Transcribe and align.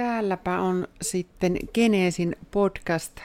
Täälläpä 0.00 0.60
on 0.60 0.88
sitten 1.02 1.56
Geneesin 1.74 2.36
podcast, 2.50 3.20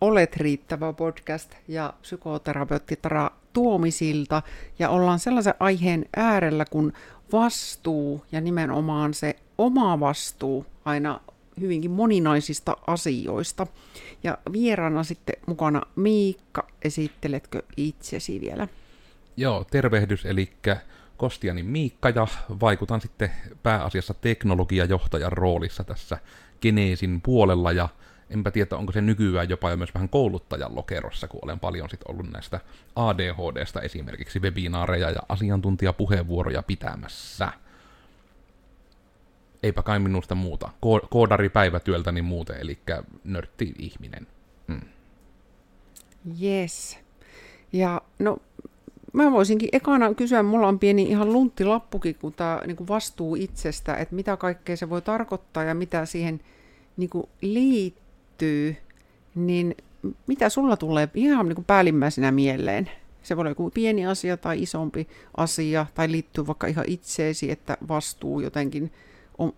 Olet 0.00 0.36
riittävä 0.36 0.92
podcast 0.92 1.54
ja 1.68 1.94
psykoterapeutti 2.02 2.96
Tara 2.96 3.30
Tuomisilta. 3.52 4.42
Ja 4.78 4.88
ollaan 4.88 5.18
sellaisen 5.18 5.54
aiheen 5.60 6.04
äärellä 6.16 6.64
kuin 6.70 6.92
vastuu 7.32 8.24
ja 8.32 8.40
nimenomaan 8.40 9.14
se 9.14 9.36
oma 9.58 10.00
vastuu 10.00 10.66
aina 10.84 11.20
hyvinkin 11.60 11.90
moninaisista 11.90 12.76
asioista. 12.86 13.66
Ja 14.22 14.38
vieraana 14.52 15.04
sitten 15.04 15.36
mukana 15.46 15.82
Miikka, 15.96 16.68
esitteletkö 16.82 17.62
itsesi 17.76 18.40
vielä? 18.40 18.68
Joo, 19.36 19.64
tervehdys, 19.70 20.26
eli 20.26 20.52
Kostiani 21.16 21.62
Miikka 21.62 22.08
ja 22.08 22.26
vaikutan 22.60 23.00
sitten 23.00 23.30
pääasiassa 23.62 24.14
teknologiajohtajan 24.14 25.32
roolissa 25.32 25.84
tässä 25.84 26.18
Geneesin 26.60 27.20
puolella 27.20 27.72
ja 27.72 27.88
enpä 28.30 28.50
tiedä, 28.50 28.76
onko 28.76 28.92
se 28.92 29.00
nykyään 29.00 29.48
jopa 29.48 29.70
jo 29.70 29.76
myös 29.76 29.94
vähän 29.94 30.08
kouluttajan 30.08 30.76
lokerossa, 30.76 31.28
kun 31.28 31.40
olen 31.42 31.60
paljon 31.60 31.90
sitten 31.90 32.10
ollut 32.10 32.32
näistä 32.32 32.60
ADHDsta 32.96 33.80
esimerkiksi 33.80 34.40
webinaareja 34.40 35.10
ja 35.10 35.20
asiantuntijapuheenvuoroja 35.28 36.62
pitämässä. 36.62 37.52
Eipä 39.62 39.82
kai 39.82 39.98
minusta 39.98 40.34
muuta. 40.34 40.66
Ko- 40.66 41.06
koodari 41.10 41.48
päivätyöltä 41.48 42.12
niin 42.12 42.24
muuten, 42.24 42.60
eli 42.60 42.78
nörtti-ihminen. 43.24 44.26
Hmm. 44.68 44.80
Yes. 46.42 46.98
Ja 47.72 48.00
no, 48.18 48.38
mä 49.12 49.32
voisinkin 49.32 49.68
ekana 49.72 50.14
kysyä, 50.14 50.42
mulla 50.42 50.68
on 50.68 50.78
pieni 50.78 51.02
ihan 51.02 51.32
lunttilappukin, 51.32 52.14
kun 52.14 52.32
tämä 52.32 52.60
niin 52.66 52.88
vastuu 52.88 53.34
itsestä, 53.34 53.94
että 53.94 54.14
mitä 54.14 54.36
kaikkea 54.36 54.76
se 54.76 54.90
voi 54.90 55.02
tarkoittaa 55.02 55.64
ja 55.64 55.74
mitä 55.74 56.06
siihen 56.06 56.40
niin 56.96 57.10
kuin 57.10 57.28
liittyy, 57.40 58.76
niin 59.34 59.76
mitä 60.26 60.48
sulla 60.48 60.76
tulee 60.76 61.08
ihan 61.14 61.48
niin 61.48 61.54
kuin 61.54 61.64
päällimmäisenä 61.64 62.32
mieleen? 62.32 62.90
Se 63.22 63.36
voi 63.36 63.42
olla 63.42 63.50
joku 63.50 63.70
pieni 63.70 64.06
asia 64.06 64.36
tai 64.36 64.62
isompi 64.62 65.08
asia, 65.36 65.86
tai 65.94 66.10
liittyy 66.10 66.46
vaikka 66.46 66.66
ihan 66.66 66.84
itseesi, 66.88 67.50
että 67.50 67.76
vastuu 67.88 68.40
jotenkin 68.40 68.92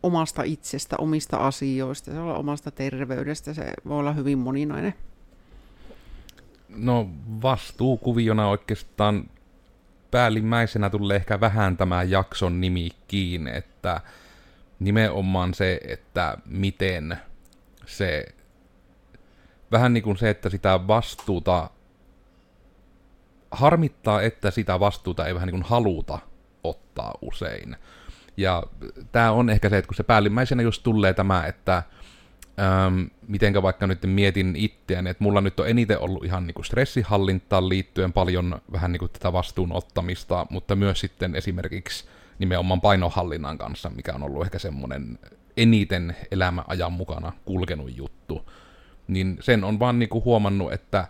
omasta 0.03 0.43
itsestä, 0.43 0.97
omista 0.99 1.37
asioista, 1.37 2.11
se 2.11 2.17
voi 2.17 2.23
olla 2.23 2.39
omasta 2.39 2.71
terveydestä, 2.71 3.55
se 3.55 3.73
voi 3.89 3.99
olla 3.99 4.13
hyvin 4.13 4.39
moninainen. 4.39 4.95
No 6.69 7.09
vastuukuviona 7.43 8.49
oikeastaan 8.49 9.25
päällimmäisenä 10.11 10.91
tulee 10.91 11.17
ehkä 11.17 11.41
vähän 11.41 11.77
tämä 11.77 12.03
jakson 12.03 12.61
nimi 12.61 12.89
kiinni, 13.09 13.57
että 13.57 14.01
nimenomaan 14.81 15.55
se, 15.55 15.81
että 15.89 16.39
miten 16.47 17.19
se, 17.87 18.27
vähän 19.73 19.93
niin 19.93 20.03
kuin 20.03 20.17
se, 20.17 20.31
että 20.31 20.49
sitä 20.49 20.87
vastuuta, 20.87 21.71
harmittaa, 23.51 24.23
että 24.23 24.51
sitä 24.51 24.81
vastuuta 24.81 25.27
ei 25.27 25.35
vähän 25.35 25.47
niin 25.47 25.61
kuin 25.61 25.71
haluta 25.71 26.19
ottaa 26.65 27.15
usein. 27.23 27.77
Ja 28.37 28.63
tämä 29.13 29.33
on 29.33 29.51
ehkä 29.51 29.69
se, 29.69 29.79
että 29.79 29.87
kun 29.87 29.95
se 29.95 30.03
päällimmäisenä 30.03 30.63
just 30.63 30.83
tulee 30.83 31.15
tämä, 31.15 31.47
että 31.47 31.83
ähm, 32.61 33.03
mitenkä 33.29 33.63
vaikka 33.63 33.87
nyt 33.87 34.03
mietin 34.07 34.57
itseäni, 34.57 35.11
että 35.11 35.25
mulla 35.25 35.41
nyt 35.41 35.61
on 35.61 35.69
eniten 35.69 35.99
ollut 35.99 36.25
ihan 36.25 36.47
niin 36.47 36.55
kuin 36.55 36.65
stressihallintaan 36.65 37.69
liittyen 37.69 38.13
paljon 38.13 38.61
vähän 38.73 38.93
niin 38.93 38.99
kuin 38.99 39.13
tätä 39.13 39.33
vastuun 39.33 39.73
ottamista, 39.73 40.47
mutta 40.51 40.77
myös 40.77 41.01
sitten 41.01 41.35
esimerkiksi 41.35 42.05
nimenomaan 42.39 42.81
painohallinnan 42.81 43.59
kanssa, 43.59 43.91
mikä 43.91 44.13
on 44.15 44.23
ollut 44.23 44.43
ehkä 44.45 44.59
semmoinen 44.59 45.19
eniten 45.57 46.17
elämäajan 46.31 46.93
mukana 46.93 47.33
kulkenut 47.45 47.97
juttu. 47.97 48.51
Niin 49.09 49.39
sen 49.41 49.65
on 49.65 49.79
vaan 49.79 49.99
niin 49.99 50.09
kuin 50.09 50.25
huomannut, 50.25 50.73
että 50.73 51.09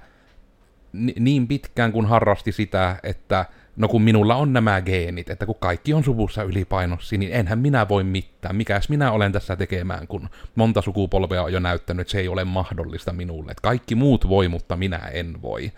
niin 1.18 1.48
pitkään 1.48 1.92
kun 1.92 2.06
harrasti 2.06 2.52
sitä, 2.52 2.96
että 3.02 3.46
no 3.78 3.88
kun 3.88 4.02
minulla 4.02 4.36
on 4.36 4.52
nämä 4.52 4.80
geenit, 4.80 5.30
että 5.30 5.46
kun 5.46 5.54
kaikki 5.60 5.94
on 5.94 6.04
suvussa 6.04 6.42
ylipainossa, 6.42 7.16
niin 7.16 7.32
enhän 7.32 7.58
minä 7.58 7.88
voi 7.88 8.04
mitään. 8.04 8.56
Mikäs 8.56 8.88
minä 8.88 9.12
olen 9.12 9.32
tässä 9.32 9.56
tekemään, 9.56 10.06
kun 10.06 10.28
monta 10.54 10.82
sukupolvea 10.82 11.42
on 11.42 11.52
jo 11.52 11.60
näyttänyt, 11.60 12.00
että 12.00 12.12
se 12.12 12.18
ei 12.18 12.28
ole 12.28 12.44
mahdollista 12.44 13.12
minulle. 13.12 13.50
Että 13.50 13.62
kaikki 13.62 13.94
muut 13.94 14.28
voi, 14.28 14.48
mutta 14.48 14.76
minä 14.76 14.98
en 14.98 15.42
voi. 15.42 15.72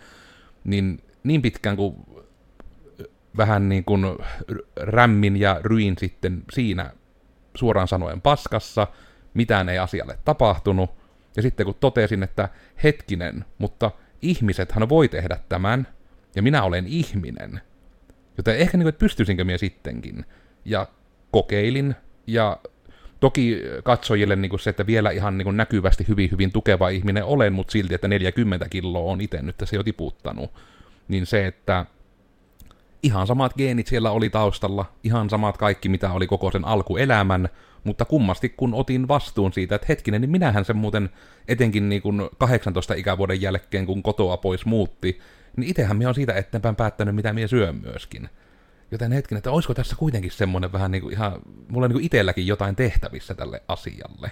Niin, 0.63 1.03
niin 1.23 1.41
pitkään 1.41 1.77
kuin 1.77 1.95
vähän 3.37 3.69
niin 3.69 3.83
kuin 3.83 4.05
rämmin 4.75 5.37
ja 5.37 5.59
ryin 5.63 5.95
sitten 5.97 6.43
siinä 6.53 6.91
suoraan 7.55 7.87
sanoen 7.87 8.21
paskassa, 8.21 8.87
mitään 9.33 9.69
ei 9.69 9.77
asialle 9.77 10.17
tapahtunut, 10.25 10.89
ja 11.35 11.41
sitten 11.41 11.65
kun 11.65 11.75
totesin, 11.79 12.23
että 12.23 12.49
hetkinen, 12.83 13.45
mutta 13.57 13.91
ihmisethän 14.21 14.89
voi 14.89 15.07
tehdä 15.07 15.37
tämän, 15.49 15.87
ja 16.35 16.41
minä 16.41 16.63
olen 16.63 16.87
ihminen, 16.87 17.61
Joten 18.37 18.57
ehkä 18.57 18.77
niin 18.77 18.83
kuin, 18.83 18.89
että 18.89 18.99
pystyisinkö 18.99 19.43
minä 19.43 19.57
sittenkin. 19.57 20.25
Ja 20.65 20.87
kokeilin, 21.31 21.95
ja 22.27 22.57
toki 23.19 23.61
katsojille 23.83 24.35
niin 24.35 24.49
kuin 24.49 24.59
se, 24.59 24.69
että 24.69 24.87
vielä 24.87 25.11
ihan 25.11 25.37
niin 25.37 25.43
kuin 25.43 25.57
näkyvästi 25.57 26.05
hyvin, 26.07 26.31
hyvin 26.31 26.51
tukeva 26.51 26.89
ihminen 26.89 27.25
olen, 27.25 27.53
mutta 27.53 27.71
silti, 27.71 27.93
että 27.93 28.07
40 28.07 28.69
kiloa 28.69 29.11
on 29.11 29.21
itse 29.21 29.41
nyt 29.41 29.57
tässä 29.57 29.75
jo 29.75 29.83
tiputtanut. 29.83 30.51
Niin 31.07 31.25
se, 31.25 31.47
että 31.47 31.85
ihan 33.03 33.27
samat 33.27 33.53
geenit 33.57 33.87
siellä 33.87 34.11
oli 34.11 34.29
taustalla, 34.29 34.85
ihan 35.03 35.29
samat 35.29 35.57
kaikki, 35.57 35.89
mitä 35.89 36.11
oli 36.11 36.27
koko 36.27 36.51
sen 36.51 36.65
alkuelämän, 36.65 37.49
mutta 37.83 38.05
kummasti 38.05 38.49
kun 38.49 38.73
otin 38.73 39.07
vastuun 39.07 39.53
siitä, 39.53 39.75
että 39.75 39.85
hetkinen, 39.89 40.21
niin 40.21 40.31
minähän 40.31 40.65
sen 40.65 40.77
muuten 40.77 41.09
etenkin 41.47 41.89
niin 41.89 42.01
kuin 42.01 42.29
18 42.37 42.93
ikävuoden 42.93 43.41
jälkeen, 43.41 43.85
kun 43.85 44.03
kotoa 44.03 44.37
pois 44.37 44.65
muutti, 44.65 45.19
niin 45.57 45.69
itsehän 45.69 45.97
me 45.97 46.07
on 46.07 46.15
siitä 46.15 46.33
eteenpäin 46.33 46.75
päättänyt, 46.75 47.15
mitä 47.15 47.33
minä 47.33 47.47
syön 47.47 47.75
myöskin. 47.75 48.29
Joten 48.91 49.11
hetken, 49.11 49.37
että 49.37 49.51
olisiko 49.51 49.73
tässä 49.73 49.95
kuitenkin 49.95 50.31
semmoinen 50.31 50.73
vähän 50.73 50.91
niin 50.91 51.01
kuin 51.01 51.13
ihan, 51.13 51.41
mulla 51.67 51.85
on 51.85 51.91
niin 51.91 52.05
itselläkin 52.05 52.47
jotain 52.47 52.75
tehtävissä 52.75 53.33
tälle 53.33 53.63
asialle. 53.67 54.31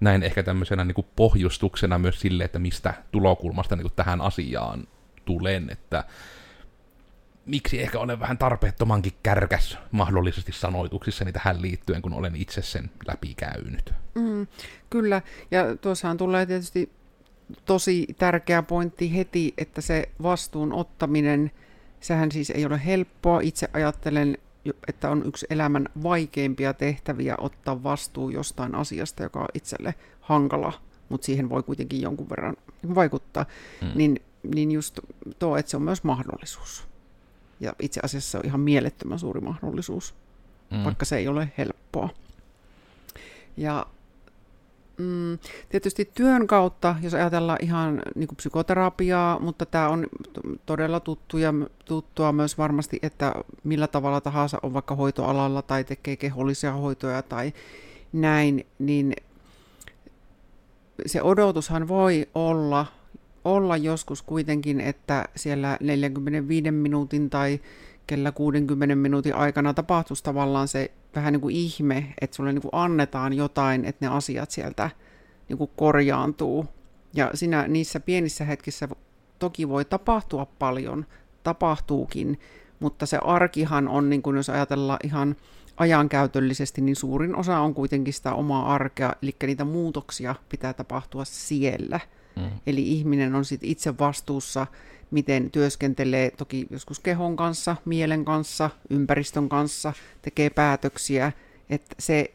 Näin 0.00 0.22
ehkä 0.22 0.42
tämmöisenä 0.42 0.84
niin 0.84 0.94
kuin 0.94 1.06
pohjustuksena 1.16 1.98
myös 1.98 2.20
sille, 2.20 2.44
että 2.44 2.58
mistä 2.58 2.94
tulokulmasta 3.12 3.76
niin 3.76 3.82
kuin 3.82 3.92
tähän 3.96 4.20
asiaan 4.20 4.88
tulen, 5.24 5.70
että 5.70 6.04
miksi 7.46 7.82
ehkä 7.82 7.98
olen 7.98 8.20
vähän 8.20 8.38
tarpeettomankin 8.38 9.12
kärkäs 9.22 9.78
mahdollisesti 9.90 10.52
sanoituksissani 10.52 11.32
tähän 11.32 11.62
liittyen, 11.62 12.02
kun 12.02 12.14
olen 12.14 12.36
itse 12.36 12.62
sen 12.62 12.90
läpikäynyt. 13.06 13.94
Mm, 14.14 14.46
kyllä, 14.90 15.22
ja 15.50 15.76
tuossahan 15.76 16.16
tulee 16.16 16.46
tietysti 16.46 16.92
tosi 17.64 18.06
tärkeä 18.18 18.62
pointti 18.62 19.16
heti, 19.16 19.54
että 19.58 19.80
se 19.80 20.08
vastuun 20.22 20.72
ottaminen, 20.72 21.50
sehän 22.00 22.32
siis 22.32 22.50
ei 22.50 22.66
ole 22.66 22.80
helppoa. 22.84 23.40
Itse 23.40 23.68
ajattelen, 23.72 24.38
että 24.88 25.10
on 25.10 25.22
yksi 25.26 25.46
elämän 25.50 25.88
vaikeimpia 26.02 26.74
tehtäviä 26.74 27.34
ottaa 27.38 27.82
vastuu 27.82 28.30
jostain 28.30 28.74
asiasta, 28.74 29.22
joka 29.22 29.40
on 29.40 29.48
itselle 29.54 29.94
hankala, 30.20 30.72
mutta 31.08 31.24
siihen 31.24 31.48
voi 31.48 31.62
kuitenkin 31.62 32.02
jonkun 32.02 32.30
verran 32.30 32.56
vaikuttaa. 32.94 33.46
Mm. 33.82 33.90
Niin, 33.94 34.22
niin 34.54 34.72
just 34.72 35.00
tuo, 35.38 35.56
että 35.56 35.70
se 35.70 35.76
on 35.76 35.82
myös 35.82 36.04
mahdollisuus. 36.04 36.88
Ja 37.60 37.72
itse 37.82 38.00
asiassa 38.04 38.30
se 38.30 38.38
on 38.38 38.46
ihan 38.46 38.60
mielettömän 38.60 39.18
suuri 39.18 39.40
mahdollisuus, 39.40 40.14
mm. 40.70 40.84
vaikka 40.84 41.04
se 41.04 41.16
ei 41.16 41.28
ole 41.28 41.52
helppoa. 41.58 42.08
Ja 43.56 43.86
Mm, 44.98 45.38
tietysti 45.68 46.10
työn 46.14 46.46
kautta, 46.46 46.96
jos 47.02 47.14
ajatellaan 47.14 47.58
ihan 47.62 48.02
niin 48.14 48.28
kuin 48.28 48.36
psykoterapiaa, 48.36 49.38
mutta 49.38 49.66
tämä 49.66 49.88
on 49.88 50.06
todella 50.66 51.00
tuttuja, 51.00 51.54
tuttua 51.84 52.32
myös 52.32 52.58
varmasti, 52.58 52.98
että 53.02 53.34
millä 53.64 53.86
tavalla 53.86 54.20
tahansa 54.20 54.58
on 54.62 54.74
vaikka 54.74 54.94
hoitoalalla 54.94 55.62
tai 55.62 55.84
tekee 55.84 56.16
kehollisia 56.16 56.72
hoitoja 56.72 57.22
tai 57.22 57.52
näin, 58.12 58.66
niin 58.78 59.14
se 61.06 61.22
odotushan 61.22 61.88
voi 61.88 62.28
olla, 62.34 62.86
olla 63.44 63.76
joskus 63.76 64.22
kuitenkin, 64.22 64.80
että 64.80 65.24
siellä 65.36 65.76
45 65.80 66.70
minuutin 66.70 67.30
tai 67.30 67.60
kellä 68.06 68.32
60 68.32 68.96
minuutin 68.96 69.34
aikana 69.34 69.74
tapahtuisi 69.74 70.24
tavallaan 70.24 70.68
se 70.68 70.90
vähän 71.18 71.32
niin 71.32 71.40
kuin 71.40 71.56
ihme, 71.56 72.14
että 72.20 72.36
sulle 72.36 72.52
niin 72.52 72.62
kuin 72.62 72.74
annetaan 72.74 73.32
jotain, 73.32 73.84
että 73.84 74.06
ne 74.06 74.12
asiat 74.16 74.50
sieltä 74.50 74.90
niin 75.48 75.58
kuin 75.58 75.70
korjaantuu. 75.76 76.66
Ja 77.14 77.30
siinä, 77.34 77.68
niissä 77.68 78.00
pienissä 78.00 78.44
hetkissä 78.44 78.88
toki 79.38 79.68
voi 79.68 79.84
tapahtua 79.84 80.46
paljon, 80.58 81.06
tapahtuukin, 81.42 82.40
mutta 82.80 83.06
se 83.06 83.18
arkihan 83.24 83.88
on, 83.88 84.10
niin 84.10 84.22
kuin 84.22 84.36
jos 84.36 84.50
ajatellaan 84.50 84.98
ihan 85.04 85.36
ajankäytöllisesti, 85.76 86.80
niin 86.80 86.96
suurin 86.96 87.36
osa 87.36 87.58
on 87.58 87.74
kuitenkin 87.74 88.14
sitä 88.14 88.34
omaa 88.34 88.74
arkea, 88.74 89.12
eli 89.22 89.36
niitä 89.46 89.64
muutoksia 89.64 90.34
pitää 90.48 90.72
tapahtua 90.72 91.24
siellä. 91.24 92.00
Mm. 92.36 92.50
Eli 92.66 92.92
ihminen 92.92 93.34
on 93.34 93.44
sitten 93.44 93.68
itse 93.68 93.98
vastuussa, 93.98 94.66
miten 95.10 95.50
työskentelee 95.50 96.30
toki 96.30 96.66
joskus 96.70 97.00
kehon 97.00 97.36
kanssa, 97.36 97.76
mielen 97.84 98.24
kanssa, 98.24 98.70
ympäristön 98.90 99.48
kanssa, 99.48 99.92
tekee 100.22 100.50
päätöksiä, 100.50 101.32
että 101.70 101.94
se 101.98 102.30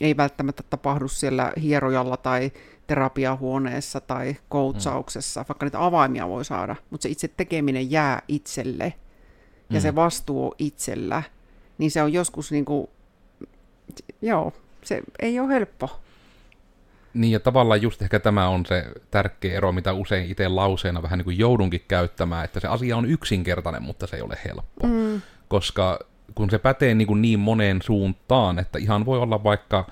ei 0.00 0.16
välttämättä 0.16 0.62
tapahdu 0.70 1.08
siellä 1.08 1.52
hierojalla 1.62 2.16
tai 2.16 2.52
terapiahuoneessa 2.86 4.00
tai 4.00 4.36
koutsauksessa, 4.48 5.40
mm. 5.40 5.46
vaikka 5.48 5.66
niitä 5.66 5.84
avaimia 5.84 6.28
voi 6.28 6.44
saada, 6.44 6.76
mutta 6.90 7.02
se 7.02 7.08
itse 7.08 7.28
tekeminen 7.28 7.90
jää 7.90 8.22
itselle 8.28 8.94
ja 9.70 9.80
mm. 9.80 9.82
se 9.82 9.94
vastuu 9.94 10.46
on 10.46 10.52
itsellä, 10.58 11.22
niin 11.78 11.90
se 11.90 12.02
on 12.02 12.12
joskus 12.12 12.52
niin 12.52 12.64
kuin, 12.64 12.86
joo, 14.22 14.52
se 14.82 15.02
ei 15.18 15.40
ole 15.40 15.48
helppo. 15.48 16.00
Niin 17.14 17.32
ja 17.32 17.40
tavallaan 17.40 17.82
just 17.82 18.02
ehkä 18.02 18.20
tämä 18.20 18.48
on 18.48 18.66
se 18.66 18.84
tärkeä 19.10 19.56
ero, 19.56 19.72
mitä 19.72 19.92
usein 19.92 20.30
itse 20.30 20.48
lauseena 20.48 21.02
vähän 21.02 21.18
niin 21.18 21.24
kuin 21.24 21.38
joudunkin 21.38 21.84
käyttämään, 21.88 22.44
että 22.44 22.60
se 22.60 22.68
asia 22.68 22.96
on 22.96 23.06
yksinkertainen, 23.06 23.82
mutta 23.82 24.06
se 24.06 24.16
ei 24.16 24.22
ole 24.22 24.38
helppo. 24.44 24.86
Mm. 24.86 25.20
Koska 25.48 25.98
kun 26.34 26.50
se 26.50 26.58
pätee 26.58 26.94
niin, 26.94 27.06
kuin 27.06 27.22
niin 27.22 27.38
moneen 27.38 27.82
suuntaan, 27.82 28.58
että 28.58 28.78
ihan 28.78 29.06
voi 29.06 29.18
olla 29.18 29.44
vaikka, 29.44 29.86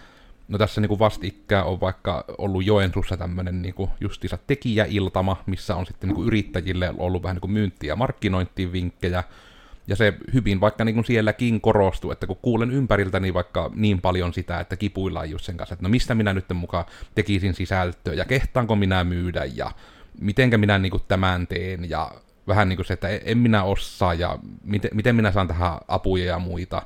no 0.48 0.58
tässä 0.58 0.80
niin 0.80 0.88
kuin 0.88 0.98
vastikään 0.98 1.66
on 1.66 1.80
vaikka 1.80 2.24
ollut 2.38 2.66
Joensuussa 2.66 3.16
tämmöinen 3.16 3.62
niin 3.62 3.74
kuin 3.74 3.90
justiinsa 4.00 4.38
tekijäiltama, 4.46 5.42
missä 5.46 5.76
on 5.76 5.86
sitten 5.86 6.08
niin 6.08 6.14
kuin 6.14 6.26
yrittäjille 6.26 6.94
ollut 6.98 7.22
vähän 7.22 7.34
niin 7.34 7.40
kuin 7.40 7.52
myynti- 7.52 7.86
ja 7.86 7.96
markkinointivinkkejä, 7.96 9.24
ja 9.86 9.96
se 9.96 10.14
hyvin 10.34 10.60
vaikka 10.60 10.84
niin 10.84 10.94
kuin 10.94 11.04
sielläkin 11.04 11.60
korostuu, 11.60 12.10
että 12.10 12.26
kun 12.26 12.38
kuulen 12.42 12.70
ympäriltäni 12.70 13.34
vaikka 13.34 13.70
niin 13.74 14.00
paljon 14.00 14.32
sitä, 14.32 14.60
että 14.60 14.76
kipuillaan 14.76 15.30
just 15.30 15.44
sen 15.44 15.56
kanssa, 15.56 15.72
että 15.72 15.82
no 15.82 15.88
mistä 15.88 16.14
minä 16.14 16.32
nyt 16.32 16.44
mukaan 16.54 16.84
tekisin 17.14 17.54
sisältöä, 17.54 18.14
ja 18.14 18.24
kehtaanko 18.24 18.76
minä 18.76 19.04
myydä, 19.04 19.44
ja 19.44 19.70
mitenkä 20.20 20.58
minä 20.58 20.78
niin 20.78 20.90
kuin 20.90 21.02
tämän 21.08 21.46
teen, 21.46 21.90
ja 21.90 22.10
vähän 22.48 22.68
niin 22.68 22.76
kuin 22.76 22.86
se, 22.86 22.94
että 22.94 23.08
en 23.08 23.38
minä 23.38 23.62
osaa, 23.62 24.14
ja 24.14 24.38
miten, 24.64 24.90
miten 24.94 25.16
minä 25.16 25.32
saan 25.32 25.48
tähän 25.48 25.78
apuja 25.88 26.24
ja 26.24 26.38
muita. 26.38 26.82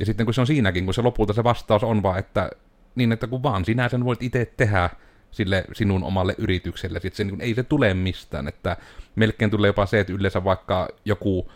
Ja 0.00 0.06
sitten 0.06 0.26
kun 0.26 0.34
se 0.34 0.40
on 0.40 0.46
siinäkin, 0.46 0.84
kun 0.84 0.94
se 0.94 1.02
lopulta 1.02 1.32
se 1.32 1.44
vastaus 1.44 1.84
on 1.84 2.02
vaan, 2.02 2.18
että 2.18 2.50
niin, 2.94 3.12
että 3.12 3.26
kun 3.26 3.42
vaan 3.42 3.64
sinä 3.64 3.88
sen 3.88 4.04
voit 4.04 4.22
itse 4.22 4.52
tehdä 4.56 4.90
sille 5.30 5.64
sinun 5.72 6.04
omalle 6.04 6.34
yritykselle, 6.38 7.00
sitten 7.00 7.16
se, 7.16 7.24
niin 7.24 7.40
ei 7.40 7.54
se 7.54 7.62
tule 7.62 7.94
mistään, 7.94 8.48
että 8.48 8.76
melkein 9.16 9.50
tulee 9.50 9.68
jopa 9.68 9.86
se, 9.86 10.00
että 10.00 10.12
yleensä 10.12 10.44
vaikka 10.44 10.88
joku 11.04 11.50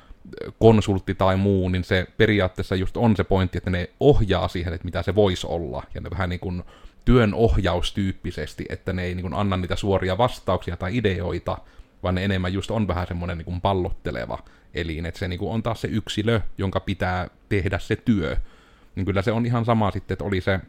konsultti 0.58 1.14
tai 1.14 1.36
muu, 1.36 1.69
niin 1.69 1.84
se 1.84 2.06
periaatteessa 2.16 2.74
just 2.74 2.96
on 2.96 3.16
se 3.16 3.24
pointti, 3.24 3.58
että 3.58 3.70
ne 3.70 3.90
ohjaa 4.00 4.48
siihen, 4.48 4.72
että 4.72 4.84
mitä 4.84 5.02
se 5.02 5.14
voisi 5.14 5.46
olla, 5.46 5.82
ja 5.94 6.00
ne 6.00 6.10
vähän 6.10 6.28
niin 6.28 6.40
kuin 6.40 6.62
työn 7.04 7.34
ohjaustyyppisesti, 7.34 8.64
että 8.69 8.92
ne 8.92 9.04
ei 9.04 9.14
niin 9.14 9.22
kuin 9.22 9.34
anna 9.34 9.56
niitä 9.56 9.76
suoria 9.76 10.19
vastauksia 10.19 10.76
tai 10.76 10.96
ideoita, 10.96 11.58
vaan 12.02 12.14
ne 12.14 12.24
enemmän 12.24 12.52
just 12.52 12.70
on 12.70 12.88
vähän 12.88 13.06
semmoinen 13.06 13.38
niin 13.38 13.44
kuin 13.44 13.60
pallotteleva 13.60 14.38
elin, 14.74 15.06
että 15.06 15.19
se 15.19 15.28
niin 15.28 15.38
kuin 15.38 15.52
on 15.52 15.62
taas 15.62 15.80
se 15.80 15.88
yksilö, 15.88 16.40
jonka 16.58 16.80
pitää 16.80 17.30
tehdä 17.48 17.78
se 17.78 17.96
työ. 17.96 18.36
Niin 18.94 19.06
kyllä 19.06 19.22
se 19.22 19.32
on 19.32 19.46
ihan 19.46 19.64
sama 19.64 19.90
sitten, 19.90 20.14
että 20.14 20.24
oli 20.24 20.40
se 20.40 20.60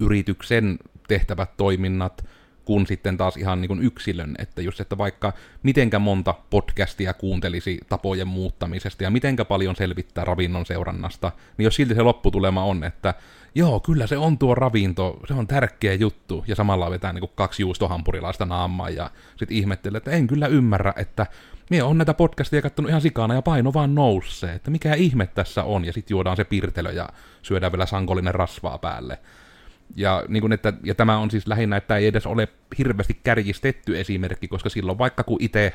yrityksen 0.00 0.78
tehtävät 1.08 1.56
toiminnat, 1.56 2.24
kuin 2.68 2.86
sitten 2.86 3.16
taas 3.16 3.36
ihan 3.36 3.60
niin 3.60 3.68
kuin 3.68 3.82
yksilön, 3.82 4.34
että 4.38 4.62
just, 4.62 4.80
että 4.80 4.98
vaikka 4.98 5.32
mitenkä 5.62 5.98
monta 5.98 6.34
podcastia 6.50 7.14
kuuntelisi 7.14 7.80
tapojen 7.88 8.28
muuttamisesta 8.28 9.02
ja 9.02 9.10
mitenkä 9.10 9.44
paljon 9.44 9.76
selvittää 9.76 10.24
ravinnon 10.24 10.66
seurannasta, 10.66 11.32
niin 11.58 11.64
jos 11.64 11.74
silti 11.74 11.94
se 11.94 12.02
lopputulema 12.02 12.64
on, 12.64 12.84
että 12.84 13.14
joo, 13.54 13.80
kyllä 13.80 14.06
se 14.06 14.16
on 14.16 14.38
tuo 14.38 14.54
ravinto, 14.54 15.20
se 15.28 15.34
on 15.34 15.46
tärkeä 15.46 15.94
juttu, 15.94 16.44
ja 16.46 16.54
samalla 16.54 16.90
vetää 16.90 17.12
niin 17.12 17.20
kuin 17.20 17.32
kaksi 17.34 17.62
juustohampurilaista 17.62 18.46
naamaa, 18.46 18.90
ja 18.90 19.10
sitten 19.36 19.56
ihmettelee, 19.56 19.98
että 19.98 20.10
en 20.10 20.26
kyllä 20.26 20.46
ymmärrä, 20.46 20.92
että 20.96 21.26
Mie 21.70 21.82
on 21.82 21.98
näitä 21.98 22.14
podcastia 22.14 22.62
kattonut 22.62 22.88
ihan 22.88 23.00
sikana 23.00 23.34
ja 23.34 23.42
paino 23.42 23.72
vaan 23.74 23.94
nousee, 23.94 24.54
että 24.54 24.70
mikä 24.70 24.94
ihme 24.94 25.26
tässä 25.26 25.64
on, 25.64 25.84
ja 25.84 25.92
sitten 25.92 26.14
juodaan 26.14 26.36
se 26.36 26.44
pirtelö 26.44 26.92
ja 26.92 27.08
syödään 27.42 27.72
vielä 27.72 27.86
sankollinen 27.86 28.34
rasvaa 28.34 28.78
päälle. 28.78 29.18
Ja, 29.96 30.24
niin 30.28 30.40
kuin, 30.40 30.52
että, 30.52 30.72
ja 30.84 30.94
tämä 30.94 31.18
on 31.18 31.30
siis 31.30 31.46
lähinnä, 31.46 31.76
että 31.76 31.96
ei 31.96 32.06
edes 32.06 32.26
ole 32.26 32.48
hirveästi 32.78 33.20
kärjistetty 33.22 34.00
esimerkki, 34.00 34.48
koska 34.48 34.68
silloin 34.68 34.98
vaikka 34.98 35.22
kun 35.24 35.38
itse 35.40 35.72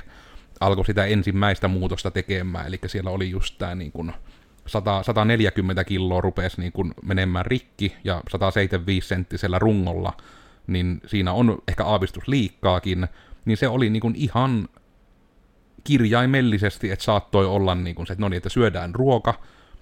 alkoi 0.59 0.85
sitä 0.85 1.05
ensimmäistä 1.05 1.67
muutosta 1.67 2.11
tekemään, 2.11 2.67
eli 2.67 2.79
siellä 2.85 3.09
oli 3.09 3.29
just 3.29 3.57
tämä 3.57 3.75
niin 3.75 3.91
kuin 3.91 4.13
100, 4.67 5.03
140 5.03 5.83
kiloa 5.83 6.21
rupesi 6.21 6.61
niin 6.61 6.71
kuin 6.71 6.93
menemään 7.03 7.45
rikki 7.45 7.95
ja 8.03 8.21
175 8.31 9.07
senttisellä 9.07 9.59
rungolla, 9.59 10.13
niin 10.67 11.01
siinä 11.05 11.33
on 11.33 11.57
ehkä 11.67 11.85
aavistus 11.85 12.27
liikkaakin, 12.27 13.07
niin 13.45 13.57
se 13.57 13.67
oli 13.67 13.89
niin 13.89 14.01
kuin 14.01 14.15
ihan 14.15 14.67
kirjaimellisesti, 15.83 16.91
että 16.91 17.05
saattoi 17.05 17.45
olla 17.45 17.75
niin 17.75 17.95
kuin 17.95 18.07
se, 18.07 18.13
että 18.13 18.21
no 18.21 18.29
niin, 18.29 18.37
että 18.37 18.49
syödään 18.49 18.95
ruoka, 18.95 19.33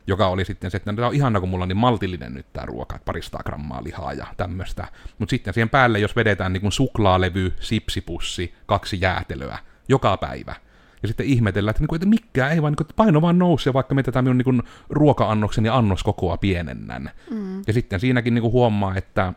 joka 0.07 0.27
oli 0.27 0.45
sitten 0.45 0.71
se, 0.71 0.77
että 0.77 0.93
tämä 0.93 1.07
on 1.07 1.15
ihana, 1.15 1.39
kun 1.39 1.49
mulla 1.49 1.63
on 1.63 1.69
niin 1.69 1.77
maltillinen 1.77 2.33
nyt 2.33 2.53
tämä 2.53 2.65
ruoka, 2.65 2.95
että 2.95 3.05
parista 3.05 3.43
grammaa 3.45 3.83
lihaa 3.83 4.13
ja 4.13 4.27
tämmöistä. 4.37 4.87
Mutta 5.19 5.29
sitten 5.29 5.53
siihen 5.53 5.69
päälle, 5.69 5.99
jos 5.99 6.15
vedetään 6.15 6.53
niin 6.53 6.61
kuin 6.61 6.71
suklaalevy, 6.71 7.53
sipsipussi, 7.59 8.53
kaksi 8.65 8.97
jäätelöä 9.01 9.57
joka 9.87 10.17
päivä, 10.17 10.55
ja 11.01 11.07
sitten 11.07 11.25
ihmetellään, 11.25 11.71
että, 11.71 11.81
niin 11.81 11.87
kuin, 11.87 11.97
että 11.97 12.07
mikään 12.07 12.51
ei 12.51 12.61
vaan, 12.61 12.71
niin 12.71 12.77
kuin, 12.77 12.95
paino 12.95 13.21
vaan 13.21 13.39
nousee, 13.39 13.73
vaikka 13.73 13.95
me 13.95 14.03
tätä 14.03 14.21
minun 14.21 14.37
niin 14.37 14.45
kuin, 14.45 14.63
ruoka-annoksen 14.89 15.65
ja 15.65 15.77
annoskokoa 15.77 16.37
pienennän. 16.37 17.11
Mm. 17.31 17.61
Ja 17.67 17.73
sitten 17.73 17.99
siinäkin 17.99 18.33
niin 18.33 18.41
kuin, 18.41 18.51
huomaa, 18.51 18.95
että 18.95 19.33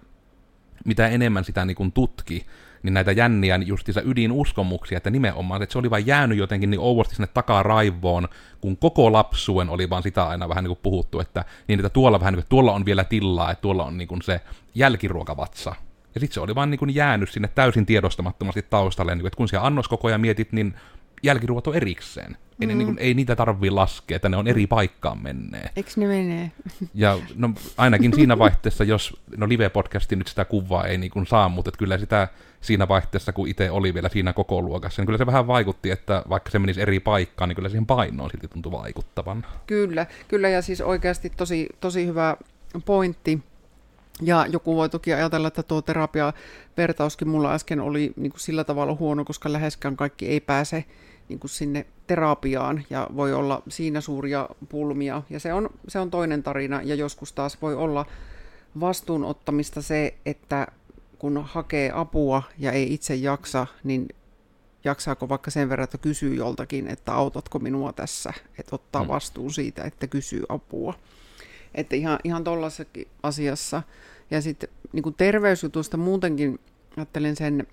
mitä 0.85 1.09
enemmän 1.09 1.45
sitä 1.45 1.65
niin 1.65 1.75
kuin, 1.75 1.93
tutki, 1.93 2.47
niin 2.85 2.95
näitä 2.95 3.13
jänniä 3.13 3.57
justiinsa 3.57 4.03
ydinuskomuksia, 4.05 4.97
että 4.97 5.11
nimenomaan, 5.11 5.63
että 5.63 5.73
se 5.73 5.79
oli 5.79 5.91
vain 5.91 6.07
jäänyt 6.07 6.39
jotenkin 6.39 6.71
niin 6.71 6.81
ouvosti 6.81 7.15
sinne 7.15 7.29
takaraivoon, 7.35 8.29
kun 8.61 8.77
koko 8.77 9.13
lapsuen 9.13 9.69
oli 9.69 9.91
vaan 9.91 10.03
sitä 10.03 10.25
aina 10.25 10.49
vähän 10.49 10.65
niin 10.65 10.69
kuin 10.69 10.81
puhuttu, 10.83 11.21
että, 11.21 11.45
niin, 11.69 11.81
että 11.81 11.91
tuolla 11.91 12.21
vähän 12.21 12.35
niin 12.35 12.43
kuin, 12.43 12.49
tuolla 12.49 12.73
on 12.73 12.85
vielä 12.85 13.05
tilaa, 13.05 13.51
että 13.51 13.63
tuolla 13.63 13.85
on 13.85 13.99
niin 13.99 14.09
kuin 14.09 14.23
se 14.23 14.41
jälkiruokavatsa. 14.75 15.75
Ja 16.15 16.21
sitten 16.21 16.35
se 16.35 16.41
oli 16.41 16.55
vaan 16.55 16.71
niin 16.71 16.79
kuin 16.79 16.95
jäänyt 16.95 17.31
sinne 17.31 17.49
täysin 17.49 17.87
tiedostamattomasti 17.87 18.63
taustalle, 18.63 19.15
niin 19.15 19.21
kuin, 19.21 19.27
että 19.27 19.37
kun 19.37 19.49
siellä 19.49 19.67
annoskokoja 19.67 20.19
mietit, 20.19 20.53
niin 20.53 20.75
jälkiruot 21.25 21.67
on 21.67 21.75
erikseen. 21.75 22.37
Mm. 22.59 22.71
Ei, 22.71 22.75
niin 22.75 22.87
kuin, 22.87 22.99
ei 22.99 23.15
niitä 23.15 23.37
tarvii 23.37 23.71
laskea, 23.71 24.17
että 24.17 24.29
ne 24.29 24.37
on 24.37 24.49
eri 24.49 24.67
paikkaan 24.67 25.23
menee. 25.23 25.71
Eikö 25.77 25.91
ne 25.97 26.07
menee? 26.07 26.51
Ja 26.95 27.19
no, 27.37 27.51
ainakin 27.77 28.15
siinä 28.15 28.39
vaihteessa, 28.39 28.85
jos 28.85 29.21
no 29.37 29.47
live-podcasti 29.47 30.17
nyt 30.17 30.29
sitä 30.29 30.45
kuvaa 30.45 30.87
ei 30.87 30.99
niin 30.99 31.11
kuin 31.11 31.27
saa, 31.27 31.49
mutta 31.49 31.69
että 31.69 31.79
kyllä 31.79 31.99
sitä 31.99 32.29
siinä 32.61 32.89
vaihteessa, 32.89 33.33
kun 33.33 33.49
itse 33.49 33.71
oli 33.71 33.95
vielä 33.95 34.09
siinä 34.09 34.33
koko 34.33 34.63
luokassa, 34.63 35.03
niin 35.03 35.07
kyllä 35.07 35.19
se 35.19 35.27
vähän 35.27 35.47
vaikutti, 35.47 35.91
että 35.91 36.23
vaikka 36.29 36.51
se 36.51 36.59
menisi 36.59 36.81
eri 36.81 37.01
paikkaan, 37.01 37.49
niin 37.49 37.57
kyllä 37.57 37.69
siihen 37.69 37.87
painoon 37.87 38.31
silti 38.31 38.49
tuntui 38.49 38.73
vaikuttavan. 38.73 39.47
Kyllä, 39.67 40.07
kyllä 40.29 40.49
ja 40.49 40.63
siis 40.63 40.81
oikeasti 40.81 41.31
tosi, 41.31 41.69
tosi 41.81 42.07
hyvä 42.07 42.37
pointti. 42.85 43.41
Ja 44.23 44.47
joku 44.49 44.77
voi 44.77 44.89
toki 44.89 45.13
ajatella, 45.13 45.49
että 45.49 45.63
tuo 45.63 45.83
terapia-vertauskin 45.83 47.29
mulla 47.29 47.55
äsken 47.55 47.81
oli 47.81 48.13
niin 48.17 48.31
kuin 48.31 48.41
sillä 48.41 48.65
tavalla 48.65 48.95
huono, 48.95 49.25
koska 49.25 49.53
läheskään 49.53 49.97
kaikki 49.97 50.29
ei 50.29 50.41
pääse 50.41 50.85
niin 51.29 51.39
kuin 51.39 51.51
sinne 51.51 51.87
terapiaan 52.07 52.85
ja 52.91 53.07
voi 53.17 53.33
olla 53.33 53.63
siinä 53.69 54.01
suuria 54.01 54.49
pulmia. 54.69 55.23
Ja 55.31 55.41
se 55.41 55.53
on, 55.53 55.71
se 55.89 55.99
on 55.99 56.11
toinen 56.11 56.43
tarina 56.43 56.83
ja 56.83 56.95
joskus 56.95 57.33
taas 57.33 57.63
voi 57.63 57.75
olla 57.75 58.07
vastuunottamista 58.81 59.83
se, 59.83 60.15
että 60.27 60.67
kun 61.19 61.45
hakee 61.45 61.91
apua 61.95 62.43
ja 62.59 62.73
ei 62.73 62.95
itse 62.95 63.15
jaksa, 63.15 63.67
niin 63.85 64.09
jaksaako 64.85 65.29
vaikka 65.29 65.51
sen 65.51 65.69
verran, 65.69 65.85
että 65.85 65.99
kysyy 65.99 66.35
joltakin, 66.35 66.89
että 66.89 67.15
autatko 67.15 67.59
minua 67.59 67.93
tässä, 67.93 68.33
että 68.59 68.75
ottaa 68.75 69.03
mm. 69.03 69.09
vastuun 69.09 69.53
siitä, 69.53 69.85
että 69.85 70.07
kysyy 70.07 70.43
apua. 70.49 70.95
Että 71.75 71.97
ihan, 71.97 72.19
ihan 72.25 72.45
tuollaisessakin 72.45 73.09
asiassa. 73.23 73.83
Ja 74.31 74.43
sitten 74.43 74.69
niin 74.93 75.15
terveysjutusta 75.17 75.97
muutenkin 75.97 76.61
ajattelen 76.97 77.37
sen, 77.37 77.67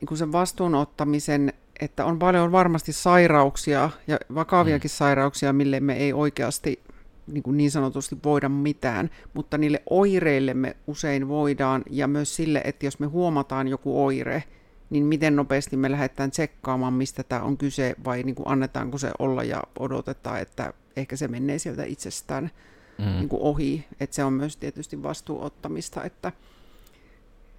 niin 0.00 0.18
sen 0.18 0.32
vastuunottamisen, 0.32 1.52
että 1.80 2.04
on 2.04 2.18
paljon 2.18 2.52
varmasti 2.52 2.92
sairauksia 2.92 3.90
ja 4.06 4.18
vakaviakin 4.34 4.88
mm. 4.88 4.94
sairauksia, 4.94 5.52
mille 5.52 5.80
me 5.80 5.96
ei 5.96 6.12
oikeasti 6.12 6.82
niin, 7.26 7.42
kuin 7.42 7.56
niin 7.56 7.70
sanotusti 7.70 8.18
voida 8.24 8.48
mitään, 8.48 9.10
mutta 9.34 9.58
niille 9.58 9.82
oireille 9.90 10.54
me 10.54 10.76
usein 10.86 11.28
voidaan, 11.28 11.82
ja 11.90 12.08
myös 12.08 12.36
sille, 12.36 12.60
että 12.64 12.86
jos 12.86 12.98
me 12.98 13.06
huomataan 13.06 13.68
joku 13.68 14.04
oire, 14.04 14.44
niin 14.90 15.04
miten 15.04 15.36
nopeasti 15.36 15.76
me 15.76 15.90
lähdetään 15.90 16.30
tsekkaamaan, 16.30 16.92
mistä 16.92 17.22
tämä 17.22 17.42
on 17.42 17.56
kyse, 17.56 17.94
vai 18.04 18.22
niin 18.22 18.34
kuin 18.34 18.48
annetaanko 18.48 18.98
se 18.98 19.10
olla 19.18 19.44
ja 19.44 19.62
odotetaan, 19.78 20.40
että 20.40 20.72
ehkä 20.96 21.16
se 21.16 21.28
menee 21.28 21.58
sieltä 21.58 21.84
itsestään 21.84 22.50
mm. 22.98 23.04
niin 23.04 23.28
kuin 23.28 23.42
ohi. 23.42 23.84
Että 24.00 24.16
se 24.16 24.24
on 24.24 24.32
myös 24.32 24.56
tietysti 24.56 25.02
vastuuottamista, 25.02 26.04
että, 26.04 26.32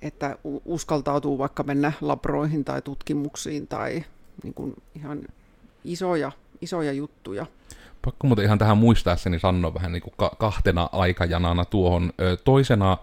että 0.01 0.37
uskaltautuu 0.65 1.37
vaikka 1.37 1.63
mennä 1.63 1.91
labroihin 2.01 2.65
tai 2.65 2.81
tutkimuksiin 2.81 3.67
tai 3.67 4.03
niin 4.43 4.53
kuin 4.53 4.75
ihan 4.95 5.21
isoja, 5.83 6.31
isoja 6.61 6.91
juttuja. 6.91 7.45
Pakko 8.05 8.27
muuten 8.27 8.45
ihan 8.45 8.57
tähän 8.57 8.77
muistaessani 8.77 9.39
sanoa 9.39 9.73
vähän 9.73 9.91
niin 9.91 10.01
kuin 10.01 10.13
ka- 10.17 10.35
kahtena 10.39 10.89
aikajanana 10.91 11.65
tuohon. 11.65 12.13
Toisena 12.43 12.97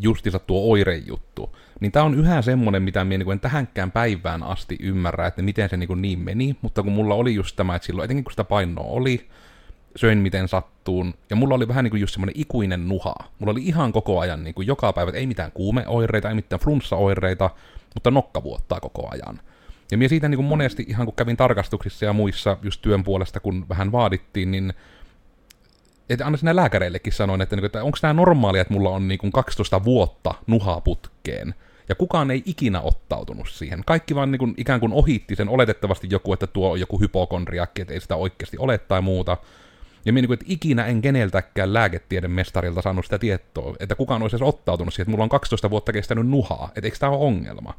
justiinsa 0.00 0.38
tuo 0.38 0.70
oirejuttu. 0.70 1.56
Niin 1.80 1.92
tämä 1.92 2.04
on 2.04 2.14
yhä 2.14 2.42
semmoinen, 2.42 2.82
mitä 2.82 3.04
minä 3.04 3.24
niin 3.24 3.32
en 3.32 3.40
tähänkään 3.40 3.92
päivään 3.92 4.42
asti 4.42 4.76
ymmärrä, 4.80 5.26
että 5.26 5.42
miten 5.42 5.68
se 5.68 5.76
niin, 5.76 6.02
niin 6.02 6.18
meni, 6.18 6.56
mutta 6.62 6.82
kun 6.82 6.92
mulla 6.92 7.14
oli 7.14 7.34
just 7.34 7.56
tämä, 7.56 7.76
että 7.76 7.86
silloin 7.86 8.04
etenkin 8.04 8.24
kun 8.24 8.32
sitä 8.32 8.44
painoa 8.44 8.84
oli, 8.84 9.28
söin 9.98 10.18
miten 10.18 10.48
sattuun, 10.48 11.14
ja 11.30 11.36
mulla 11.36 11.54
oli 11.54 11.68
vähän 11.68 11.84
niin 11.84 11.90
kuin 11.90 12.00
just 12.00 12.12
semmoinen 12.12 12.40
ikuinen 12.40 12.88
nuha. 12.88 13.14
Mulla 13.38 13.50
oli 13.50 13.62
ihan 13.62 13.92
koko 13.92 14.20
ajan 14.20 14.44
niin 14.44 14.54
kuin 14.54 14.66
joka 14.66 14.92
päivä, 14.92 15.10
ei 15.10 15.26
mitään 15.26 15.52
kuumeoireita, 15.52 16.28
ei 16.28 16.34
mitään 16.34 16.60
flunssaoireita, 16.60 17.50
mutta 17.94 18.10
nokka 18.10 18.42
vuottaa 18.42 18.80
koko 18.80 19.08
ajan. 19.10 19.40
Ja 19.90 19.98
minä 19.98 20.08
siitä 20.08 20.28
niin 20.28 20.38
kuin 20.38 20.46
monesti, 20.46 20.84
ihan 20.88 21.06
kun 21.06 21.14
kävin 21.14 21.36
tarkastuksissa 21.36 22.04
ja 22.04 22.12
muissa 22.12 22.56
just 22.62 22.82
työn 22.82 23.04
puolesta, 23.04 23.40
kun 23.40 23.66
vähän 23.68 23.92
vaadittiin, 23.92 24.50
niin 24.50 24.72
että 26.10 26.24
aina 26.24 26.36
sinne 26.36 26.56
lääkäreillekin 26.56 27.12
sanoin, 27.12 27.40
että, 27.40 27.56
niin 27.56 27.64
että 27.64 27.84
onko 27.84 27.98
tämä 28.00 28.12
normaalia, 28.12 28.62
että 28.62 28.74
mulla 28.74 28.90
on 28.90 29.08
niin 29.08 29.18
kuin 29.18 29.32
12 29.32 29.84
vuotta 29.84 30.34
nuhaa 30.46 30.80
putkeen. 30.80 31.54
Ja 31.88 31.94
kukaan 31.94 32.30
ei 32.30 32.42
ikinä 32.46 32.80
ottautunut 32.80 33.48
siihen. 33.48 33.82
Kaikki 33.86 34.14
vaan 34.14 34.30
niin 34.30 34.38
kuin, 34.38 34.54
ikään 34.56 34.80
kuin 34.80 34.92
ohitti 34.92 35.36
sen 35.36 35.48
oletettavasti 35.48 36.06
joku, 36.10 36.32
että 36.32 36.46
tuo 36.46 36.70
on 36.70 36.80
joku 36.80 37.00
hypokondriakki, 37.00 37.82
että 37.82 37.94
ei 37.94 38.00
sitä 38.00 38.16
oikeasti 38.16 38.58
ole 38.58 38.78
tai 38.78 39.00
muuta. 39.00 39.36
Ja 40.04 40.12
minä 40.12 40.22
niin 40.22 40.26
kuin, 40.26 40.34
että 40.34 40.46
ikinä 40.48 40.86
en 40.86 41.02
keneltäkään 41.02 41.74
lääketieden 41.74 42.30
mestarilta 42.30 42.82
saanut 42.82 43.04
sitä 43.04 43.18
tietoa, 43.18 43.74
että 43.80 43.94
kukaan 43.94 44.22
olisi 44.22 44.36
edes 44.36 44.48
ottautunut 44.48 44.94
siihen, 44.94 45.02
että 45.02 45.10
mulla 45.10 45.24
on 45.24 45.28
12 45.28 45.70
vuotta 45.70 45.92
kestänyt 45.92 46.28
nuhaa, 46.28 46.70
että 46.76 46.86
eikö 46.86 46.98
tämä 46.98 47.12
ole 47.12 47.26
ongelma. 47.26 47.74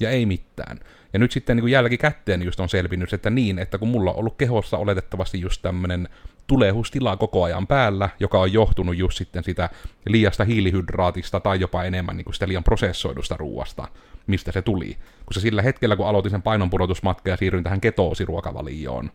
Ja 0.00 0.10
ei 0.10 0.26
mitään. 0.26 0.80
Ja 1.12 1.18
nyt 1.18 1.32
sitten 1.32 1.56
niin 1.56 1.68
jälkikäteen 1.68 2.42
just 2.42 2.60
on 2.60 2.68
selvinnyt, 2.68 3.12
että 3.12 3.30
niin, 3.30 3.58
että 3.58 3.78
kun 3.78 3.88
mulla 3.88 4.10
on 4.10 4.16
ollut 4.16 4.36
kehossa 4.36 4.78
oletettavasti 4.78 5.40
just 5.40 5.62
tämmöinen 5.62 6.08
tulehustila 6.46 7.16
koko 7.16 7.42
ajan 7.42 7.66
päällä, 7.66 8.08
joka 8.20 8.40
on 8.40 8.52
johtunut 8.52 8.96
just 8.96 9.18
sitten 9.18 9.44
sitä 9.44 9.68
liiasta 10.06 10.44
hiilihydraatista 10.44 11.40
tai 11.40 11.60
jopa 11.60 11.84
enemmän 11.84 12.16
niin 12.16 12.24
kuin 12.24 12.34
sitä 12.34 12.48
liian 12.48 12.64
prosessoidusta 12.64 13.36
ruuasta, 13.36 13.88
mistä 14.26 14.52
se 14.52 14.62
tuli. 14.62 14.96
Kun 15.26 15.34
se 15.34 15.40
sillä 15.40 15.62
hetkellä, 15.62 15.96
kun 15.96 16.06
aloitin 16.06 16.30
sen 16.30 16.42
painonpudotusmatkan 16.42 17.30
ja 17.30 17.36
siirryin 17.36 17.64
tähän 17.64 17.80
ketoosiruokavalioon, 17.80 19.10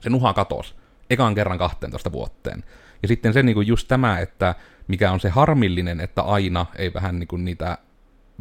se 0.00 0.10
nuha 0.10 0.32
katos 0.32 0.74
ekan 1.10 1.34
kerran 1.34 1.58
12 1.58 2.12
vuoteen. 2.12 2.64
Ja 3.02 3.08
sitten 3.08 3.32
se 3.32 3.42
niin 3.42 3.54
kuin 3.54 3.66
just 3.66 3.88
tämä, 3.88 4.18
että 4.18 4.54
mikä 4.88 5.12
on 5.12 5.20
se 5.20 5.28
harmillinen, 5.28 6.00
että 6.00 6.22
aina 6.22 6.66
ei 6.76 6.94
vähän 6.94 7.18
niin 7.18 7.28
kuin 7.28 7.44
niitä 7.44 7.78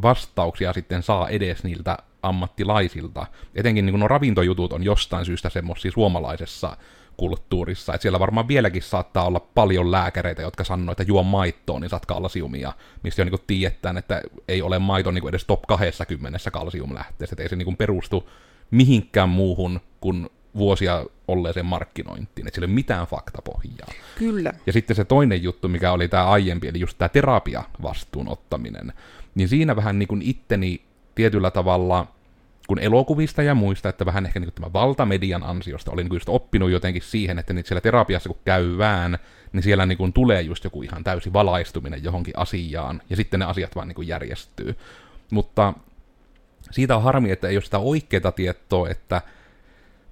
vastauksia 0.02 0.74
sitten 0.74 1.04
saa 1.04 1.30
edes 1.30 1.64
niiltä 1.64 1.98
ammattilaisilta. 2.24 3.28
Etenkin 3.56 3.86
niin 3.86 3.94
kuin 3.94 4.00
no 4.00 4.08
ravintojutut 4.08 4.74
on 4.74 4.84
jostain 4.84 5.26
syystä 5.26 5.50
semmoisia 5.50 5.92
suomalaisessa 5.92 6.78
kulttuurissa. 7.18 7.94
Et 7.94 8.02
siellä 8.02 8.20
varmaan 8.20 8.48
vieläkin 8.48 8.82
saattaa 8.82 9.26
olla 9.26 9.40
paljon 9.40 9.92
lääkäreitä, 9.92 10.42
jotka 10.42 10.64
sanoo, 10.64 10.92
että 10.92 11.04
juo 11.04 11.24
maittoon, 11.24 11.82
niin 11.82 11.90
saat 11.90 12.06
kalsiumia, 12.06 12.74
mistä 13.04 13.22
jo 13.22 13.26
niin 13.26 13.40
tiedetään, 13.48 13.98
että 13.98 14.22
ei 14.48 14.62
ole 14.62 14.80
maito 14.80 15.12
niin 15.12 15.30
edes 15.30 15.46
top 15.46 15.62
20 15.62 16.52
kalsiumlähteessä, 16.52 17.34
että 17.34 17.44
ei 17.44 17.50
se 17.50 17.56
niin 17.56 17.78
perustu 17.78 18.30
mihinkään 18.72 19.30
muuhun 19.30 19.82
kuin 20.02 20.30
vuosia 20.56 21.06
olleeseen 21.28 21.66
markkinointiin, 21.66 22.48
että 22.48 22.56
sillä 22.56 22.66
ei 22.66 22.70
ole 22.70 22.76
mitään 22.76 23.08
faktapohjaa. 23.08 23.88
Kyllä. 24.18 24.54
Ja 24.66 24.74
sitten 24.74 24.96
se 24.96 25.06
toinen 25.06 25.44
juttu, 25.44 25.68
mikä 25.68 25.92
oli 25.92 26.08
tämä 26.08 26.26
aiempi, 26.26 26.68
eli 26.68 26.80
just 26.80 26.98
tämä 26.98 27.10
terapia 27.10 27.64
vastuun 27.82 28.28
ottaminen, 28.28 28.94
niin 29.36 29.50
siinä 29.50 29.76
vähän 29.76 30.00
niin 30.00 30.08
kuin 30.08 30.22
itteni 30.22 30.82
tietyllä 31.16 31.52
tavalla 31.52 32.08
kun 32.68 32.80
elokuvista 32.80 33.44
ja 33.44 33.56
muista, 33.56 33.90
että 33.90 34.06
vähän 34.06 34.26
ehkä 34.26 34.40
niin 34.40 34.48
kuin 34.48 34.54
tämä 34.54 34.74
valtamedian 34.74 35.44
ansiosta 35.44 35.92
olin 35.92 36.06
niin 36.06 36.16
just 36.16 36.30
oppinut 36.30 36.72
jotenkin 36.72 37.02
siihen, 37.02 37.40
että 37.40 37.54
nyt 37.54 37.66
siellä 37.66 37.82
terapiassa 37.82 38.30
kun 38.30 38.38
käyvään, 38.46 39.18
niin 39.54 39.64
siellä 39.64 39.86
niin 39.86 39.98
kuin 39.98 40.14
tulee 40.14 40.42
just 40.42 40.64
joku 40.64 40.84
ihan 40.84 41.04
täysi 41.04 41.34
valaistuminen 41.34 42.04
johonkin 42.04 42.34
asiaan, 42.38 43.02
ja 43.10 43.16
sitten 43.16 43.40
ne 43.40 43.46
asiat 43.46 43.76
vaan 43.76 43.88
niin 43.88 43.96
kuin 43.96 44.08
järjestyy. 44.08 44.76
Mutta 45.32 45.74
siitä 46.72 46.96
on 46.96 47.04
harmi, 47.04 47.32
että 47.32 47.48
ei 47.48 47.56
ole 47.56 47.64
sitä 47.64 47.80
oikeaa 47.80 48.32
tietoa, 48.32 48.90
että 48.90 49.22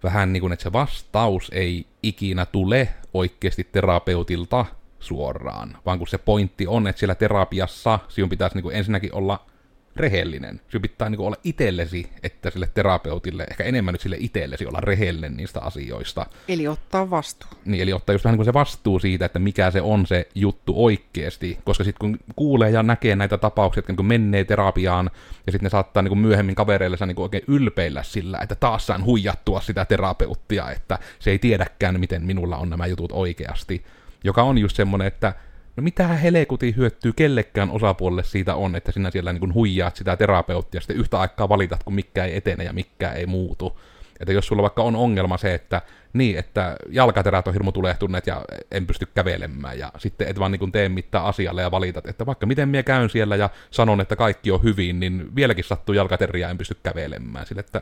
vähän 0.03 0.33
niin 0.33 0.41
kuin, 0.41 0.53
että 0.53 0.63
se 0.63 0.73
vastaus 0.73 1.49
ei 1.53 1.85
ikinä 2.03 2.45
tule 2.45 2.87
oikeasti 3.13 3.63
terapeutilta 3.71 4.65
suoraan, 4.99 5.77
vaan 5.85 5.97
kun 5.97 6.07
se 6.07 6.17
pointti 6.17 6.67
on, 6.67 6.87
että 6.87 6.99
siellä 6.99 7.15
terapiassa 7.15 7.99
sinun 8.07 8.29
pitäisi 8.29 8.55
niin 8.55 8.63
kuin 8.63 8.75
ensinnäkin 8.75 9.13
olla 9.13 9.45
rehellinen. 9.95 10.61
Sinun 10.69 10.81
pitää 10.81 11.09
niin 11.09 11.19
olla 11.19 11.35
itsellesi, 11.43 12.09
että 12.23 12.49
sille 12.49 12.69
terapeutille, 12.73 13.43
ehkä 13.49 13.63
enemmän 13.63 13.93
nyt 13.93 14.01
sille 14.01 14.17
itsellesi 14.19 14.65
olla 14.65 14.79
rehellinen 14.81 15.37
niistä 15.37 15.61
asioista. 15.61 16.25
Eli 16.47 16.67
ottaa 16.67 17.09
vastuu. 17.09 17.49
Niin, 17.65 17.81
eli 17.83 17.93
ottaa 17.93 18.13
just 18.13 18.25
vähän 18.25 18.33
niin 18.33 18.37
kuin 18.37 18.45
se 18.45 18.53
vastuu 18.53 18.99
siitä, 18.99 19.25
että 19.25 19.39
mikä 19.39 19.71
se 19.71 19.81
on 19.81 20.07
se 20.07 20.27
juttu 20.35 20.85
oikeasti. 20.85 21.57
Koska 21.63 21.83
sitten 21.83 21.99
kun 21.99 22.19
kuulee 22.35 22.69
ja 22.69 22.83
näkee 22.83 23.15
näitä 23.15 23.37
tapauksia, 23.37 23.79
että 23.79 23.93
kun 23.93 24.05
menee 24.05 24.43
terapiaan, 24.43 25.09
ja 25.45 25.51
sitten 25.51 25.65
ne 25.65 25.69
saattaa 25.69 26.03
niin 26.03 26.17
myöhemmin 26.17 26.55
kavereille 26.55 26.97
niin 27.05 27.19
oikein 27.19 27.43
ylpeillä 27.47 28.03
sillä, 28.03 28.39
että 28.41 28.55
taas 28.55 28.87
saan 28.87 29.05
huijattua 29.05 29.61
sitä 29.61 29.85
terapeuttia, 29.85 30.71
että 30.71 30.99
se 31.19 31.31
ei 31.31 31.39
tiedäkään, 31.39 31.99
miten 31.99 32.23
minulla 32.23 32.57
on 32.57 32.69
nämä 32.69 32.87
jutut 32.87 33.11
oikeasti. 33.11 33.85
Joka 34.23 34.43
on 34.43 34.57
just 34.57 34.75
semmoinen, 34.75 35.07
että 35.07 35.33
no 35.75 35.83
mitä 35.83 36.07
helekuti 36.07 36.75
hyötyy 36.77 37.13
kellekään 37.13 37.71
osapuolelle 37.71 38.23
siitä 38.23 38.55
on, 38.55 38.75
että 38.75 38.91
sinä 38.91 39.11
siellä 39.11 39.33
niin 39.33 39.53
huijaat 39.53 39.95
sitä 39.95 40.17
terapeuttia 40.17 40.77
ja 40.77 40.81
sitten 40.81 40.97
yhtä 40.97 41.19
aikaa 41.19 41.49
valitat, 41.49 41.83
kun 41.83 41.95
mikä 41.95 42.25
ei 42.25 42.37
etene 42.37 42.63
ja 42.63 42.73
mikä 42.73 43.11
ei 43.11 43.25
muutu. 43.25 43.79
Että 44.19 44.33
jos 44.33 44.47
sulla 44.47 44.61
vaikka 44.61 44.83
on 44.83 44.95
ongelma 44.95 45.37
se, 45.37 45.53
että 45.53 45.81
niin, 46.13 46.37
että 46.37 46.75
jalkaterät 46.89 47.47
on 47.47 47.53
hirmu 47.53 47.71
tulehtuneet 47.71 48.27
ja 48.27 48.41
en 48.71 48.87
pysty 48.87 49.07
kävelemään 49.15 49.79
ja 49.79 49.91
sitten 49.97 50.27
et 50.27 50.39
vaan 50.39 50.51
niin 50.51 50.71
tee 50.71 50.89
mitään 50.89 51.25
asialle 51.25 51.61
ja 51.61 51.71
valitat, 51.71 52.07
että 52.07 52.25
vaikka 52.25 52.45
miten 52.45 52.69
minä 52.69 52.83
käyn 52.83 53.09
siellä 53.09 53.35
ja 53.35 53.49
sanon, 53.71 54.01
että 54.01 54.15
kaikki 54.15 54.51
on 54.51 54.63
hyvin, 54.63 54.99
niin 54.99 55.35
vieläkin 55.35 55.63
sattuu 55.63 55.95
jalkateriä 55.95 56.49
en 56.49 56.57
pysty 56.57 56.77
kävelemään. 56.83 57.45
Sille, 57.45 57.59
että 57.59 57.81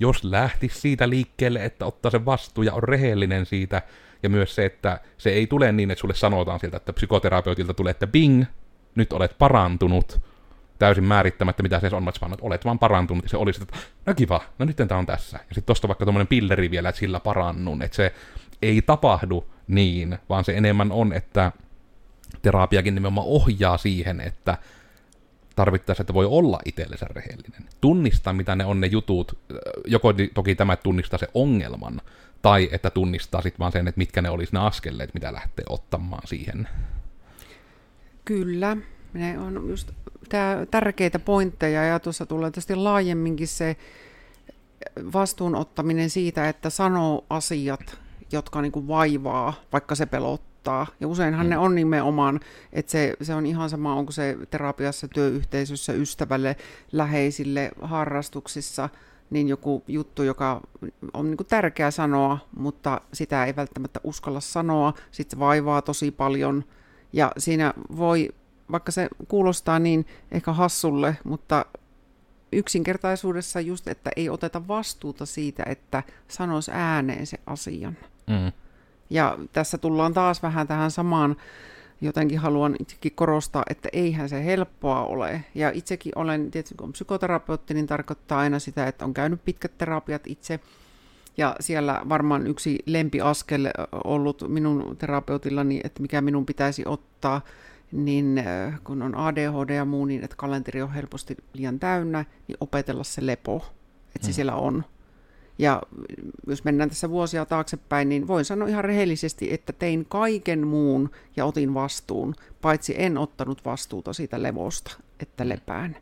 jos 0.00 0.24
lähtisi 0.24 0.80
siitä 0.80 1.08
liikkeelle, 1.08 1.64
että 1.64 1.86
ottaa 1.86 2.10
sen 2.10 2.24
vastuu 2.24 2.64
ja 2.64 2.74
on 2.74 2.82
rehellinen 2.82 3.46
siitä, 3.46 3.82
ja 4.22 4.28
myös 4.28 4.54
se, 4.54 4.64
että 4.64 5.00
se 5.18 5.30
ei 5.30 5.46
tule 5.46 5.72
niin, 5.72 5.90
että 5.90 6.00
sulle 6.00 6.14
sanotaan 6.14 6.60
siltä, 6.60 6.76
että 6.76 6.92
psykoterapeutilta 6.92 7.74
tulee, 7.74 7.90
että 7.90 8.06
bing, 8.06 8.44
nyt 8.94 9.12
olet 9.12 9.38
parantunut, 9.38 10.20
täysin 10.78 11.04
määrittämättä, 11.04 11.62
mitä 11.62 11.80
se 11.80 11.90
on, 11.96 12.08
että 12.08 12.26
olet 12.40 12.64
vaan 12.64 12.78
parantunut, 12.78 13.24
ja 13.24 13.28
se 13.28 13.36
olisi, 13.36 13.62
että 13.62 13.78
no 14.06 14.14
kiva, 14.14 14.40
no 14.58 14.66
nyt 14.66 14.76
tämä 14.76 14.98
on 14.98 15.06
tässä. 15.06 15.36
Ja 15.36 15.54
sitten 15.54 15.64
tosta 15.64 15.88
vaikka 15.88 16.04
tuommoinen 16.04 16.26
pilleri 16.26 16.70
vielä, 16.70 16.88
että 16.88 16.98
sillä 16.98 17.20
parannun, 17.20 17.82
että 17.82 17.96
se 17.96 18.14
ei 18.62 18.82
tapahdu 18.82 19.44
niin, 19.68 20.18
vaan 20.28 20.44
se 20.44 20.56
enemmän 20.56 20.92
on, 20.92 21.12
että 21.12 21.52
terapiakin 22.42 22.94
nimenomaan 22.94 23.26
ohjaa 23.26 23.78
siihen, 23.78 24.20
että 24.20 24.58
tarvittaessa, 25.56 26.02
että 26.02 26.14
voi 26.14 26.26
olla 26.26 26.58
itsellensä 26.64 27.06
rehellinen. 27.10 27.68
Tunnistaa, 27.80 28.32
mitä 28.32 28.56
ne 28.56 28.64
on 28.64 28.80
ne 28.80 28.86
jutut, 28.86 29.38
joko 29.86 30.14
toki 30.34 30.54
tämä 30.54 30.76
tunnistaa 30.76 31.18
se 31.18 31.28
ongelman, 31.34 32.00
tai 32.42 32.68
että 32.72 32.90
tunnistaa 32.90 33.42
sitten 33.42 33.58
vaan 33.58 33.72
sen, 33.72 33.88
että 33.88 33.98
mitkä 33.98 34.22
ne 34.22 34.30
olisi 34.30 34.52
ne 34.52 34.58
askeleet, 34.58 35.14
mitä 35.14 35.32
lähtee 35.32 35.64
ottamaan 35.68 36.26
siihen. 36.26 36.68
Kyllä, 38.24 38.76
ne 39.12 39.38
on 39.38 39.68
just 39.68 39.90
tää 40.28 40.66
tärkeitä 40.66 41.18
pointteja 41.18 41.84
ja 41.84 41.98
tuossa 41.98 42.26
tulee 42.26 42.50
tietysti 42.50 42.74
laajemminkin 42.74 43.48
se 43.48 43.76
vastuunottaminen 45.12 46.10
siitä, 46.10 46.48
että 46.48 46.70
sanoo 46.70 47.24
asiat, 47.30 47.98
jotka 48.32 48.62
niin 48.62 48.72
kuin 48.72 48.88
vaivaa, 48.88 49.54
vaikka 49.72 49.94
se 49.94 50.06
pelottaa. 50.06 50.86
Ja 51.00 51.08
useinhan 51.08 51.46
mm. 51.46 51.50
ne 51.50 51.58
on 51.58 51.74
nimenomaan, 51.74 52.40
että 52.72 52.92
se, 52.92 53.16
se 53.22 53.34
on 53.34 53.46
ihan 53.46 53.70
sama, 53.70 53.94
onko 53.94 54.12
se 54.12 54.36
terapiassa, 54.50 55.08
työyhteisössä, 55.08 55.92
ystävälle, 55.92 56.56
läheisille, 56.92 57.70
harrastuksissa– 57.82 58.88
niin 59.30 59.48
joku 59.48 59.82
juttu, 59.88 60.22
joka 60.22 60.60
on 61.14 61.26
niin 61.26 61.36
kuin 61.36 61.46
tärkeää 61.46 61.90
sanoa, 61.90 62.38
mutta 62.56 63.00
sitä 63.12 63.44
ei 63.44 63.56
välttämättä 63.56 64.00
uskalla 64.04 64.40
sanoa, 64.40 64.92
sitten 65.10 65.36
se 65.36 65.40
vaivaa 65.40 65.82
tosi 65.82 66.10
paljon, 66.10 66.64
ja 67.12 67.32
siinä 67.38 67.74
voi, 67.96 68.28
vaikka 68.72 68.92
se 68.92 69.08
kuulostaa 69.28 69.78
niin 69.78 70.06
ehkä 70.32 70.52
hassulle, 70.52 71.16
mutta 71.24 71.64
yksinkertaisuudessa 72.52 73.60
just, 73.60 73.88
että 73.88 74.10
ei 74.16 74.30
oteta 74.30 74.68
vastuuta 74.68 75.26
siitä, 75.26 75.62
että 75.66 76.02
sanoisi 76.28 76.70
ääneen 76.74 77.26
se 77.26 77.38
asian. 77.46 77.96
Mm. 78.26 78.52
Ja 79.10 79.38
tässä 79.52 79.78
tullaan 79.78 80.14
taas 80.14 80.42
vähän 80.42 80.66
tähän 80.66 80.90
samaan 80.90 81.36
jotenkin 82.00 82.38
haluan 82.38 82.76
itsekin 82.80 83.12
korostaa, 83.14 83.62
että 83.70 83.88
eihän 83.92 84.28
se 84.28 84.44
helppoa 84.44 85.04
ole. 85.04 85.44
Ja 85.54 85.70
itsekin 85.74 86.12
olen, 86.16 86.50
tietysti 86.50 86.74
kun 86.74 86.92
psykoterapeutti, 86.92 87.74
niin 87.74 87.86
tarkoittaa 87.86 88.38
aina 88.38 88.58
sitä, 88.58 88.86
että 88.86 89.04
on 89.04 89.14
käynyt 89.14 89.44
pitkät 89.44 89.78
terapiat 89.78 90.22
itse. 90.26 90.60
Ja 91.36 91.56
siellä 91.60 92.02
varmaan 92.08 92.46
yksi 92.46 92.78
lempiaskel 92.86 93.68
ollut 94.04 94.44
minun 94.48 94.96
terapeutillani, 94.96 95.80
että 95.84 96.02
mikä 96.02 96.20
minun 96.20 96.46
pitäisi 96.46 96.82
ottaa, 96.86 97.40
niin 97.92 98.44
kun 98.84 99.02
on 99.02 99.14
ADHD 99.14 99.74
ja 99.74 99.84
muu, 99.84 100.04
niin 100.04 100.24
että 100.24 100.36
kalenteri 100.36 100.82
on 100.82 100.92
helposti 100.92 101.36
liian 101.52 101.78
täynnä, 101.78 102.24
niin 102.48 102.56
opetella 102.60 103.04
se 103.04 103.26
lepo, 103.26 103.56
että 104.16 104.26
se 104.26 104.32
mm. 104.32 104.34
siellä 104.34 104.54
on. 104.54 104.84
Ja 105.60 105.82
jos 106.46 106.64
mennään 106.64 106.88
tässä 106.88 107.10
vuosia 107.10 107.46
taaksepäin, 107.46 108.08
niin 108.08 108.28
voin 108.28 108.44
sanoa 108.44 108.68
ihan 108.68 108.84
rehellisesti, 108.84 109.52
että 109.52 109.72
tein 109.72 110.06
kaiken 110.08 110.66
muun 110.66 111.10
ja 111.36 111.44
otin 111.44 111.74
vastuun, 111.74 112.34
paitsi 112.62 112.94
en 112.98 113.18
ottanut 113.18 113.64
vastuuta 113.64 114.12
siitä 114.12 114.42
levosta, 114.42 114.90
että 115.20 115.48
lepään. 115.48 115.96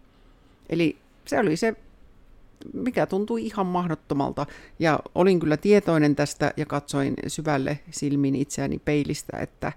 Eli 0.68 0.98
se 1.26 1.38
oli 1.38 1.56
se 1.56 1.76
mikä 2.72 3.06
tuntui 3.06 3.46
ihan 3.46 3.66
mahdottomalta. 3.66 4.46
Ja 4.78 5.00
olin 5.14 5.40
kyllä 5.40 5.56
tietoinen 5.56 6.16
tästä 6.16 6.52
ja 6.56 6.66
katsoin 6.66 7.14
syvälle 7.26 7.78
silmiin 7.90 8.36
itseäni 8.36 8.78
peilistä, 8.78 9.38
että 9.38 9.72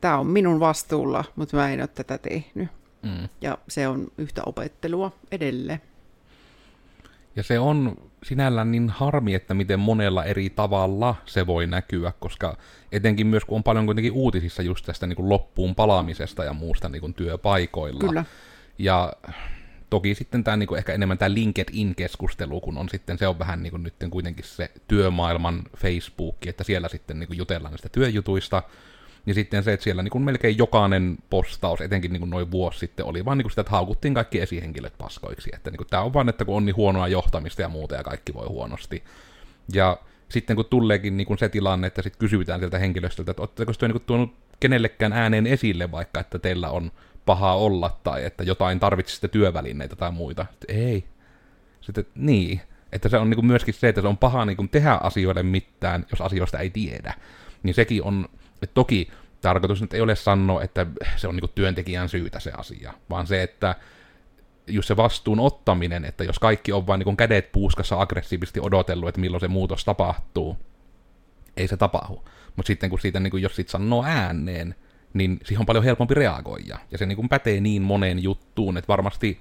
tämä 0.00 0.18
on 0.18 0.26
minun 0.26 0.60
vastuulla, 0.60 1.24
mutta 1.36 1.56
mä 1.56 1.70
en 1.70 1.80
ole 1.80 1.88
tätä 1.88 2.18
tehnyt. 2.18 2.68
Mm. 3.02 3.28
Ja 3.40 3.58
se 3.68 3.88
on 3.88 4.08
yhtä 4.18 4.42
opettelua 4.46 5.12
edelleen. 5.30 5.80
Ja 7.36 7.42
se 7.42 7.58
on 7.58 7.96
sinällään 8.22 8.72
niin 8.72 8.88
harmi, 8.88 9.34
että 9.34 9.54
miten 9.54 9.80
monella 9.80 10.24
eri 10.24 10.50
tavalla 10.50 11.14
se 11.24 11.46
voi 11.46 11.66
näkyä, 11.66 12.12
koska 12.20 12.56
etenkin 12.92 13.26
myös 13.26 13.44
kun 13.44 13.56
on 13.56 13.62
paljon 13.62 13.86
kuitenkin 13.86 14.12
uutisissa 14.12 14.62
just 14.62 14.86
tästä 14.86 15.06
niin 15.06 15.16
kuin 15.16 15.28
loppuun 15.28 15.74
palaamisesta 15.74 16.44
ja 16.44 16.52
muusta 16.52 16.88
niin 16.88 17.00
kuin 17.00 17.14
työpaikoilla. 17.14 18.00
Kyllä. 18.00 18.24
Ja 18.78 19.12
toki 19.90 20.14
sitten 20.14 20.44
tämä 20.44 20.56
niin 20.56 20.66
kuin 20.66 20.78
ehkä 20.78 20.92
enemmän 20.92 21.18
tämä 21.18 21.34
LinkedIn-keskustelu, 21.34 22.60
kun 22.60 22.78
on 22.78 22.88
sitten, 22.88 23.18
se 23.18 23.26
on 23.26 23.38
vähän 23.38 23.62
niin 23.62 23.70
kuin 23.70 23.82
nyt 23.82 23.94
kuitenkin 24.10 24.44
se 24.44 24.70
työmaailman 24.88 25.62
Facebook, 25.76 26.46
että 26.46 26.64
siellä 26.64 26.88
sitten 26.88 27.18
niin 27.18 27.26
kuin 27.26 27.38
jutellaan 27.38 27.72
näistä 27.72 27.88
työjutuista, 27.88 28.62
niin 29.26 29.34
sitten 29.34 29.62
se, 29.62 29.72
että 29.72 29.84
siellä 29.84 30.02
niin 30.02 30.10
kuin 30.10 30.24
melkein 30.24 30.58
jokainen 30.58 31.18
postaus, 31.30 31.80
etenkin 31.80 32.12
niin 32.12 32.20
kuin 32.20 32.30
noin 32.30 32.50
vuosi 32.50 32.78
sitten, 32.78 33.06
oli 33.06 33.24
vaan 33.24 33.38
niin 33.38 33.44
kuin 33.44 33.52
sitä, 33.52 33.60
että 33.60 33.70
haukuttiin 33.70 34.14
kaikki 34.14 34.40
esihenkilöt 34.40 34.98
paskoiksi. 34.98 35.50
Että 35.54 35.70
niin 35.70 35.76
kuin, 35.76 35.88
tämä 35.90 36.02
on 36.02 36.12
vaan, 36.12 36.28
että 36.28 36.44
kun 36.44 36.56
on 36.56 36.64
niin 36.64 36.76
huonoa 36.76 37.08
johtamista 37.08 37.62
ja 37.62 37.68
muuta 37.68 37.94
ja 37.94 38.02
kaikki 38.02 38.34
voi 38.34 38.46
huonosti. 38.46 39.04
Ja 39.72 39.98
sitten 40.28 40.56
kun 40.56 40.64
tuleekin 40.64 41.16
niin 41.16 41.26
kuin 41.26 41.38
se 41.38 41.48
tilanne, 41.48 41.86
että 41.86 42.02
sitten 42.02 42.18
kysytään 42.18 42.60
sieltä 42.60 42.78
henkilöstöltä, 42.78 43.30
että 43.30 43.42
oletteko 43.42 43.72
sitten 43.72 43.90
niin 43.90 44.02
tuonut 44.06 44.34
kenellekään 44.60 45.12
ääneen 45.12 45.46
esille 45.46 45.90
vaikka, 45.92 46.20
että 46.20 46.38
teillä 46.38 46.70
on 46.70 46.92
paha 47.26 47.54
olla 47.54 47.98
tai 48.04 48.24
että 48.24 48.44
jotain 48.44 48.80
tarvitsisitte 48.80 49.28
työvälineitä 49.28 49.96
tai 49.96 50.12
muita. 50.12 50.46
Että 50.52 50.72
ei. 50.72 51.04
Sitten, 51.80 52.06
niin. 52.14 52.60
Että 52.92 53.08
se 53.08 53.16
on 53.16 53.30
niin 53.30 53.36
kuin 53.36 53.46
myöskin 53.46 53.74
se, 53.74 53.88
että 53.88 54.00
se 54.00 54.08
on 54.08 54.18
paha 54.18 54.44
niin 54.44 54.56
kuin 54.56 54.68
tehdä 54.68 54.92
asioille 55.02 55.42
mitään, 55.42 56.06
jos 56.10 56.20
asioista 56.20 56.58
ei 56.58 56.70
tiedä. 56.70 57.14
Niin 57.62 57.74
sekin 57.74 58.02
on 58.02 58.28
et 58.62 58.74
toki 58.74 59.10
tarkoitus 59.40 59.80
nyt 59.80 59.94
ei 59.94 60.00
ole 60.00 60.16
sanoa, 60.16 60.62
että 60.62 60.86
se 61.16 61.28
on 61.28 61.36
niin 61.36 61.50
työntekijän 61.54 62.08
syytä 62.08 62.40
se 62.40 62.52
asia, 62.56 62.92
vaan 63.10 63.26
se, 63.26 63.42
että 63.42 63.74
just 64.66 64.88
se 64.88 64.96
vastuun 64.96 65.40
ottaminen, 65.40 66.04
että 66.04 66.24
jos 66.24 66.38
kaikki 66.38 66.72
on 66.72 66.86
vain 66.86 66.98
niin 66.98 67.16
kädet 67.16 67.52
puuskassa 67.52 68.00
aggressiivisesti 68.00 68.60
odotellut, 68.62 69.08
että 69.08 69.20
milloin 69.20 69.40
se 69.40 69.48
muutos 69.48 69.84
tapahtuu, 69.84 70.56
ei 71.56 71.68
se 71.68 71.76
tapahdu. 71.76 72.24
Mutta 72.56 72.66
sitten 72.66 72.90
kun 72.90 73.00
siitä, 73.00 73.20
niin 73.20 73.30
kuin, 73.30 73.42
jos 73.42 73.56
siitä 73.56 73.70
sanoo 73.70 74.04
ääneen, 74.04 74.74
niin 75.14 75.40
siihen 75.44 75.60
on 75.60 75.66
paljon 75.66 75.84
helpompi 75.84 76.14
reagoida. 76.14 76.78
Ja 76.90 76.98
se 76.98 77.06
niin 77.06 77.16
kuin 77.16 77.28
pätee 77.28 77.60
niin 77.60 77.82
moneen 77.82 78.22
juttuun, 78.22 78.76
että 78.76 78.88
varmasti 78.88 79.40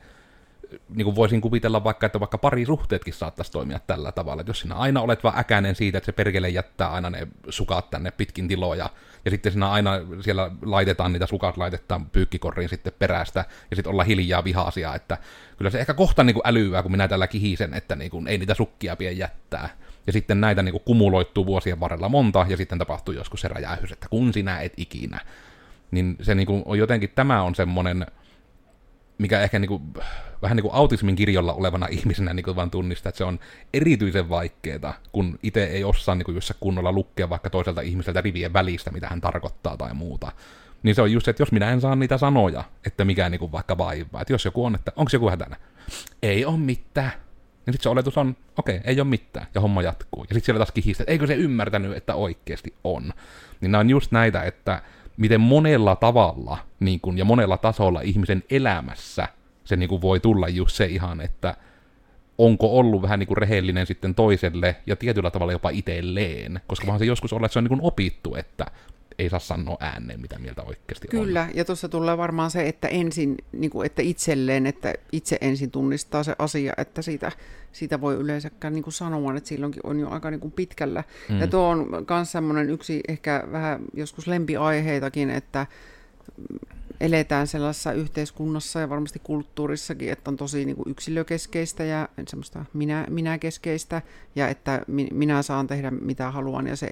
niin 0.90 1.06
kuin 1.06 1.16
voisin 1.16 1.42
kuvitella 1.42 1.84
vaikka, 1.84 2.06
että 2.06 2.20
vaikka 2.20 2.38
pari 2.38 2.66
suhteetkin 2.66 3.14
saattaisi 3.14 3.52
toimia 3.52 3.80
tällä 3.88 4.12
tavalla. 4.12 4.42
Että 4.42 4.50
jos 4.50 4.60
sinä 4.60 4.76
aina 4.76 5.02
olet 5.02 5.24
vaan 5.24 5.40
äkäinen 5.40 5.76
siitä, 5.76 5.98
että 5.98 6.06
se 6.06 6.12
perkele 6.12 6.50
jättää 6.50 6.92
aina 6.92 7.10
ne 7.10 7.28
sukat 7.50 7.90
tänne 7.90 8.12
pitkin 8.12 8.48
tiloja, 8.48 8.90
ja 9.26 9.32
sitten 9.32 9.52
sinä 9.52 9.72
aina 9.72 9.92
siellä 10.22 10.52
laitetaan 10.62 11.14
niitä 11.14 11.26
sukat, 11.26 11.58
laitetaan 11.58 12.06
pyykkikoriin 12.06 12.70
sitten 12.70 12.94
perästä, 13.00 13.46
ja 13.70 13.76
sitten 13.76 13.92
olla 13.92 14.04
hiljaa 14.04 14.44
vihaisia, 14.44 14.96
että 14.96 15.18
kyllä 15.58 15.72
se 15.72 15.80
ehkä 15.80 15.94
kohta 15.94 16.24
niin 16.24 16.34
kuin 16.34 16.48
älyää, 16.48 16.82
kun 16.82 16.92
minä 16.92 17.08
tällä 17.08 17.28
kihisen, 17.28 17.74
että 17.74 17.96
niin 17.96 18.12
kuin 18.12 18.28
ei 18.28 18.38
niitä 18.38 18.54
sukkia 18.54 18.96
pidä 18.96 19.12
jättää. 19.12 19.70
Ja 20.08 20.14
sitten 20.14 20.42
näitä 20.42 20.64
niin 20.64 20.74
kuin 20.74 20.84
kumuloittuu 20.86 21.46
vuosien 21.46 21.80
varrella 21.80 22.10
monta, 22.10 22.46
ja 22.50 22.58
sitten 22.58 22.80
tapahtuu 22.80 23.14
joskus 23.14 23.42
se 23.42 23.48
räjähys, 23.48 23.92
että 23.92 24.08
kun 24.10 24.34
sinä 24.34 24.60
et 24.60 24.74
ikinä. 24.78 25.20
Niin 25.92 26.16
se 26.22 26.36
niin 26.36 26.46
kuin 26.46 26.64
on 26.66 26.78
jotenkin, 26.78 27.12
tämä 27.16 27.44
on 27.44 27.56
semmoinen, 27.56 28.06
mikä 29.18 29.42
ehkä 29.42 29.60
niin 29.60 29.70
kuin, 29.70 29.82
vähän 30.42 30.56
niin 30.56 30.62
kuin 30.62 30.74
autismin 30.74 31.16
kirjolla 31.16 31.54
olevana 31.54 31.88
ihmisenä 31.98 32.34
niin 32.34 32.44
kuin 32.44 32.56
vaan 32.56 32.72
tunnistaa, 32.72 33.10
että 33.10 33.18
se 33.18 33.24
on 33.24 33.40
erityisen 33.74 34.30
vaikeaa, 34.30 34.94
kun 35.12 35.40
itse 35.44 35.64
ei 35.64 35.84
osaa 35.84 36.16
niin 36.16 36.26
kuin 36.26 36.40
kunnolla 36.60 36.92
lukea 36.92 37.30
vaikka 37.30 37.50
toiselta 37.50 37.82
ihmiseltä 37.82 38.22
rivien 38.22 38.54
välistä, 38.54 38.92
mitä 38.92 39.08
hän 39.08 39.22
tarkoittaa 39.22 39.78
tai 39.78 39.94
muuta. 39.94 40.32
Niin 40.84 40.96
se 40.96 41.02
on 41.02 41.12
just 41.12 41.26
se, 41.26 41.32
että 41.32 41.42
jos 41.42 41.52
minä 41.52 41.72
en 41.72 41.82
saa 41.82 41.96
niitä 41.96 42.18
sanoja, 42.18 42.64
että 42.86 43.06
mikä 43.06 43.30
niin 43.30 43.40
kuin 43.40 43.52
vaikka 43.52 43.78
vaivaa, 43.78 44.22
että 44.22 44.34
jos 44.34 44.46
joku 44.46 44.66
on, 44.66 44.76
että 44.76 44.92
onko 44.96 45.10
joku 45.14 45.30
hätänä? 45.30 45.56
Ei 46.24 46.46
ole 46.46 46.58
mitään. 46.58 47.12
Niin 47.66 47.74
sitten 47.74 47.84
se 47.84 47.90
oletus 47.90 48.18
on, 48.18 48.38
okei, 48.58 48.78
okay, 48.78 48.92
ei 48.92 49.00
ole 49.00 49.08
mitään, 49.08 49.48
ja 49.56 49.62
homma 49.62 49.82
jatkuu. 49.82 50.24
Ja 50.24 50.34
sitten 50.34 50.46
siellä 50.46 50.60
taas 50.60 50.72
kihistä, 50.72 51.04
että 51.04 51.12
eikö 51.12 51.28
se 51.28 51.36
ymmärtänyt, 51.36 51.98
että 51.98 52.16
oikeasti 52.16 52.74
on. 52.84 53.14
Niin 53.62 53.72
nämä 53.72 53.80
on 53.80 53.90
just 53.90 54.12
näitä, 54.12 54.44
että 54.44 54.82
miten 55.18 55.42
monella 55.42 55.96
tavalla 55.96 56.58
niin 56.80 57.00
kun, 57.02 57.18
ja 57.18 57.26
monella 57.26 57.58
tasolla 57.58 58.02
ihmisen 58.02 58.44
elämässä 58.50 59.28
se 59.66 59.76
niin 59.76 59.90
kun, 59.90 60.02
voi 60.02 60.20
tulla 60.20 60.48
just 60.48 60.76
se 60.76 60.86
ihan, 60.86 61.22
että 61.22 61.56
onko 62.38 62.78
ollut 62.80 63.02
vähän 63.02 63.20
niin 63.20 63.28
kuin 63.28 63.38
rehellinen 63.38 63.86
sitten 63.86 64.16
toiselle 64.16 64.76
ja 64.88 64.96
tietyllä 64.96 65.32
tavalla 65.32 65.52
jopa 65.52 65.70
itselleen, 65.70 66.60
koska 66.68 66.88
vaan 66.88 67.00
se 67.00 67.06
joskus 67.06 67.34
olla, 67.34 67.46
että 67.46 67.54
se 67.54 67.60
on 67.60 67.64
niin 67.64 67.70
kuin 67.70 67.88
opittu, 67.88 68.36
että 68.36 68.66
ei 69.20 69.30
saa 69.30 69.40
sanoa 69.40 69.78
ääneen, 69.80 70.22
mitä 70.22 70.40
mieltä 70.40 70.64
oikeasti 70.64 71.08
Kyllä, 71.08 71.42
on. 71.42 71.50
ja 71.54 71.66
tuossa 71.66 71.90
tulee 71.90 72.18
varmaan 72.18 72.52
se, 72.52 72.68
että 72.68 72.88
ensin, 72.88 73.38
niin 73.52 73.72
kuin, 73.72 73.86
että 73.86 74.02
itselleen, 74.02 74.66
että 74.66 74.94
itse 75.12 75.38
ensin 75.42 75.72
tunnistaa 75.72 76.24
se 76.24 76.36
asia, 76.40 76.74
että 76.78 77.02
siitä, 77.02 77.32
siitä 77.72 78.02
voi 78.02 78.16
yleensäkään 78.16 78.74
niin 78.74 78.84
kuin 78.84 78.94
sanoa, 78.94 79.36
että 79.38 79.50
silloinkin 79.50 79.82
on 79.86 80.00
jo 80.00 80.10
aika 80.10 80.32
niin 80.32 80.40
kuin 80.40 80.52
pitkällä. 80.52 81.04
Mm. 81.30 81.40
Ja 81.40 81.48
tuo 81.48 81.68
on 81.68 81.90
myös 82.10 82.32
semmoinen 82.32 82.70
yksi 82.70 83.02
ehkä 83.08 83.44
vähän 83.52 83.80
joskus 83.94 84.28
lempiaiheitakin, 84.28 85.30
että 85.30 85.68
eletään 87.00 87.48
sellaisessa 87.48 87.92
yhteiskunnassa 87.92 88.80
ja 88.80 88.90
varmasti 88.90 89.20
kulttuurissakin, 89.24 90.12
että 90.12 90.32
on 90.32 90.38
tosi 90.38 90.66
niin 90.66 90.76
kuin 90.76 90.90
yksilökeskeistä 90.90 91.84
ja 91.84 92.10
semmoista 92.28 92.66
minä, 92.74 93.08
minäkeskeistä 93.10 94.02
ja 94.36 94.48
että 94.48 94.82
mi, 94.88 95.08
minä 95.12 95.42
saan 95.42 95.68
tehdä 95.68 95.92
mitä 95.92 96.32
haluan 96.32 96.68
ja 96.68 96.76
se, 96.76 96.88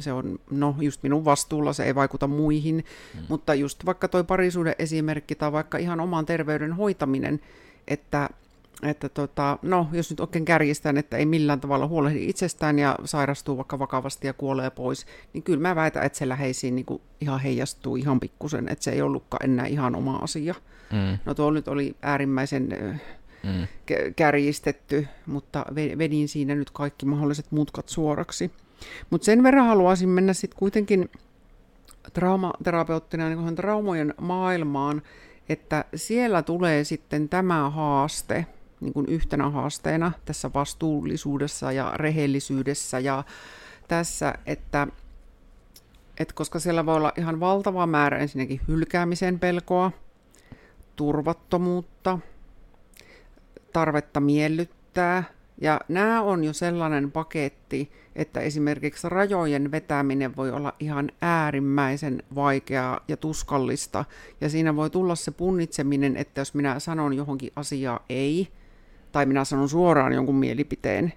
se 0.00 0.12
on 0.12 0.38
no 0.50 0.74
just 0.80 1.02
minun 1.02 1.24
vastuulla, 1.24 1.72
se 1.72 1.84
ei 1.84 1.94
vaikuta 1.94 2.26
muihin, 2.26 2.84
mm. 3.14 3.20
mutta 3.28 3.54
just 3.54 3.86
vaikka 3.86 4.08
toi 4.08 4.24
parisuuden 4.24 4.74
esimerkki 4.78 5.34
tai 5.34 5.52
vaikka 5.52 5.78
ihan 5.78 6.00
oman 6.00 6.26
terveyden 6.26 6.72
hoitaminen, 6.72 7.40
että 7.88 8.28
että 8.82 9.08
tota, 9.08 9.58
no, 9.62 9.88
jos 9.92 10.10
nyt 10.10 10.20
oikein 10.20 10.44
kärjistän, 10.44 10.96
että 10.96 11.16
ei 11.16 11.26
millään 11.26 11.60
tavalla 11.60 11.86
huolehdi 11.86 12.28
itsestään 12.28 12.78
ja 12.78 12.96
sairastuu 13.04 13.56
vaikka 13.56 13.78
vakavasti 13.78 14.26
ja 14.26 14.32
kuolee 14.32 14.70
pois, 14.70 15.06
niin 15.32 15.42
kyllä 15.42 15.60
mä 15.60 15.74
väitän, 15.74 16.02
että 16.02 16.18
se 16.18 16.28
läheisiin 16.28 16.74
niin 16.74 16.86
kuin 16.86 17.02
ihan 17.20 17.40
heijastuu 17.40 17.96
ihan 17.96 18.20
pikkusen, 18.20 18.68
että 18.68 18.84
se 18.84 18.90
ei 18.90 19.02
ollutkaan 19.02 19.50
enää 19.50 19.66
ihan 19.66 19.94
oma 19.94 20.16
asia. 20.16 20.54
Mm. 20.92 21.18
No 21.24 21.34
tuo 21.34 21.50
nyt 21.50 21.68
oli 21.68 21.96
äärimmäisen 22.02 22.68
mm. 23.42 23.66
kärjistetty, 24.16 25.08
mutta 25.26 25.66
vedin 25.74 26.28
siinä 26.28 26.54
nyt 26.54 26.70
kaikki 26.70 27.06
mahdolliset 27.06 27.46
mutkat 27.50 27.88
suoraksi. 27.88 28.50
Mutta 29.10 29.24
sen 29.24 29.42
verran 29.42 29.66
haluaisin 29.66 30.08
mennä 30.08 30.32
sitten 30.32 30.58
kuitenkin 30.58 31.10
traumaterapeuttina 32.12 33.28
niin 33.28 33.56
traumojen 33.56 34.14
maailmaan, 34.20 35.02
että 35.48 35.84
siellä 35.94 36.42
tulee 36.42 36.84
sitten 36.84 37.28
tämä 37.28 37.70
haaste, 37.70 38.46
niin 38.80 38.92
kuin 38.92 39.06
yhtenä 39.06 39.50
haasteena 39.50 40.12
tässä 40.24 40.50
vastuullisuudessa 40.54 41.72
ja 41.72 41.92
rehellisyydessä 41.94 42.98
ja 42.98 43.24
tässä, 43.88 44.34
että, 44.46 44.86
että 46.18 46.34
koska 46.34 46.58
siellä 46.58 46.86
voi 46.86 46.96
olla 46.96 47.12
ihan 47.18 47.40
valtava 47.40 47.86
määrä 47.86 48.18
ensinnäkin 48.18 48.60
hylkäämisen 48.68 49.38
pelkoa, 49.38 49.92
turvattomuutta, 50.96 52.18
tarvetta 53.72 54.20
miellyttää, 54.20 55.24
ja 55.60 55.80
nämä 55.88 56.22
on 56.22 56.44
jo 56.44 56.52
sellainen 56.52 57.12
paketti, 57.12 57.92
että 58.16 58.40
esimerkiksi 58.40 59.08
rajojen 59.08 59.70
vetäminen 59.70 60.36
voi 60.36 60.50
olla 60.50 60.74
ihan 60.80 61.10
äärimmäisen 61.20 62.22
vaikeaa 62.34 63.00
ja 63.08 63.16
tuskallista. 63.16 64.04
Ja 64.40 64.48
siinä 64.48 64.76
voi 64.76 64.90
tulla 64.90 65.14
se 65.14 65.30
punnitseminen, 65.30 66.16
että 66.16 66.40
jos 66.40 66.54
minä 66.54 66.78
sanon 66.78 67.14
johonkin 67.14 67.52
asiaa 67.56 68.04
ei, 68.08 68.48
tai 69.16 69.26
minä 69.26 69.44
sanon 69.44 69.68
suoraan 69.68 70.12
jonkun 70.12 70.34
mielipiteen, 70.34 71.12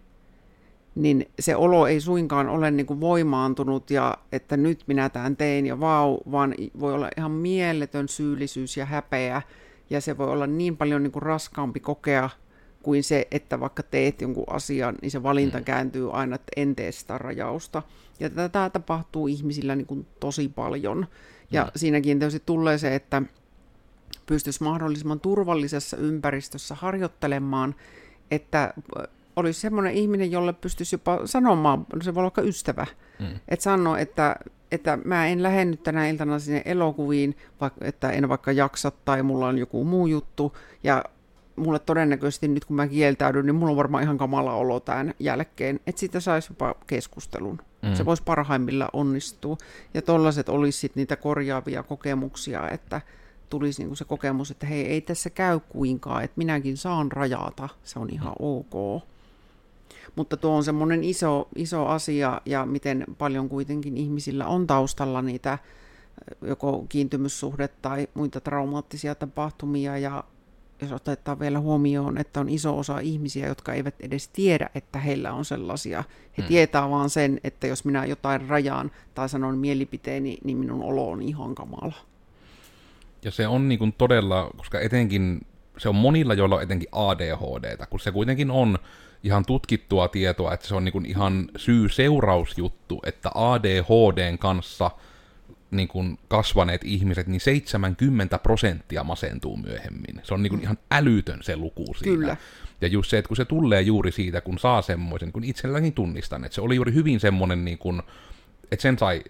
niin 0.95 1.29
se 1.39 1.55
olo 1.55 1.87
ei 1.87 2.01
suinkaan 2.01 2.49
ole 2.49 2.71
niin 2.71 2.85
kuin 2.85 2.99
voimaantunut 2.99 3.91
ja 3.91 4.17
että 4.31 4.57
nyt 4.57 4.83
minä 4.87 5.09
tämän 5.09 5.35
tein 5.35 5.65
ja 5.65 5.79
vau, 5.79 6.17
vaan 6.31 6.55
voi 6.79 6.93
olla 6.93 7.09
ihan 7.17 7.31
mieletön 7.31 8.07
syyllisyys 8.07 8.77
ja 8.77 8.85
häpeä 8.85 9.41
ja 9.89 10.01
se 10.01 10.17
voi 10.17 10.27
olla 10.27 10.47
niin 10.47 10.77
paljon 10.77 11.03
niin 11.03 11.11
kuin 11.11 11.23
raskaampi 11.23 11.79
kokea 11.79 12.29
kuin 12.83 13.03
se, 13.03 13.27
että 13.31 13.59
vaikka 13.59 13.83
teet 13.83 14.21
jonkun 14.21 14.43
asian, 14.47 14.95
niin 15.01 15.11
se 15.11 15.23
valinta 15.23 15.57
mm. 15.57 15.63
kääntyy 15.63 16.09
aina, 16.13 16.35
että 16.35 16.51
en 16.55 16.75
tee 16.75 16.91
sitä 16.91 17.17
rajausta. 17.17 17.83
Ja 18.19 18.29
tätä 18.29 18.69
tapahtuu 18.69 19.27
ihmisillä 19.27 19.75
niin 19.75 19.87
kuin 19.87 20.07
tosi 20.19 20.47
paljon. 20.55 21.07
Ja 21.51 21.63
mm. 21.63 21.71
siinäkin 21.75 22.19
tietysti 22.19 22.43
tulee 22.45 22.77
se, 22.77 22.95
että 22.95 23.21
pystyisi 24.29 24.63
mahdollisimman 24.63 25.19
turvallisessa 25.19 25.97
ympäristössä 25.97 26.75
harjoittelemaan, 26.75 27.75
että 28.31 28.73
olisi 29.35 29.59
semmoinen 29.59 29.93
ihminen, 29.93 30.31
jolle 30.31 30.53
pystyisi 30.53 30.95
jopa 30.95 31.19
sanomaan, 31.25 31.85
se 32.01 32.15
voi 32.15 32.21
olla 32.21 32.47
ystävä, 32.47 32.85
mm. 33.19 33.27
että 33.47 33.63
sanoo, 33.63 33.95
että, 33.95 34.35
että 34.71 34.97
mä 35.05 35.27
en 35.27 35.43
lähde 35.43 35.65
nyt 35.65 35.83
tänä 35.83 36.07
iltana 36.07 36.39
sinne 36.39 36.61
elokuviin, 36.65 37.37
vaikka, 37.61 37.85
että 37.85 38.11
en 38.11 38.29
vaikka 38.29 38.51
jaksa 38.51 38.91
tai 39.05 39.23
mulla 39.23 39.47
on 39.47 39.57
joku 39.57 39.83
muu 39.83 40.07
juttu, 40.07 40.57
ja 40.83 41.03
mulle 41.55 41.79
todennäköisesti 41.79 42.47
nyt 42.47 42.65
kun 42.65 42.75
mä 42.75 42.87
kieltäydyn, 42.87 43.45
niin 43.45 43.55
mulla 43.55 43.71
on 43.71 43.77
varmaan 43.77 44.03
ihan 44.03 44.17
kamala 44.17 44.53
olo 44.53 44.79
tämän 44.79 45.13
jälkeen, 45.19 45.79
että 45.87 45.99
siitä 45.99 46.19
saisi 46.19 46.51
jopa 46.51 46.75
keskustelun. 46.87 47.61
Mm. 47.81 47.95
Se 47.95 48.05
voisi 48.05 48.23
parhaimmilla 48.23 48.89
onnistua. 48.93 49.57
Ja 49.93 50.01
tollaiset 50.01 50.49
olisi 50.49 50.79
sitten 50.79 51.01
niitä 51.01 51.15
korjaavia 51.15 51.83
kokemuksia, 51.83 52.69
että 52.69 53.01
tulisi 53.49 53.81
niinku 53.81 53.95
se 53.95 54.05
kokemus, 54.05 54.51
että 54.51 54.67
hei, 54.67 54.85
ei 54.85 55.01
tässä 55.01 55.29
käy 55.29 55.59
kuinkaan, 55.59 56.23
että 56.23 56.37
minäkin 56.37 56.77
saan 56.77 57.11
rajata, 57.11 57.69
se 57.83 57.99
on 57.99 58.09
ihan 58.11 58.35
mm. 58.39 58.45
ok. 58.45 59.03
Mutta 60.15 60.37
tuo 60.37 60.51
on 60.51 60.63
semmoinen 60.63 61.03
iso, 61.03 61.47
iso 61.55 61.85
asia, 61.85 62.41
ja 62.45 62.65
miten 62.65 63.05
paljon 63.17 63.49
kuitenkin 63.49 63.97
ihmisillä 63.97 64.47
on 64.47 64.67
taustalla 64.67 65.21
niitä 65.21 65.57
joko 66.41 66.85
kiintymyssuhde 66.89 67.67
tai 67.67 68.07
muita 68.13 68.41
traumaattisia 68.41 69.15
tapahtumia, 69.15 69.97
ja 69.97 70.23
jos 70.81 70.91
otetaan 70.91 71.39
vielä 71.39 71.59
huomioon, 71.59 72.17
että 72.17 72.39
on 72.39 72.49
iso 72.49 72.77
osa 72.77 72.99
ihmisiä, 72.99 73.47
jotka 73.47 73.73
eivät 73.73 73.95
edes 73.99 74.27
tiedä, 74.27 74.69
että 74.75 74.99
heillä 74.99 75.33
on 75.33 75.45
sellaisia. 75.45 76.03
He 76.37 76.41
hmm. 76.41 76.47
tietää 76.47 76.89
vaan 76.89 77.09
sen, 77.09 77.39
että 77.43 77.67
jos 77.67 77.85
minä 77.85 78.05
jotain 78.05 78.49
rajaan 78.49 78.91
tai 79.13 79.29
sanon 79.29 79.57
mielipiteeni, 79.57 80.37
niin 80.43 80.57
minun 80.57 80.83
olo 80.83 81.11
on 81.11 81.21
ihan 81.21 81.55
kamala. 81.55 82.08
Ja 83.23 83.31
se 83.31 83.47
on 83.47 83.69
niin 83.69 83.79
kuin 83.79 83.93
todella, 83.93 84.51
koska 84.57 84.79
etenkin 84.79 85.47
se 85.77 85.89
on 85.89 85.95
monilla, 85.95 86.33
joilla 86.33 86.55
on 86.55 86.63
etenkin 86.63 86.89
ADHD, 86.91 87.85
kun 87.89 87.99
se 87.99 88.11
kuitenkin 88.11 88.51
on 88.51 88.77
ihan 89.23 89.45
tutkittua 89.45 90.07
tietoa, 90.07 90.53
että 90.53 90.67
se 90.67 90.75
on 90.75 90.85
niin 90.85 90.93
kuin 90.93 91.05
ihan 91.05 91.49
syy-seurausjuttu, 91.55 93.01
että 93.05 93.31
ADHDn 93.35 94.37
kanssa 94.37 94.91
niin 95.71 95.87
kuin 95.87 96.19
kasvaneet 96.27 96.81
ihmiset, 96.83 97.27
niin 97.27 97.41
70 97.41 98.37
prosenttia 98.37 99.03
masentuu 99.03 99.57
myöhemmin. 99.57 100.21
Se 100.23 100.33
on 100.33 100.43
niin 100.43 100.51
kuin 100.51 100.61
ihan 100.61 100.77
älytön 100.91 101.43
se 101.43 101.55
luku 101.55 101.93
siinä. 101.93 102.17
Kyllä. 102.17 102.37
Ja 102.81 102.87
just 102.87 103.09
se, 103.09 103.17
että 103.17 103.27
kun 103.27 103.37
se 103.37 103.45
tulee 103.45 103.81
juuri 103.81 104.11
siitä, 104.11 104.41
kun 104.41 104.59
saa 104.59 104.81
semmoisen, 104.81 105.31
kun 105.31 105.43
itselläni 105.43 105.91
tunnistan, 105.91 106.45
että 106.45 106.55
se 106.55 106.61
oli 106.61 106.75
juuri 106.75 106.93
hyvin 106.93 107.19
semmoinen, 107.19 107.65
niin 107.65 107.77
kuin, 107.77 108.01
että 108.71 108.81
sen 108.83 108.99
sai 108.99 109.23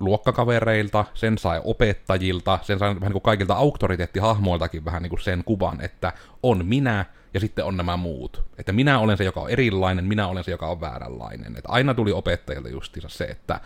luokkakavereilta, 0.00 1.04
sen 1.14 1.38
sai 1.38 1.60
opettajilta, 1.64 2.58
sen 2.62 2.78
sai 2.78 2.88
vähän 2.88 3.00
niin 3.00 3.12
kuin 3.12 3.22
kaikilta 3.22 3.54
auktoriteettihahmoiltakin 3.54 4.84
vähän 4.84 5.02
niin 5.02 5.10
kuin 5.10 5.20
sen 5.20 5.44
kuvan, 5.44 5.80
että 5.80 6.12
on 6.42 6.66
minä 6.66 7.04
ja 7.34 7.40
sitten 7.40 7.64
on 7.64 7.76
nämä 7.76 7.96
muut. 7.96 8.44
Että 8.58 8.72
minä 8.72 8.98
olen 8.98 9.16
se, 9.16 9.24
joka 9.24 9.40
on 9.40 9.50
erilainen, 9.50 10.04
minä 10.04 10.28
olen 10.28 10.44
se, 10.44 10.50
joka 10.50 10.66
on 10.66 10.80
vääränlainen. 10.80 11.56
Että 11.56 11.68
aina 11.72 11.94
tuli 11.94 12.12
opettajilta 12.12 12.68
justiinsa 12.68 13.08
se, 13.08 13.24
että 13.24 13.60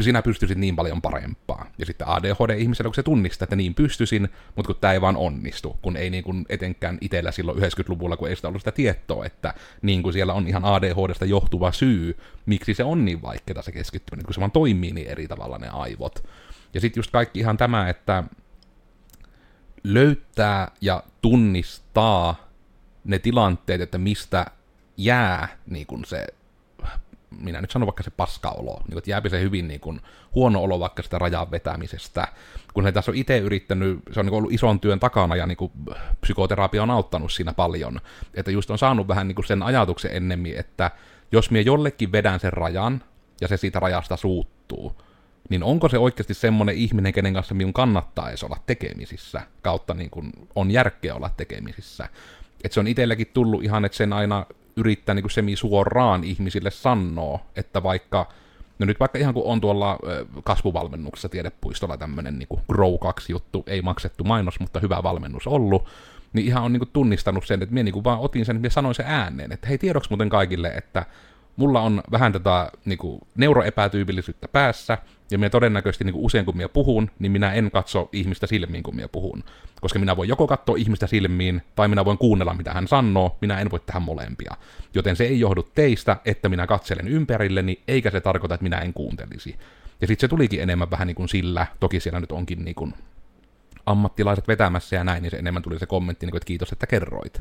sinä 0.00 0.22
pystyisit 0.22 0.58
niin 0.58 0.76
paljon 0.76 1.02
parempaa. 1.02 1.66
Ja 1.78 1.86
sitten 1.86 2.08
ADHD-ihmisellä, 2.08 2.88
kun 2.88 2.94
se 2.94 3.02
tunnistaa, 3.02 3.44
että 3.44 3.56
niin 3.56 3.74
pystyisin, 3.74 4.28
mutta 4.56 4.66
kun 4.72 4.80
tämä 4.80 4.92
ei 4.92 5.00
vaan 5.00 5.16
onnistu, 5.16 5.78
kun 5.82 5.96
ei 5.96 6.10
niin 6.10 6.24
kuin 6.24 6.46
etenkään 6.48 6.98
itsellä 7.00 7.32
silloin 7.32 7.58
90-luvulla, 7.58 8.16
kun 8.16 8.28
ei 8.28 8.36
sitä 8.36 8.48
ollut 8.48 8.60
sitä 8.60 8.72
tietoa, 8.72 9.24
että 9.24 9.54
niin 9.82 10.02
kuin 10.02 10.12
siellä 10.12 10.32
on 10.32 10.46
ihan 10.46 10.64
ADHDsta 10.64 11.24
johtuva 11.24 11.72
syy, 11.72 12.18
miksi 12.46 12.74
se 12.74 12.84
on 12.84 13.04
niin 13.04 13.22
vaikeaa 13.22 13.62
se 13.62 13.72
keskittyminen, 13.72 14.26
kun 14.26 14.34
se 14.34 14.40
vaan 14.40 14.50
toimii 14.50 14.92
niin 14.92 15.08
eri 15.08 15.28
tavalla 15.28 15.58
ne 15.58 15.68
aivot. 15.68 16.24
Ja 16.74 16.80
sitten 16.80 16.98
just 16.98 17.10
kaikki 17.10 17.40
ihan 17.40 17.56
tämä, 17.56 17.88
että 17.88 18.24
löytää 19.84 20.70
ja 20.80 21.02
tunnistaa 21.22 22.50
ne 23.04 23.18
tilanteet, 23.18 23.80
että 23.80 23.98
mistä 23.98 24.46
jää 24.96 25.48
niin 25.66 25.86
kuin 25.86 26.04
se 26.04 26.26
minä 27.38 27.60
nyt 27.60 27.70
sanon 27.70 27.86
vaikka 27.86 28.02
se 28.02 28.10
paskaolo, 28.10 28.80
niin 28.88 28.98
että 28.98 29.10
jääpi 29.10 29.30
se 29.30 29.40
hyvin 29.40 29.68
niin 29.68 29.80
kuin, 29.80 30.00
huono 30.34 30.62
olo 30.62 30.80
vaikka 30.80 31.02
sitä 31.02 31.18
rajan 31.18 31.50
vetämisestä, 31.50 32.28
kun 32.74 32.84
he 32.84 32.92
tässä 32.92 33.10
on 33.10 33.16
itse 33.16 33.38
yrittänyt, 33.38 34.00
se 34.12 34.20
on 34.20 34.26
niin 34.26 34.34
ollut 34.34 34.52
ison 34.52 34.80
työn 34.80 35.00
takana 35.00 35.36
ja 35.36 35.46
niin 35.46 35.56
kuin, 35.56 35.72
psykoterapia 36.20 36.82
on 36.82 36.90
auttanut 36.90 37.32
siinä 37.32 37.52
paljon, 37.52 38.00
että 38.34 38.50
just 38.50 38.70
on 38.70 38.78
saanut 38.78 39.08
vähän 39.08 39.28
niin 39.28 39.36
kuin 39.36 39.46
sen 39.46 39.62
ajatuksen 39.62 40.10
ennemmin, 40.14 40.56
että 40.56 40.90
jos 41.32 41.50
minä 41.50 41.62
jollekin 41.62 42.12
vedän 42.12 42.40
sen 42.40 42.52
rajan 42.52 43.02
ja 43.40 43.48
se 43.48 43.56
siitä 43.56 43.80
rajasta 43.80 44.16
suuttuu, 44.16 45.02
niin 45.48 45.62
onko 45.62 45.88
se 45.88 45.98
oikeasti 45.98 46.34
semmoinen 46.34 46.74
ihminen, 46.74 47.12
kenen 47.12 47.34
kanssa 47.34 47.54
minun 47.54 47.72
kannattaisi 47.72 48.46
olla 48.46 48.56
tekemisissä, 48.66 49.42
kautta 49.62 49.94
niin 49.94 50.10
kuin 50.10 50.32
on 50.54 50.70
järkeä 50.70 51.14
olla 51.14 51.30
tekemisissä. 51.36 52.08
Että 52.64 52.74
se 52.74 52.80
on 52.80 52.86
itselläkin 52.86 53.26
tullut 53.34 53.64
ihan, 53.64 53.84
että 53.84 53.98
sen 53.98 54.12
aina 54.12 54.46
yrittää 54.80 55.14
niin 55.14 55.30
semi 55.30 55.56
suoraan 55.56 56.24
ihmisille 56.24 56.70
sanoa, 56.70 57.38
että 57.56 57.82
vaikka, 57.82 58.28
no 58.78 58.86
nyt 58.86 59.00
vaikka 59.00 59.18
ihan 59.18 59.34
kun 59.34 59.44
on 59.44 59.60
tuolla 59.60 59.98
kasvuvalmennuksessa 60.44 61.28
tiedepuistolla 61.28 61.96
tämmöinen 61.96 62.38
niin 62.38 62.48
Grow 62.72 62.94
2 63.00 63.32
juttu, 63.32 63.64
ei 63.66 63.82
maksettu 63.82 64.24
mainos, 64.24 64.60
mutta 64.60 64.80
hyvä 64.80 65.02
valmennus 65.02 65.46
ollut, 65.46 65.88
niin 66.32 66.46
ihan 66.46 66.62
on 66.62 66.72
niin 66.72 66.80
kuin 66.80 66.90
tunnistanut 66.92 67.46
sen, 67.46 67.62
että 67.62 67.74
minä 67.74 67.82
niin 67.82 67.92
kuin 67.92 68.04
vaan 68.04 68.20
otin 68.20 68.44
sen, 68.44 68.60
ja 68.62 68.70
sanoin 68.70 68.94
sen 68.94 69.06
ääneen, 69.06 69.52
että 69.52 69.68
hei 69.68 69.78
tiedoksi 69.78 70.10
muuten 70.10 70.28
kaikille, 70.28 70.68
että 70.68 71.06
mulla 71.60 71.80
on 71.80 72.02
vähän 72.10 72.32
tätä 72.32 72.72
niin 72.84 72.98
kuin, 72.98 73.20
neuroepätyypillisyyttä 73.36 74.48
päässä, 74.48 74.98
ja 75.30 75.38
minä 75.38 75.50
todennäköisesti 75.50 76.04
niin 76.04 76.14
kuin 76.14 76.24
usein 76.24 76.44
kun 76.44 76.56
minä 76.56 76.68
puhun, 76.68 77.10
niin 77.18 77.32
minä 77.32 77.52
en 77.52 77.70
katso 77.70 78.08
ihmistä 78.12 78.46
silmiin, 78.46 78.82
kun 78.82 78.96
minä 78.96 79.08
puhun. 79.08 79.44
Koska 79.80 79.98
minä 79.98 80.16
voin 80.16 80.28
joko 80.28 80.46
katsoa 80.46 80.76
ihmistä 80.76 81.06
silmiin, 81.06 81.62
tai 81.76 81.88
minä 81.88 82.04
voin 82.04 82.18
kuunnella, 82.18 82.54
mitä 82.54 82.72
hän 82.72 82.88
sanoo, 82.88 83.36
minä 83.40 83.60
en 83.60 83.70
voi 83.70 83.80
tehdä 83.80 84.00
molempia. 84.00 84.54
Joten 84.94 85.16
se 85.16 85.24
ei 85.24 85.40
johdu 85.40 85.62
teistä, 85.62 86.16
että 86.24 86.48
minä 86.48 86.66
katselen 86.66 87.08
ympärilleni, 87.08 87.80
eikä 87.88 88.10
se 88.10 88.20
tarkoita, 88.20 88.54
että 88.54 88.62
minä 88.62 88.78
en 88.78 88.92
kuuntelisi. 88.92 89.56
Ja 90.00 90.06
sitten 90.06 90.20
se 90.20 90.28
tulikin 90.28 90.62
enemmän 90.62 90.90
vähän 90.90 91.06
niin 91.06 91.14
kuin 91.14 91.28
sillä, 91.28 91.66
toki 91.80 92.00
siellä 92.00 92.20
nyt 92.20 92.32
onkin 92.32 92.64
niin 92.64 92.74
kuin 92.74 92.94
ammattilaiset 93.86 94.48
vetämässä 94.48 94.96
ja 94.96 95.04
näin, 95.04 95.22
niin 95.22 95.30
se 95.30 95.36
enemmän 95.36 95.62
tuli 95.62 95.78
se 95.78 95.86
kommentti, 95.86 96.26
niin 96.26 96.30
kuin, 96.30 96.38
että 96.38 96.46
kiitos, 96.46 96.72
että 96.72 96.86
kerroit. 96.86 97.40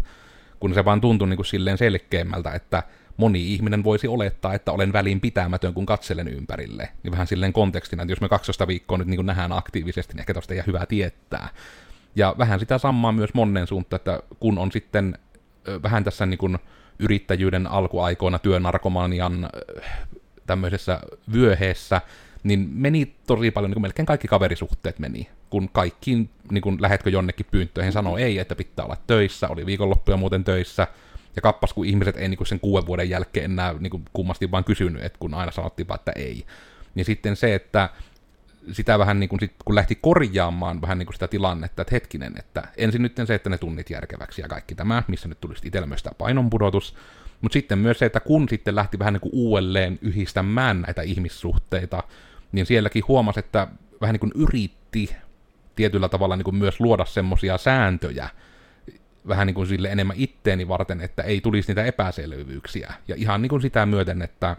Kun 0.60 0.74
se 0.74 0.86
vaan 0.86 1.02
tuntui 1.02 1.28
niin 1.28 1.38
kuin 1.38 1.46
silleen 1.46 1.78
selkeämmältä, 1.78 2.52
että 2.52 2.84
moni 3.20 3.54
ihminen 3.54 3.84
voisi 3.84 4.08
olettaa, 4.08 4.54
että 4.54 4.72
olen 4.72 4.94
välinpitämätön, 4.94 5.74
kun 5.74 5.86
katselen 5.86 6.28
ympärille. 6.28 6.90
Niin 7.04 7.12
vähän 7.12 7.28
silleen 7.28 7.54
kontekstina, 7.54 8.04
että 8.04 8.12
jos 8.12 8.22
me 8.22 8.30
12 8.30 8.68
viikkoa 8.68 8.98
nyt 8.98 9.08
niin 9.08 9.26
nähdään 9.26 9.52
aktiivisesti, 9.52 10.14
niin 10.14 10.20
ehkä 10.20 10.34
tosta 10.34 10.54
ei 10.54 10.64
hyvä 10.68 10.86
tietää. 10.86 11.50
Ja 12.16 12.36
vähän 12.38 12.60
sitä 12.60 12.78
samaa 12.78 13.12
myös 13.12 13.34
monen 13.34 13.68
suuntaan, 13.68 13.98
että 13.98 14.20
kun 14.40 14.58
on 14.58 14.72
sitten 14.72 15.18
vähän 15.84 16.04
tässä 16.04 16.26
niin 16.26 16.38
kuin 16.38 16.58
yrittäjyyden 17.00 17.68
alkuaikoina 17.68 18.40
työnarkomanian 18.40 19.50
tämmöisessä 20.46 21.00
vyöheessä, 21.34 22.02
niin 22.44 22.70
meni 22.72 23.16
tosi 23.28 23.52
paljon, 23.52 23.70
niin 23.70 23.76
kuin 23.76 23.82
melkein 23.82 24.06
kaikki 24.06 24.28
kaverisuhteet 24.28 25.00
meni. 25.00 25.30
Kun 25.50 25.70
kaikkiin, 25.70 26.30
niin 26.52 26.62
kuin 26.62 26.82
lähetkö 26.82 27.10
jonnekin 27.10 27.46
pyyntöihin, 27.52 27.94
sanoo 27.94 28.18
ei, 28.18 28.40
että 28.40 28.56
pitää 28.56 28.86
olla 28.86 28.98
töissä, 29.08 29.48
oli 29.48 29.66
viikonloppuja 29.66 30.18
muuten 30.18 30.44
töissä, 30.44 30.88
ja 31.36 31.42
kappas, 31.42 31.74
kun 31.74 31.86
ihmiset 31.86 32.18
ei 32.18 32.30
niin 32.30 32.48
sen 32.48 32.60
kuuden 32.60 32.88
vuoden 32.88 33.10
jälkeen 33.10 33.52
enää 33.52 33.76
niin 33.80 34.06
kummasti 34.14 34.52
vaan 34.52 34.64
kysynyt, 34.64 35.04
että 35.04 35.20
kun 35.20 35.34
aina 35.34 35.52
sanottiin 35.52 35.88
vaan, 35.88 36.00
että 36.00 36.12
ei. 36.16 36.46
Niin 36.96 37.06
sitten 37.06 37.36
se, 37.36 37.56
että 37.56 37.90
sitä 38.72 39.00
vähän 39.00 39.20
niin 39.20 39.30
kuin 39.30 39.40
sit, 39.40 39.54
kun 39.66 39.76
lähti 39.76 39.96
korjaamaan 39.96 40.82
vähän 40.82 40.98
niin 40.98 41.06
kuin 41.06 41.16
sitä 41.16 41.28
tilannetta, 41.28 41.82
että 41.82 41.96
hetkinen, 41.96 42.34
että 42.40 42.64
ensin 42.78 43.02
nyt 43.02 43.16
se, 43.26 43.36
että 43.36 43.50
ne 43.50 43.58
tunnit 43.58 43.90
järkeväksi 43.90 44.42
ja 44.42 44.48
kaikki 44.48 44.76
tämä, 44.76 45.04
missä 45.08 45.28
nyt 45.28 45.42
tulisi 45.42 45.68
itsellä 45.68 45.88
myös 45.88 46.04
tämä 46.04 46.14
painonpudotus, 46.18 46.96
mutta 47.42 47.54
sitten 47.54 47.80
myös 47.80 48.00
se, 48.00 48.06
että 48.06 48.20
kun 48.20 48.50
sitten 48.50 48.76
lähti 48.76 49.00
vähän 49.00 49.14
niin 49.14 49.22
kuin 49.22 49.34
uudelleen 49.34 50.00
yhdistämään 50.02 50.82
näitä 50.82 51.02
ihmissuhteita, 51.02 52.04
niin 52.52 52.66
sielläkin 52.66 53.04
huomasi, 53.08 53.40
että 53.40 53.68
vähän 54.02 54.14
niin 54.14 54.20
kuin 54.20 54.32
yritti 54.36 55.16
tietyllä 55.76 56.10
tavalla 56.10 56.36
niin 56.36 56.44
kuin 56.44 56.56
myös 56.56 56.80
luoda 56.80 57.06
semmoisia 57.06 57.58
sääntöjä, 57.58 58.30
vähän 59.28 59.48
niin 59.48 59.56
kuin 59.56 59.68
sille 59.68 59.90
enemmän 59.90 60.16
itteeni 60.20 60.68
varten, 60.68 61.02
että 61.02 61.24
ei 61.24 61.42
tulisi 61.42 61.68
niitä 61.68 61.86
epäselvyyksiä. 61.86 62.94
Ja 63.08 63.16
ihan 63.18 63.42
niin 63.42 63.50
kuin 63.50 63.62
sitä 63.62 63.86
myöten, 63.86 64.22
että 64.22 64.56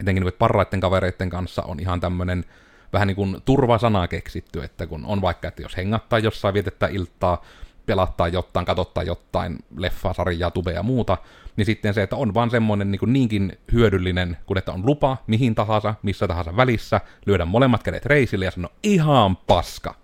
etenkin 0.00 0.24
nyt 0.24 0.38
parraiden 0.38 0.80
kavereiden 0.80 1.30
kanssa 1.30 1.62
on 1.62 1.80
ihan 1.80 2.00
tämmöinen 2.00 2.44
vähän 2.92 3.08
niin 3.08 3.16
kuin 3.16 3.36
turvasana 3.44 4.08
keksitty, 4.08 4.62
että 4.62 4.86
kun 4.86 5.04
on 5.04 5.22
vaikka, 5.22 5.48
että 5.48 5.62
jos 5.62 5.76
hengattaa 5.76 6.18
jossain, 6.18 6.54
vietettä 6.54 6.86
iltaa, 6.86 7.44
pelattaa 7.86 8.28
jotain, 8.28 8.66
katottaa 8.66 9.02
jotain 9.02 9.58
leffaa, 9.76 10.14
sarjaa, 10.14 10.50
tubea 10.50 10.74
ja 10.74 10.82
muuta, 10.82 11.18
niin 11.56 11.66
sitten 11.66 11.94
se, 11.94 12.02
että 12.02 12.16
on 12.16 12.34
vaan 12.34 12.50
semmoinen 12.50 12.90
niin 12.90 12.98
kuin 12.98 13.12
niinkin 13.12 13.58
hyödyllinen, 13.72 14.36
kun 14.46 14.58
että 14.58 14.72
on 14.72 14.86
lupa 14.86 15.16
mihin 15.26 15.54
tahansa, 15.54 15.94
missä 16.02 16.28
tahansa 16.28 16.56
välissä, 16.56 17.00
lyödä 17.26 17.44
molemmat 17.44 17.82
kädet 17.82 18.06
reisille 18.06 18.44
ja 18.44 18.50
sanoa 18.50 18.72
ihan 18.82 19.36
paska. 19.36 19.94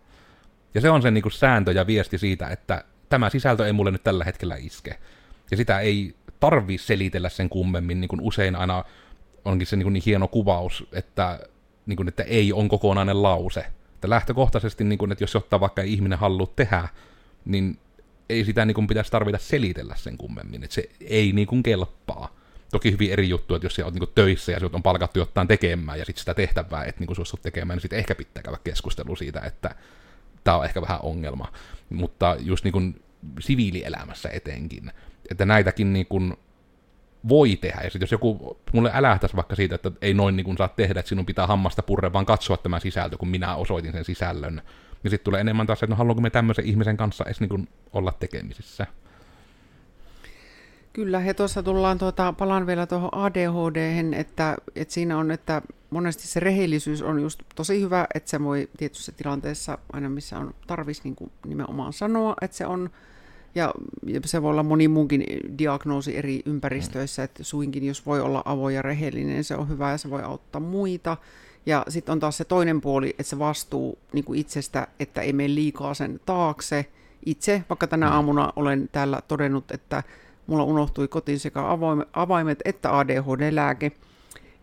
Ja 0.74 0.80
se 0.80 0.90
on 0.90 1.02
se 1.02 1.10
niin 1.10 1.22
kuin 1.22 1.32
sääntö 1.32 1.72
ja 1.72 1.86
viesti 1.86 2.18
siitä, 2.18 2.48
että 2.48 2.84
tämä 3.08 3.30
sisältö 3.30 3.66
ei 3.66 3.72
mulle 3.72 3.90
nyt 3.90 4.04
tällä 4.04 4.24
hetkellä 4.24 4.56
iske. 4.56 4.98
Ja 5.50 5.56
sitä 5.56 5.80
ei 5.80 6.14
tarvi 6.40 6.78
selitellä 6.78 7.28
sen 7.28 7.48
kummemmin, 7.48 8.00
niin 8.00 8.08
kuin 8.08 8.20
usein 8.20 8.56
aina 8.56 8.84
onkin 9.44 9.66
se 9.66 9.76
niin, 9.76 9.84
kuin 9.84 9.92
niin 9.92 10.02
hieno 10.06 10.28
kuvaus, 10.28 10.86
että, 10.92 11.40
niin 11.86 11.96
kuin, 11.96 12.08
että 12.08 12.22
ei 12.22 12.52
on 12.52 12.68
kokonainen 12.68 13.22
lause. 13.22 13.60
Että 13.94 14.10
lähtökohtaisesti, 14.10 14.84
niin 14.84 14.98
kuin, 14.98 15.12
että 15.12 15.24
jos 15.24 15.36
ottaa 15.36 15.60
vaikka 15.60 15.82
ihminen 15.82 16.18
haluaa 16.18 16.52
tehdä, 16.56 16.88
niin 17.44 17.78
ei 18.28 18.44
sitä 18.44 18.64
niin 18.64 18.74
kuin 18.74 18.86
pitäisi 18.86 19.10
tarvita 19.10 19.38
selitellä 19.38 19.94
sen 19.96 20.16
kummemmin, 20.16 20.64
että 20.64 20.74
se 20.74 20.88
ei 21.00 21.32
niin 21.32 21.46
kuin 21.46 21.62
kelpaa. 21.62 22.36
Toki 22.70 22.92
hyvin 22.92 23.12
eri 23.12 23.28
juttu, 23.28 23.54
että 23.54 23.66
jos 23.66 23.74
sä 23.74 23.84
oot 23.84 23.94
niin 23.94 24.08
töissä 24.14 24.52
ja 24.52 24.58
sinut 24.58 24.74
on 24.74 24.82
palkattu 24.82 25.18
jotain 25.18 25.48
tekemään 25.48 25.98
ja 25.98 26.04
sitten 26.04 26.20
sitä 26.20 26.34
tehtävää, 26.34 26.84
että 26.84 27.04
niin 27.04 27.16
suostut 27.16 27.42
tekemään, 27.42 27.76
niin 27.76 27.82
sitten 27.82 27.98
ehkä 27.98 28.14
pitää 28.14 28.42
käydä 28.42 28.58
keskustelu 28.64 29.16
siitä, 29.16 29.40
että 29.40 29.74
tämä 30.46 30.56
on 30.56 30.64
ehkä 30.64 30.82
vähän 30.82 30.98
ongelma. 31.02 31.52
Mutta 31.90 32.36
just 32.40 32.64
niin 32.64 32.72
kuin 32.72 33.02
siviilielämässä 33.40 34.28
etenkin. 34.28 34.92
Että 35.30 35.46
näitäkin 35.46 35.92
niin 35.92 36.06
kuin 36.06 36.36
voi 37.28 37.56
tehdä. 37.56 37.80
Ja 37.84 37.90
sitten 37.90 38.06
jos 38.06 38.12
joku 38.12 38.58
mulle 38.72 38.90
älähtäisi 38.94 39.36
vaikka 39.36 39.56
siitä, 39.56 39.74
että 39.74 39.92
ei 40.02 40.14
noin 40.14 40.36
niin 40.36 40.44
kuin 40.44 40.56
saa 40.56 40.68
tehdä, 40.68 41.00
että 41.00 41.08
sinun 41.08 41.26
pitää 41.26 41.46
hammasta 41.46 41.82
purre, 41.82 42.12
vaan 42.12 42.26
katsoa 42.26 42.56
tämä 42.56 42.80
sisältö, 42.80 43.18
kun 43.18 43.28
minä 43.28 43.56
osoitin 43.56 43.92
sen 43.92 44.04
sisällön, 44.04 44.62
niin 45.02 45.10
sitten 45.10 45.24
tulee 45.24 45.40
enemmän 45.40 45.66
taas, 45.66 45.82
että 45.82 45.92
no 45.94 45.96
haluanko 45.96 46.22
me 46.22 46.30
tämmöisen 46.30 46.64
ihmisen 46.64 46.96
kanssa 46.96 47.24
edes 47.24 47.40
niin 47.40 47.48
kuin 47.48 47.68
olla 47.92 48.12
tekemisissä. 48.20 48.86
Kyllä, 50.92 51.20
ja 51.20 51.34
tuossa 51.34 51.62
tullaan, 51.62 51.98
tuota, 51.98 52.32
palaan 52.32 52.66
vielä 52.66 52.86
tuohon 52.86 53.10
ADHD, 53.12 54.02
että, 54.12 54.56
että 54.76 54.94
siinä 54.94 55.18
on, 55.18 55.30
että 55.30 55.62
monesti 55.96 56.26
se 56.26 56.40
rehellisyys 56.40 57.02
on 57.02 57.20
just 57.20 57.42
tosi 57.54 57.80
hyvä, 57.80 58.06
että 58.14 58.30
se 58.30 58.42
voi 58.42 58.68
tietyssä 58.76 59.12
tilanteessa, 59.12 59.78
aina 59.92 60.08
missä 60.08 60.38
on 60.38 60.54
tarvis 60.66 61.04
niin 61.04 61.16
kuin 61.16 61.30
nimenomaan 61.46 61.92
sanoa, 61.92 62.34
että 62.42 62.56
se 62.56 62.66
on, 62.66 62.90
ja, 63.54 63.74
ja 64.06 64.20
se 64.24 64.42
voi 64.42 64.50
olla 64.50 64.62
moni 64.62 64.88
muunkin 64.88 65.24
diagnoosi 65.58 66.16
eri 66.16 66.42
ympäristöissä, 66.46 67.22
että 67.22 67.44
suinkin, 67.44 67.86
jos 67.86 68.06
voi 68.06 68.20
olla 68.20 68.42
avoin 68.44 68.74
ja 68.74 68.82
rehellinen, 68.82 69.44
se 69.44 69.54
on 69.54 69.68
hyvä 69.68 69.90
ja 69.90 69.98
se 69.98 70.10
voi 70.10 70.22
auttaa 70.22 70.60
muita. 70.60 71.16
Ja 71.66 71.84
sitten 71.88 72.12
on 72.12 72.20
taas 72.20 72.36
se 72.36 72.44
toinen 72.44 72.80
puoli, 72.80 73.10
että 73.10 73.22
se 73.22 73.38
vastuu 73.38 73.98
niin 74.12 74.24
kuin 74.24 74.38
itsestä, 74.38 74.88
että 75.00 75.20
ei 75.20 75.32
mene 75.32 75.54
liikaa 75.54 75.94
sen 75.94 76.20
taakse. 76.26 76.86
Itse, 77.26 77.64
vaikka 77.68 77.86
tänä 77.86 78.06
mm. 78.06 78.12
aamuna 78.12 78.52
olen 78.56 78.88
täällä 78.92 79.22
todennut, 79.28 79.70
että 79.70 80.02
mulla 80.46 80.64
unohtui 80.64 81.08
kotiin 81.08 81.40
sekä 81.40 81.60
avaimet 82.12 82.58
että 82.64 82.98
ADHD-lääke, 82.98 83.92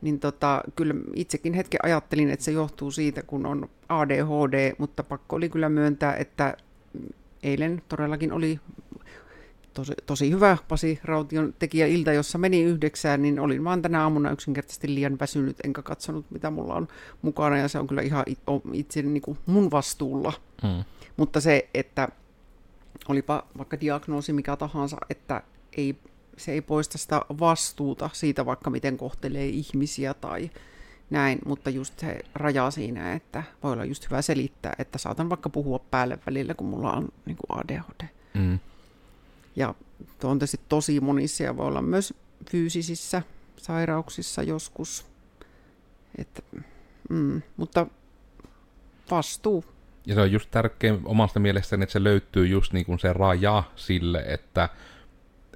niin 0.04 0.20
tota, 0.20 0.62
kyllä 0.76 0.96
itsekin 1.16 1.54
hetken 1.54 1.80
ajattelin, 1.84 2.30
että 2.30 2.46
se 2.46 2.52
johtuu 2.52 2.92
siitä, 2.92 3.24
kun 3.24 3.46
on 3.46 3.70
ADHD, 3.90 4.74
mutta 4.78 5.04
pakko 5.04 5.36
oli 5.36 5.50
kyllä 5.50 5.70
myöntää, 5.70 6.16
että 6.16 6.58
eilen 7.44 7.82
todellakin 7.90 8.32
oli 8.32 8.60
tosi, 9.74 9.94
tosi 10.06 10.32
hyvä 10.32 10.58
Pasi 10.68 11.00
Raution 11.04 11.54
tekijä 11.60 11.88
ilta, 11.88 12.14
jossa 12.14 12.38
meni 12.38 12.64
yhdeksään, 12.64 13.22
niin 13.22 13.40
olin 13.40 13.64
vaan 13.64 13.82
tänä 13.82 14.02
aamuna 14.02 14.32
yksinkertaisesti 14.32 14.96
liian 14.96 15.20
väsynyt, 15.20 15.58
enkä 15.64 15.82
katsonut, 15.82 16.26
mitä 16.32 16.50
mulla 16.50 16.76
on 16.76 16.88
mukana, 17.22 17.58
ja 17.58 17.68
se 17.68 17.80
on 17.80 17.88
kyllä 17.88 18.02
ihan 18.02 18.26
itse 18.74 19.02
niin 19.02 19.22
kuin 19.22 19.38
mun 19.46 19.72
vastuulla. 19.72 20.34
Hmm. 20.62 20.84
Mutta 21.18 21.42
se, 21.42 21.70
että 21.74 22.08
olipa 23.08 23.44
vaikka 23.58 23.80
diagnoosi 23.80 24.34
mikä 24.34 24.56
tahansa, 24.56 24.98
että 25.10 25.42
ei, 25.78 25.96
se 26.38 26.52
ei 26.52 26.62
poista 26.62 26.98
sitä 26.98 27.22
vastuuta 27.40 28.10
siitä 28.14 28.46
vaikka 28.46 28.70
miten 28.70 28.98
kohtelee 28.98 29.48
ihmisiä 29.48 30.14
tai 30.14 30.50
näin, 31.10 31.40
mutta 31.46 31.70
just 31.70 32.00
se 32.00 32.20
raja 32.36 32.72
siinä, 32.72 33.14
että 33.14 33.44
voi 33.64 33.74
olla 33.74 33.86
just 33.86 34.10
hyvä 34.10 34.22
selittää, 34.22 34.74
että 34.80 34.98
saatan 34.98 35.30
vaikka 35.30 35.50
puhua 35.50 35.80
päälle 35.80 36.20
välillä, 36.26 36.54
kun 36.54 36.68
mulla 36.68 36.94
on 36.94 37.10
niin 37.26 37.38
kuin 37.38 37.60
ADHD. 37.60 38.08
Mm. 38.34 38.60
Ja 39.56 39.76
tuo 40.20 40.32
on 40.32 40.40
tietysti 40.40 40.60
tosi 40.70 41.00
monissa 41.00 41.44
ja 41.44 41.58
voi 41.58 41.68
olla 41.68 41.82
myös 41.82 42.14
fyysisissä 42.52 43.22
sairauksissa 43.58 44.44
joskus. 44.44 45.06
Että, 46.18 46.42
mm, 47.10 47.42
mutta 47.58 47.88
vastuu. 49.12 49.66
Ja 50.06 50.16
se 50.16 50.22
on 50.22 50.32
just 50.32 50.52
tärkeä 50.52 50.98
omasta 51.06 51.40
mielestäni, 51.40 51.84
että 51.84 51.94
se 51.94 52.04
löytyy 52.04 52.48
just 52.48 52.74
niin 52.74 52.86
kuin 52.86 53.00
se 53.00 53.14
raja 53.14 53.64
sille, 53.76 54.24
että 54.28 54.70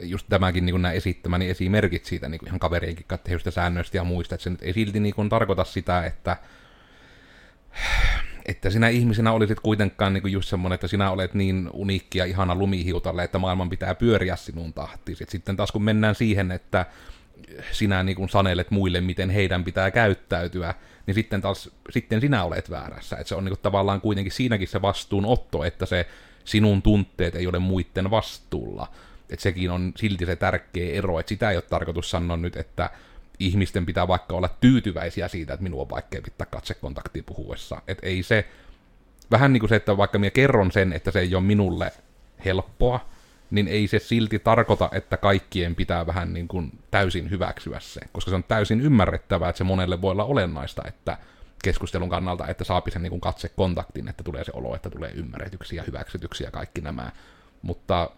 just 0.01 0.25
tämäkin 0.29 0.65
niin 0.65 0.81
nämä 0.81 0.91
esittämäni 0.91 1.49
esimerkit 1.49 2.05
siitä 2.05 2.29
niin 2.29 2.47
ihan 2.47 2.60
kaverienkin 2.60 3.05
katteista 3.07 3.51
säännöistä 3.51 3.97
ja 3.97 4.03
muista, 4.03 4.36
että 4.36 4.43
se 4.43 4.49
nyt 4.49 4.62
ei 4.62 4.73
silti 4.73 4.99
niin 4.99 5.29
tarkoita 5.29 5.63
sitä, 5.63 6.05
että 6.05 6.38
että 8.45 8.69
sinä 8.69 8.89
ihmisenä 8.89 9.31
olisit 9.31 9.60
kuitenkaan 9.60 10.13
niin 10.13 10.31
just 10.31 10.49
semmoinen, 10.49 10.75
että 10.75 10.88
sinä 10.88 11.12
olet 11.12 11.33
niin 11.33 11.69
uniikki 11.73 12.17
ja 12.17 12.25
ihana 12.25 12.55
lumihiutalle, 12.55 13.23
että 13.23 13.39
maailman 13.39 13.69
pitää 13.69 13.95
pyöriä 13.95 14.36
sinun 14.36 14.73
tahtiin. 14.73 15.17
Sitten 15.29 15.57
taas 15.57 15.71
kun 15.71 15.83
mennään 15.83 16.15
siihen, 16.15 16.51
että 16.51 16.86
sinä 17.71 18.03
niin 18.03 18.15
kuin 18.15 18.29
sanelet 18.29 18.71
muille, 18.71 19.01
miten 19.01 19.29
heidän 19.29 19.63
pitää 19.63 19.91
käyttäytyä, 19.91 20.73
niin 21.05 21.15
sitten 21.15 21.41
taas 21.41 21.69
sitten 21.89 22.21
sinä 22.21 22.43
olet 22.43 22.69
väärässä. 22.69 23.15
Että 23.17 23.29
se 23.29 23.36
on 23.36 23.45
niin 23.45 23.53
kuin 23.53 23.62
tavallaan 23.62 24.01
kuitenkin 24.01 24.31
siinäkin 24.31 24.67
se 24.67 24.81
vastuunotto, 24.81 25.63
että 25.63 25.86
se 25.86 26.07
sinun 26.45 26.81
tunteet 26.81 27.36
ei 27.36 27.47
ole 27.47 27.60
muiden 27.60 28.12
vastuulla 28.12 28.88
että 29.30 29.44
sekin 29.44 29.72
on 29.72 29.94
silti 29.96 30.26
se 30.26 30.36
tärkeä 30.36 30.94
ero, 30.94 31.20
että 31.20 31.30
sitä 31.30 31.52
ei 31.52 31.58
ole 31.58 31.63
tarkoitus 31.70 32.10
sanoa 32.10 32.38
nyt, 32.38 32.56
että 32.56 32.90
ihmisten 33.40 33.86
pitää 33.86 34.08
vaikka 34.08 34.36
olla 34.36 34.50
tyytyväisiä 34.62 35.28
siitä, 35.28 35.54
että 35.54 35.63
minua 35.63 35.82
on 35.82 35.90
vaikea 35.90 36.22
pitää 36.22 36.48
katsekontaktiin 36.52 37.26
puhuessa. 37.26 37.82
Että 37.88 38.08
ei 38.08 38.24
se, 38.24 38.48
vähän 39.32 39.54
niin 39.54 39.60
kuin 39.60 39.70
se, 39.70 39.76
että 39.76 39.98
vaikka 39.98 40.20
minä 40.20 40.30
kerron 40.30 40.72
sen, 40.72 40.94
että 40.94 41.12
se 41.12 41.20
ei 41.20 41.36
ole 41.36 41.44
minulle 41.44 41.92
helppoa, 42.46 43.06
niin 43.52 43.68
ei 43.68 43.88
se 43.88 44.00
silti 44.00 44.40
tarkoita, 44.40 44.90
että 44.92 45.18
kaikkien 45.18 45.76
pitää 45.76 46.08
vähän 46.08 46.34
niin 46.34 46.48
kuin 46.48 46.80
täysin 46.92 47.30
hyväksyä 47.30 47.80
se, 47.80 48.02
koska 48.12 48.30
se 48.30 48.36
on 48.36 48.44
täysin 48.44 48.82
ymmärrettävää, 48.82 49.50
että 49.50 49.58
se 49.58 49.63
monelle 49.63 50.02
voi 50.02 50.12
olla 50.12 50.26
olennaista, 50.26 50.82
että 50.88 51.18
keskustelun 51.63 52.10
kannalta, 52.10 52.48
että 52.48 52.63
saapi 52.63 52.92
sen 52.92 53.02
niin 53.02 53.10
kuin 53.10 53.22
katsekontaktin, 53.22 54.08
että 54.08 54.24
tulee 54.24 54.44
se 54.44 54.52
olo, 54.56 54.76
että 54.76 54.90
tulee 54.90 55.12
ymmärretyksiä, 55.12 55.84
hyväksytyksiä, 55.88 56.52
kaikki 56.52 56.82
nämä. 56.82 57.12
Mutta 57.62 58.10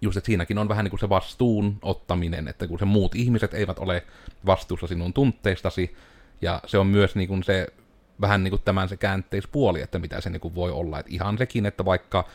just, 0.00 0.16
että 0.16 0.26
siinäkin 0.26 0.58
on 0.58 0.68
vähän 0.68 0.84
niin 0.84 0.90
kuin 0.90 1.00
se 1.00 1.08
vastuun 1.08 1.78
ottaminen, 1.82 2.48
että 2.48 2.66
kun 2.66 2.78
se 2.78 2.84
muut 2.84 3.14
ihmiset 3.14 3.54
eivät 3.54 3.78
ole 3.78 4.06
vastuussa 4.46 4.86
sinun 4.86 5.12
tunteistasi, 5.12 5.96
ja 6.42 6.60
se 6.66 6.78
on 6.78 6.86
myös 6.86 7.16
niin 7.16 7.28
kuin 7.28 7.42
se 7.44 7.66
vähän 8.20 8.44
niin 8.44 8.50
kuin 8.50 8.62
tämän 8.64 8.88
se 8.88 8.96
käänteispuoli, 8.96 9.82
että 9.82 9.98
mitä 9.98 10.20
se 10.20 10.30
niin 10.30 10.40
kuin 10.40 10.54
voi 10.54 10.70
olla. 10.70 10.98
Että 10.98 11.12
ihan 11.12 11.38
sekin, 11.38 11.66
että 11.66 11.84
vaikka 11.84 12.28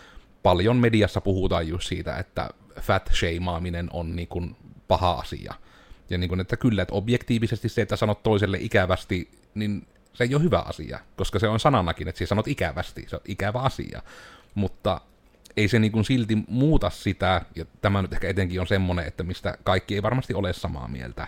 paljon 0.43 0.77
mediassa 0.77 1.21
puhutaan 1.21 1.67
just 1.67 1.87
siitä, 1.87 2.17
että 2.17 2.49
fat 2.81 3.09
shameaminen 3.13 3.89
on 3.93 4.15
niin 4.15 4.27
kuin 4.27 4.55
paha 4.87 5.11
asia. 5.11 5.53
Ja 6.09 6.17
niin 6.17 6.27
kuin, 6.27 6.39
että 6.39 6.57
kyllä, 6.57 6.81
että 6.81 6.95
objektiivisesti 6.95 7.69
se, 7.69 7.81
että 7.81 7.95
sanot 7.95 8.23
toiselle 8.23 8.57
ikävästi, 8.61 9.31
niin 9.55 9.87
se 10.13 10.23
ei 10.23 10.35
ole 10.35 10.43
hyvä 10.43 10.59
asia, 10.59 10.99
koska 11.15 11.39
se 11.39 11.47
on 11.47 11.59
sananakin, 11.59 12.07
että 12.07 12.17
siis 12.17 12.29
sanot 12.29 12.47
ikävästi, 12.47 13.05
se 13.07 13.15
on 13.15 13.21
ikävä 13.25 13.59
asia. 13.59 14.01
Mutta 14.55 15.01
ei 15.57 15.67
se 15.67 15.79
niin 15.79 16.05
silti 16.05 16.37
muuta 16.47 16.89
sitä, 16.89 17.41
ja 17.55 17.65
tämä 17.81 18.01
nyt 18.01 18.13
ehkä 18.13 18.27
etenkin 18.27 18.61
on 18.61 18.67
semmoinen, 18.67 19.07
että 19.07 19.23
mistä 19.23 19.57
kaikki 19.63 19.95
ei 19.95 20.03
varmasti 20.03 20.33
ole 20.33 20.53
samaa 20.53 20.87
mieltä. 20.87 21.27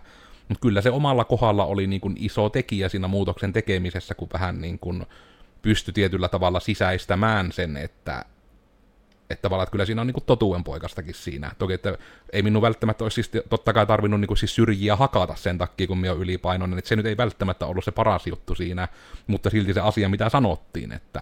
Mutta 0.50 0.62
kyllä 0.62 0.82
se 0.82 0.92
omalla 0.92 1.26
kohdalla 1.26 1.66
oli 1.66 1.88
niin 1.88 2.02
kuin 2.02 2.16
iso 2.20 2.50
tekijä 2.50 2.90
siinä 2.90 3.08
muutoksen 3.08 3.54
tekemisessä, 3.54 4.16
kun 4.16 4.30
vähän 4.34 4.62
niin 4.62 4.80
kuin 4.80 5.06
pystyi 5.62 5.94
tietyllä 5.94 6.28
tavalla 6.28 6.60
sisäistämään 6.60 7.52
sen, 7.52 7.78
että 7.78 8.26
että 9.30 9.50
että 9.62 9.72
kyllä 9.72 9.86
siinä 9.86 10.02
on 10.02 10.08
niin 10.08 10.24
totuuden 10.26 10.64
poikastakin 10.64 11.14
siinä. 11.14 11.52
Toki, 11.58 11.74
että 11.74 11.98
ei 12.34 12.42
minun 12.42 12.62
välttämättä 12.62 13.06
olisi 13.06 13.24
siis 13.24 13.44
totta 13.50 13.74
kai 13.74 13.86
tarvinnut 13.86 14.20
niin 14.20 14.38
siis 14.38 14.56
syrjiä 14.56 14.96
hakata 14.96 15.36
sen 15.36 15.58
takia, 15.58 15.88
kun 15.88 15.98
minä 15.98 16.12
olen 16.12 16.24
ylipainoinen, 16.24 16.80
että 16.80 16.90
se 16.90 16.96
nyt 16.96 17.06
ei 17.06 17.18
välttämättä 17.18 17.66
ollut 17.66 17.84
se 17.84 17.92
paras 17.92 18.28
juttu 18.28 18.56
siinä, 18.56 18.88
mutta 19.28 19.50
silti 19.50 19.74
se 19.74 19.80
asia, 19.80 20.10
mitä 20.10 20.30
sanottiin, 20.30 20.92
että 20.92 21.22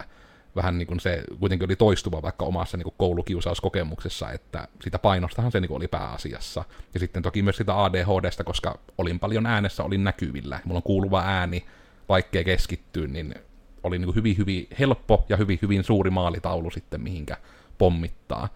vähän 0.55 0.77
niin 0.77 0.87
kuin 0.87 0.99
se 0.99 1.23
kuitenkin 1.39 1.67
oli 1.67 1.75
toistuva 1.75 2.21
vaikka 2.21 2.45
omassa 2.45 2.77
niin 2.77 2.83
kuin 2.83 2.95
koulukiusauskokemuksessa, 2.97 4.31
että 4.31 4.67
sitä 4.83 4.99
painostahan 4.99 5.51
se 5.51 5.59
niin 5.59 5.67
kuin 5.67 5.77
oli 5.77 5.87
pääasiassa. 5.87 6.63
Ja 6.93 6.99
sitten 6.99 7.23
toki 7.23 7.41
myös 7.41 7.57
sitä 7.57 7.83
ADHDsta, 7.83 8.43
koska 8.43 8.79
olin 8.97 9.19
paljon 9.19 9.45
äänessä, 9.45 9.83
olin 9.83 10.03
näkyvillä. 10.03 10.59
Mulla 10.65 10.77
on 10.77 10.83
kuuluva 10.83 11.21
ääni, 11.21 11.65
vaikkei 12.09 12.43
keskittyä, 12.43 13.07
niin 13.07 13.35
oli 13.83 13.97
niin 13.97 14.05
kuin 14.05 14.15
hyvin, 14.15 14.37
hyvin 14.37 14.67
helppo 14.79 15.25
ja 15.29 15.37
hyvin, 15.37 15.59
hyvin 15.61 15.83
suuri 15.83 16.09
maalitaulu 16.09 16.71
sitten, 16.71 17.01
mihinkä 17.01 17.37
pommittaa. 17.77 18.49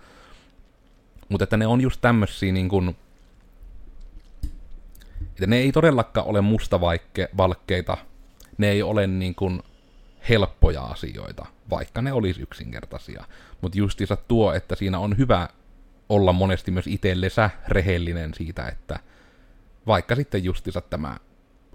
Mutta 1.29 1.43
että 1.43 1.57
ne 1.57 1.67
on 1.67 1.81
just 1.81 2.01
tämmöisiä 2.01 2.51
niin 2.51 2.69
kuin, 2.69 2.95
että 5.21 5.47
ne 5.47 5.57
ei 5.57 5.71
todellakaan 5.71 6.27
ole 6.27 6.41
mustavalkkeita, 6.41 7.97
ne 8.57 8.69
ei 8.69 8.81
ole 8.81 9.07
niin 9.07 9.35
kuin 9.35 9.63
helppoja 10.29 10.81
asioita, 10.81 11.45
vaikka 11.69 12.01
ne 12.01 12.13
olisi 12.13 12.41
yksinkertaisia. 12.41 13.23
Mutta 13.61 13.77
justiinsa 13.77 14.15
tuo, 14.15 14.53
että 14.53 14.75
siinä 14.75 14.99
on 14.99 15.17
hyvä 15.17 15.47
olla 16.09 16.33
monesti 16.33 16.71
myös 16.71 16.87
itsellesä 16.87 17.49
rehellinen 17.67 18.33
siitä, 18.33 18.67
että 18.67 18.99
vaikka 19.87 20.15
sitten 20.15 20.43
justiinsa 20.43 20.81
tämä 20.81 21.17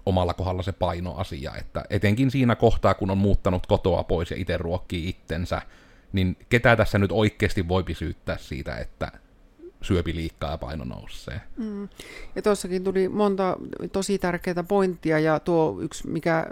omalla 0.05 0.33
kohdalla 0.33 0.63
se 0.63 0.71
painoasia, 0.71 1.55
että 1.55 1.83
etenkin 1.89 2.31
siinä 2.31 2.55
kohtaa, 2.55 2.93
kun 2.93 3.11
on 3.11 3.17
muuttanut 3.17 3.67
kotoa 3.67 4.03
pois 4.03 4.31
ja 4.31 4.37
itse 4.37 4.57
ruokkii 4.57 5.09
itsensä, 5.09 5.61
niin 6.13 6.37
ketä 6.49 6.75
tässä 6.75 6.97
nyt 6.97 7.11
oikeasti 7.11 7.67
voi 7.67 7.83
syyttää 7.93 8.37
siitä, 8.37 8.75
että 8.75 9.11
syöpi 9.83 10.15
liikkaa 10.15 10.51
ja 10.51 10.57
paino 10.57 10.83
nousee. 10.83 11.41
Mm. 11.57 11.89
Ja 12.35 12.41
tuossakin 12.41 12.83
tuli 12.83 13.09
monta 13.09 13.57
tosi 13.91 14.17
tärkeää 14.17 14.63
pointtia 14.67 15.19
ja 15.19 15.39
tuo 15.39 15.77
yksi, 15.81 16.07
mikä 16.07 16.45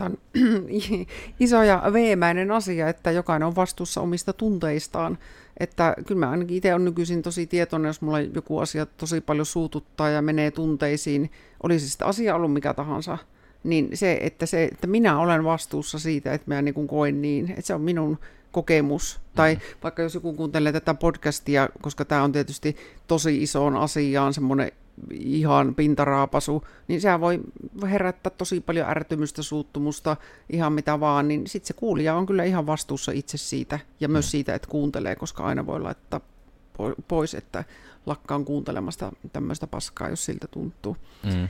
on 0.00 0.18
iso 1.40 1.62
ja 1.62 1.82
veemäinen 1.92 2.50
asia, 2.50 2.88
että 2.88 3.10
jokainen 3.10 3.48
on 3.48 3.56
vastuussa 3.56 4.00
omista 4.00 4.32
tunteistaan. 4.32 5.18
Että 5.60 5.94
kyllä 6.06 6.18
mä 6.18 6.30
ainakin 6.30 6.56
itse 6.56 6.74
on 6.74 6.84
nykyisin 6.84 7.22
tosi 7.22 7.46
tietoinen, 7.46 7.88
jos 7.88 8.00
mulla 8.00 8.20
joku 8.20 8.58
asia 8.58 8.86
tosi 8.86 9.20
paljon 9.20 9.46
suututtaa 9.46 10.08
ja 10.08 10.22
menee 10.22 10.50
tunteisiin, 10.50 11.30
olisi 11.62 11.88
sitä 11.88 12.06
asia 12.06 12.34
ollut 12.34 12.52
mikä 12.52 12.74
tahansa, 12.74 13.18
niin 13.64 13.88
se, 13.94 14.18
että, 14.20 14.46
se, 14.46 14.64
että 14.64 14.86
minä 14.86 15.18
olen 15.18 15.44
vastuussa 15.44 15.98
siitä, 15.98 16.32
että 16.32 16.54
mä 16.54 16.62
niin 16.62 16.88
koen 16.88 17.22
niin, 17.22 17.50
että 17.50 17.62
se 17.62 17.74
on 17.74 17.80
minun 17.80 18.18
kokemus. 18.52 19.20
Tai 19.34 19.54
mm. 19.54 19.60
vaikka 19.82 20.02
jos 20.02 20.14
joku 20.14 20.32
kuuntelee 20.32 20.72
tätä 20.72 20.94
podcastia, 20.94 21.68
koska 21.80 22.04
tämä 22.04 22.22
on 22.22 22.32
tietysti 22.32 22.76
tosi 23.06 23.42
isoon 23.42 23.76
asiaan 23.76 24.34
semmoinen 24.34 24.72
ihan 25.10 25.74
pintaraapasu, 25.74 26.64
niin 26.88 27.00
sehän 27.00 27.20
voi 27.20 27.40
herättää 27.90 28.32
tosi 28.38 28.60
paljon 28.60 28.90
ärtymystä, 28.90 29.42
suuttumusta, 29.42 30.16
ihan 30.50 30.72
mitä 30.72 31.00
vaan, 31.00 31.28
niin 31.28 31.46
sitten 31.46 31.66
se 31.66 31.74
kuulija 31.74 32.14
on 32.14 32.26
kyllä 32.26 32.44
ihan 32.44 32.66
vastuussa 32.66 33.12
itse 33.12 33.38
siitä 33.38 33.78
ja 34.00 34.08
myös 34.08 34.26
mm. 34.26 34.30
siitä, 34.30 34.54
että 34.54 34.68
kuuntelee, 34.68 35.16
koska 35.16 35.44
aina 35.44 35.66
voi 35.66 35.80
laittaa 35.80 36.20
pois, 37.08 37.34
että 37.34 37.64
lakkaan 38.06 38.44
kuuntelemasta 38.44 39.12
tämmöistä 39.32 39.66
paskaa, 39.66 40.08
jos 40.08 40.24
siltä 40.24 40.46
tuntuu. 40.50 40.96
Mm. 41.24 41.48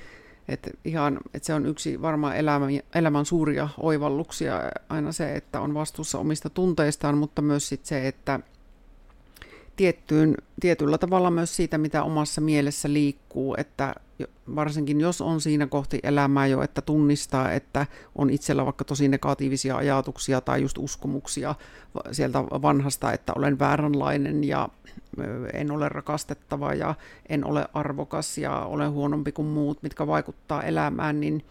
Et 0.49 0.71
ihan, 0.85 1.19
et 1.35 1.45
se 1.45 1.55
on 1.55 1.67
yksi 1.67 2.03
varmaan 2.03 2.37
elämän, 2.37 2.71
elämän 2.95 3.27
suuria 3.27 3.69
oivalluksia 3.81 4.63
aina 4.89 5.13
se, 5.13 5.35
että 5.35 5.61
on 5.61 5.75
vastuussa 5.75 6.19
omista 6.19 6.51
tunteistaan, 6.51 7.19
mutta 7.19 7.43
myös 7.43 7.69
sit 7.69 7.87
se, 7.87 8.09
että 8.09 8.41
tiettyyn, 9.77 10.35
tietyllä 10.61 10.99
tavalla 10.99 11.31
myös 11.31 11.57
siitä, 11.57 11.79
mitä 11.79 12.03
omassa 12.03 12.41
mielessä 12.41 12.93
liikkuu, 12.93 13.55
että 13.59 13.95
varsinkin 14.55 15.01
jos 15.01 15.21
on 15.21 15.41
siinä 15.41 15.67
kohti 15.67 15.99
elämää 16.03 16.47
jo, 16.47 16.63
että 16.63 16.83
tunnistaa, 16.83 17.53
että 17.53 17.87
on 18.15 18.31
itsellä 18.31 18.65
vaikka 18.65 18.85
tosi 18.85 19.09
negatiivisia 19.09 19.77
ajatuksia 19.77 20.41
tai 20.41 20.63
just 20.63 20.79
uskomuksia 20.79 21.55
sieltä 22.13 22.43
vanhasta, 22.43 23.13
että 23.13 23.33
olen 23.37 23.59
vääränlainen 23.59 24.45
ja 24.45 24.69
en 25.53 25.71
ole 25.71 25.89
rakastettava 25.89 26.75
ja 26.75 26.95
en 27.29 27.45
ole 27.45 27.69
arvokas 27.75 28.39
ja 28.39 28.65
olen 28.65 28.91
huonompi 28.91 29.33
kuin 29.33 29.49
muut, 29.49 29.83
mitkä 29.83 30.07
vaikuttaa 30.07 30.63
elämään, 30.63 31.21
niin 31.21 31.45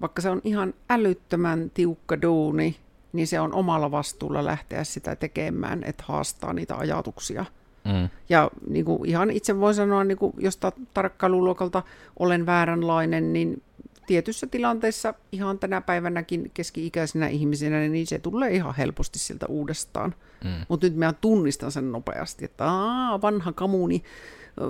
vaikka 0.00 0.22
se 0.22 0.30
on 0.30 0.40
ihan 0.44 0.74
älyttömän 0.90 1.70
tiukka 1.74 2.22
duuni, 2.22 2.76
niin 3.12 3.26
se 3.26 3.40
on 3.40 3.52
omalla 3.52 3.90
vastuulla 3.90 4.44
lähteä 4.44 4.84
sitä 4.84 5.16
tekemään, 5.16 5.84
että 5.84 6.04
haastaa 6.06 6.52
niitä 6.52 6.76
ajatuksia. 6.76 7.44
Mm. 7.84 8.08
Ja 8.28 8.50
niin 8.68 8.84
kuin 8.84 9.08
ihan 9.08 9.30
itse 9.30 9.60
voi 9.60 9.74
sanoa, 9.74 10.04
niin 10.04 10.18
kuin, 10.18 10.32
jos 10.38 10.58
tarkkailuluokalta 10.94 11.82
olen 12.18 12.46
vääränlainen, 12.46 13.32
niin 13.32 13.62
tietyssä 14.06 14.46
tilanteessa 14.46 15.14
ihan 15.32 15.58
tänä 15.58 15.80
päivänäkin 15.80 16.50
keski-ikäisenä 16.54 17.28
ihmisenä, 17.28 17.88
niin 17.88 18.06
se 18.06 18.18
tulee 18.18 18.50
ihan 18.50 18.74
helposti 18.74 19.18
siltä 19.18 19.46
uudestaan. 19.46 20.14
Mm. 20.44 20.50
Mutta 20.68 20.86
nyt 20.86 20.96
mä 20.96 21.12
tunnistan 21.12 21.72
sen 21.72 21.92
nopeasti, 21.92 22.44
että 22.44 22.64
Aa, 22.64 23.22
vanha 23.22 23.52
kamuni, 23.52 24.02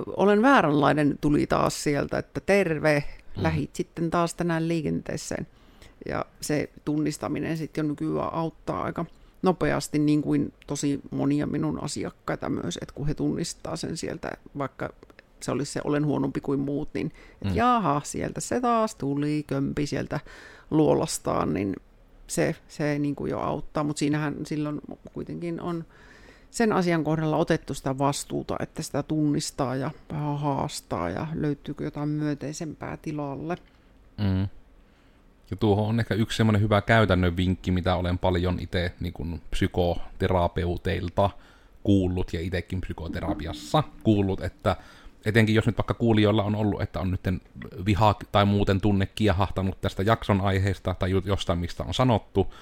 olen 0.07 0.41
vääränlainen, 0.41 1.17
tuli 1.21 1.47
taas 1.47 1.83
sieltä, 1.83 2.17
että 2.17 2.39
terve, 2.39 3.03
mm. 3.37 3.43
lähit 3.43 3.75
sitten 3.75 4.09
taas 4.09 4.33
tänään 4.33 4.67
liikenteeseen. 4.67 5.47
Ja 6.09 6.25
se 6.41 6.69
tunnistaminen 6.85 7.57
sitten 7.57 7.85
jo 7.85 7.89
nykyään 7.89 8.33
auttaa 8.33 8.83
aika 8.83 9.05
nopeasti, 9.41 9.99
niin 9.99 10.21
kuin 10.21 10.53
tosi 10.67 10.99
monia 11.11 11.47
minun 11.47 11.83
asiakkaita 11.83 12.49
myös, 12.49 12.77
että 12.81 12.95
kun 12.95 13.07
he 13.07 13.13
tunnistaa 13.13 13.75
sen 13.75 13.97
sieltä, 13.97 14.31
vaikka 14.57 14.89
se 15.39 15.51
olisi 15.51 15.71
se 15.71 15.81
olen 15.83 16.05
huonompi 16.05 16.41
kuin 16.41 16.59
muut, 16.59 16.89
niin 16.93 17.11
että 17.33 17.49
mm. 17.49 17.55
jaha, 17.55 18.01
sieltä 18.03 18.41
se 18.41 18.61
taas 18.61 18.95
tuli, 18.95 19.43
kömpi 19.47 19.85
sieltä 19.85 20.19
luolastaan, 20.71 21.53
niin 21.53 21.75
se, 22.27 22.55
se 22.67 22.99
niin 22.99 23.15
kuin 23.15 23.31
jo 23.31 23.39
auttaa, 23.39 23.83
mutta 23.83 23.99
siinähän 23.99 24.35
silloin 24.45 24.81
kuitenkin 25.13 25.61
on 25.61 25.85
sen 26.51 26.73
asian 26.73 27.03
kohdalla 27.03 27.37
otettu 27.37 27.73
sitä 27.73 27.97
vastuuta, 27.97 28.55
että 28.59 28.83
sitä 28.83 29.03
tunnistaa 29.03 29.75
ja 29.75 29.91
vähän 30.11 30.39
haastaa 30.39 31.09
ja 31.09 31.27
löytyykö 31.33 31.83
jotain 31.83 32.09
myönteisempää 32.09 32.97
tilalle. 32.97 33.57
Mm. 34.17 34.47
Ja 35.51 35.57
tuohon 35.59 35.89
on 35.89 35.99
ehkä 35.99 36.15
yksi 36.15 36.37
semmoinen 36.37 36.61
hyvä 36.61 36.81
käytännön 36.81 37.37
vinkki, 37.37 37.71
mitä 37.71 37.95
olen 37.95 38.17
paljon 38.17 38.59
itse 38.59 38.93
niin 38.99 39.41
psykoterapeuteilta 39.51 41.29
kuullut 41.83 42.33
ja 42.33 42.39
itsekin 42.39 42.81
psykoterapiassa 42.81 43.83
kuullut, 44.03 44.41
että 44.41 44.75
etenkin 45.25 45.55
jos 45.55 45.65
nyt 45.65 45.77
vaikka 45.77 45.93
kuulijoilla 45.93 46.43
on 46.43 46.55
ollut, 46.55 46.81
että 46.81 46.99
on 46.99 47.11
nyt 47.11 47.21
viha 47.85 48.15
tai 48.31 48.45
muuten 48.45 48.81
tunne 48.81 49.05
kiehahtanut 49.05 49.81
tästä 49.81 50.03
jakson 50.03 50.41
aiheesta 50.41 50.93
tai 50.93 51.09
jostain, 51.25 51.59
mistä 51.59 51.83
on 51.83 51.93
sanottu, 51.93 52.53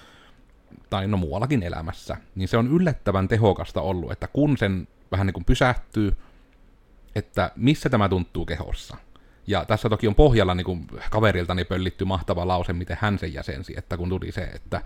tai 0.90 1.08
no 1.08 1.18
muuallakin 1.18 1.64
elämässä, 1.64 2.18
niin 2.36 2.48
se 2.48 2.58
on 2.58 2.68
yllättävän 2.68 3.28
tehokasta 3.28 3.82
ollut, 3.82 4.12
että 4.12 4.28
kun 4.28 4.58
sen 4.58 4.88
vähän 5.12 5.28
niin 5.28 5.34
kuin 5.34 5.46
pysähtyy, 5.46 6.18
että 7.16 7.52
missä 7.56 7.90
tämä 7.90 8.10
tuntuu 8.10 8.46
kehossa. 8.46 8.98
Ja 9.48 9.66
tässä 9.66 9.90
toki 9.90 10.08
on 10.08 10.16
pohjalla 10.16 10.56
niin 10.56 10.66
kuin 10.66 10.88
kaveriltani 11.10 11.66
pöllitty 11.66 12.06
mahtava 12.06 12.48
lause, 12.48 12.74
miten 12.74 12.98
hän 13.02 13.20
sen 13.20 13.34
jäsensi, 13.34 13.74
että 13.78 13.98
kun 13.98 14.10
tuli 14.10 14.32
se, 14.32 14.42
että 14.42 14.82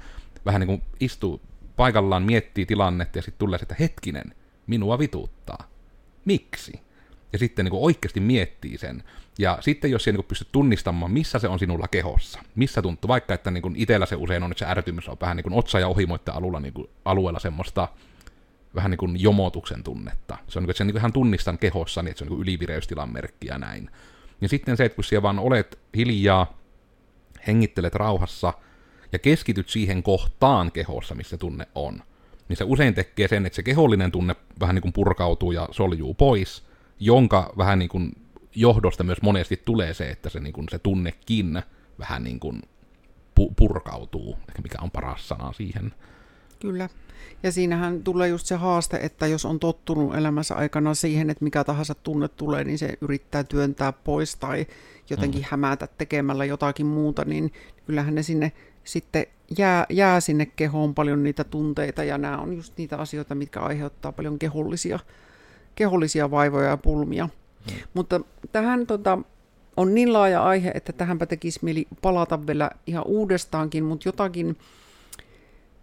vähän 0.46 0.60
niin 0.60 0.68
kuin 0.68 0.82
istuu 1.00 1.42
paikallaan, 1.76 2.24
miettii 2.24 2.66
tilannetta 2.66 3.18
ja 3.18 3.22
sitten 3.22 3.40
tulee 3.40 3.60
se, 3.60 3.64
että 3.64 3.76
hetkinen, 3.80 4.34
minua 4.68 5.00
vituuttaa. 5.00 5.68
Miksi? 6.26 6.87
Ja 7.34 7.40
sitten 7.40 7.66
niin 7.66 7.72
kuin 7.72 7.84
oikeasti 7.84 8.20
miettii 8.20 8.78
sen. 8.78 9.04
Ja 9.40 9.58
sitten 9.62 9.92
jos 9.92 10.04
siellä 10.04 10.18
niin 10.18 10.28
pystyt 10.28 10.52
tunnistamaan, 10.52 11.12
missä 11.12 11.40
se 11.40 11.48
on 11.48 11.60
sinulla 11.60 11.88
kehossa, 11.88 12.40
missä 12.56 12.82
tuntuu, 12.82 13.08
vaikka 13.08 13.34
että 13.34 13.52
niin 13.52 13.62
kuin 13.62 13.76
itsellä 13.76 14.06
se 14.06 14.16
usein 14.16 14.44
on, 14.44 14.52
että 14.52 14.66
se 14.66 14.72
ärtymys 14.72 15.10
on 15.10 15.18
vähän 15.22 15.38
niin 15.38 15.44
kuin 15.44 15.54
otsa- 15.54 15.80
ja 15.80 15.88
ohimoitten 15.88 16.34
alueella, 16.34 16.60
niin 16.60 16.74
kuin 16.74 16.90
alueella 17.06 17.40
semmoista 17.40 17.88
vähän 18.76 18.92
niin 18.92 18.98
kuin 18.98 19.22
jomotuksen 19.22 19.84
tunnetta. 19.84 20.38
Se 20.48 20.60
on 20.60 20.62
niin 20.62 20.66
kuin, 20.66 20.72
että 20.72 20.78
sen 20.78 20.88
niin 20.88 20.94
kuin 20.94 21.00
ihan 21.00 21.14
tunnistan 21.14 21.58
kehossa, 21.58 22.02
niin 22.02 22.12
että 22.12 22.20
se 22.20 22.24
on 22.24 22.28
niin 22.28 22.36
kuin 22.36 22.44
ylivireystilan 22.44 23.14
merkki 23.14 23.48
ja 23.48 23.58
näin. 23.58 23.90
Ja 24.42 24.50
sitten 24.50 24.78
se, 24.78 24.86
että 24.86 24.96
kun 24.96 25.04
siellä 25.04 25.24
vaan 25.24 25.40
olet 25.40 25.80
hiljaa, 25.96 26.58
hengittelet 27.48 27.96
rauhassa 27.96 28.54
ja 29.12 29.20
keskityt 29.20 29.70
siihen 29.70 30.04
kohtaan 30.04 30.72
kehossa, 30.72 31.16
missä 31.16 31.38
tunne 31.38 31.68
on, 31.76 32.04
niin 32.50 32.58
se 32.58 32.64
usein 32.64 32.94
tekee 32.94 33.28
sen, 33.28 33.46
että 33.46 33.56
se 33.56 33.64
kehollinen 33.64 34.12
tunne 34.12 34.36
vähän 34.60 34.76
niin 34.76 34.82
kuin 34.82 34.94
purkautuu 34.94 35.52
ja 35.52 35.68
soljuu 35.72 36.14
pois, 36.14 36.67
jonka 37.00 37.54
vähän 37.58 37.80
niin 37.80 37.90
kuin 37.90 38.12
johdosta 38.56 39.04
myös 39.04 39.22
monesti 39.22 39.62
tulee 39.66 39.94
se, 39.94 40.10
että 40.10 40.30
se, 40.30 40.40
niin 40.40 40.54
kuin 40.54 40.68
se 40.72 40.80
tunnekin 40.80 41.62
vähän 42.00 42.24
niin 42.24 42.40
kuin 42.40 42.62
pu- 43.40 43.54
purkautuu, 43.56 44.38
ehkä 44.50 44.62
mikä 44.62 44.78
on 44.82 44.92
paras 44.92 45.28
sana 45.28 45.54
siihen. 45.54 45.94
Kyllä. 46.60 46.90
Ja 47.44 47.52
siinähän 47.52 48.04
tulee 48.04 48.28
just 48.28 48.46
se 48.46 48.56
haaste, 48.56 48.98
että 48.98 49.28
jos 49.28 49.46
on 49.46 49.60
tottunut 49.60 50.16
elämänsä 50.16 50.56
aikana 50.56 50.94
siihen, 50.94 51.30
että 51.30 51.44
mikä 51.44 51.64
tahansa 51.64 51.96
tunne 51.96 52.28
tulee, 52.28 52.64
niin 52.64 52.78
se 52.78 52.98
yrittää 53.02 53.44
työntää 53.44 53.92
pois 53.92 54.36
tai 54.36 54.68
jotenkin 55.10 55.42
mm. 55.42 55.48
hämätä 55.50 55.88
tekemällä 55.98 56.46
jotakin 56.46 56.86
muuta, 56.86 57.26
niin 57.26 57.54
kyllähän 57.86 58.16
ne 58.16 58.24
sinne 58.24 58.52
sitten 58.84 59.26
jää, 59.58 59.86
jää 59.90 60.20
sinne 60.20 60.46
kehoon 60.46 60.96
paljon 60.96 61.24
niitä 61.24 61.44
tunteita, 61.44 62.04
ja 62.04 62.18
nämä 62.18 62.38
on 62.38 62.54
just 62.54 62.78
niitä 62.78 62.98
asioita, 62.98 63.36
mitkä 63.36 63.60
aiheuttaa 63.60 64.12
paljon 64.12 64.40
kehollisia 64.40 65.00
kehollisia 65.78 66.32
vaivoja 66.32 66.70
ja 66.70 66.78
pulmia. 66.78 67.26
Mm. 67.26 67.78
Mutta 67.94 68.22
tähän 68.52 68.88
tota, 68.88 69.18
on 69.78 69.96
niin 69.96 70.14
laaja 70.14 70.44
aihe, 70.44 70.72
että 70.74 70.94
tähänpä 70.94 71.26
tekisi 71.26 71.60
mieli 71.62 71.88
palata 72.02 72.48
vielä 72.48 72.72
ihan 72.88 73.04
uudestaankin, 73.08 73.84
mutta 73.84 74.10
jotakin 74.10 74.58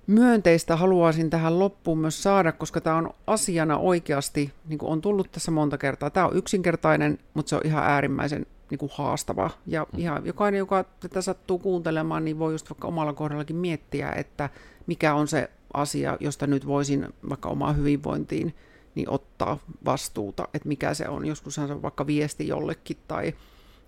myönteistä 0.06 0.76
haluaisin 0.76 1.30
tähän 1.30 1.58
loppuun 1.58 1.98
myös 1.98 2.22
saada, 2.22 2.52
koska 2.52 2.80
tämä 2.80 2.96
on 2.96 3.10
asiana 3.26 3.78
oikeasti, 3.78 4.52
niin 4.68 4.78
kuin 4.78 4.92
on 4.92 5.00
tullut 5.00 5.32
tässä 5.32 5.50
monta 5.50 5.78
kertaa. 5.78 6.10
Tämä 6.10 6.26
on 6.26 6.36
yksinkertainen, 6.36 7.18
mutta 7.34 7.50
se 7.50 7.56
on 7.56 7.62
ihan 7.64 7.84
äärimmäisen 7.84 8.46
niin 8.70 8.78
kuin 8.78 8.92
haastava. 8.94 9.50
Ja 9.66 9.86
mm. 9.92 9.98
ihan 9.98 10.26
jokainen, 10.26 10.58
joka 10.58 10.84
tätä 11.00 11.20
sattuu 11.20 11.58
kuuntelemaan, 11.58 12.24
niin 12.24 12.38
voi 12.38 12.52
just 12.52 12.70
vaikka 12.70 12.88
omalla 12.88 13.12
kohdallakin 13.12 13.56
miettiä, 13.56 14.12
että 14.12 14.50
mikä 14.86 15.14
on 15.14 15.28
se 15.28 15.50
asia, 15.74 16.16
josta 16.20 16.46
nyt 16.46 16.66
voisin 16.66 17.08
vaikka 17.28 17.48
omaa 17.48 17.72
hyvinvointiin 17.72 18.54
niin 18.94 19.10
ottaa 19.10 19.58
vastuuta, 19.84 20.48
että 20.54 20.68
mikä 20.68 20.94
se 20.94 21.08
on. 21.08 21.26
Joskus 21.26 21.54
se 21.54 21.60
on 21.60 21.82
vaikka 21.82 22.06
viesti 22.06 22.48
jollekin 22.48 22.96
tai, 23.08 23.34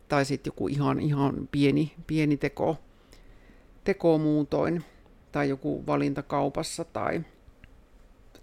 tai 0.09 0.25
sitten 0.25 0.51
joku 0.51 0.69
ihan, 0.69 1.01
ihan 1.01 1.49
pieni, 1.53 1.93
pieni 2.07 2.37
teko, 2.37 2.79
teko 3.85 4.19
muutoin 4.19 4.85
tai 5.33 5.49
joku 5.49 5.85
valinta 5.87 6.23
kaupassa 6.23 6.85
tai, 6.85 7.25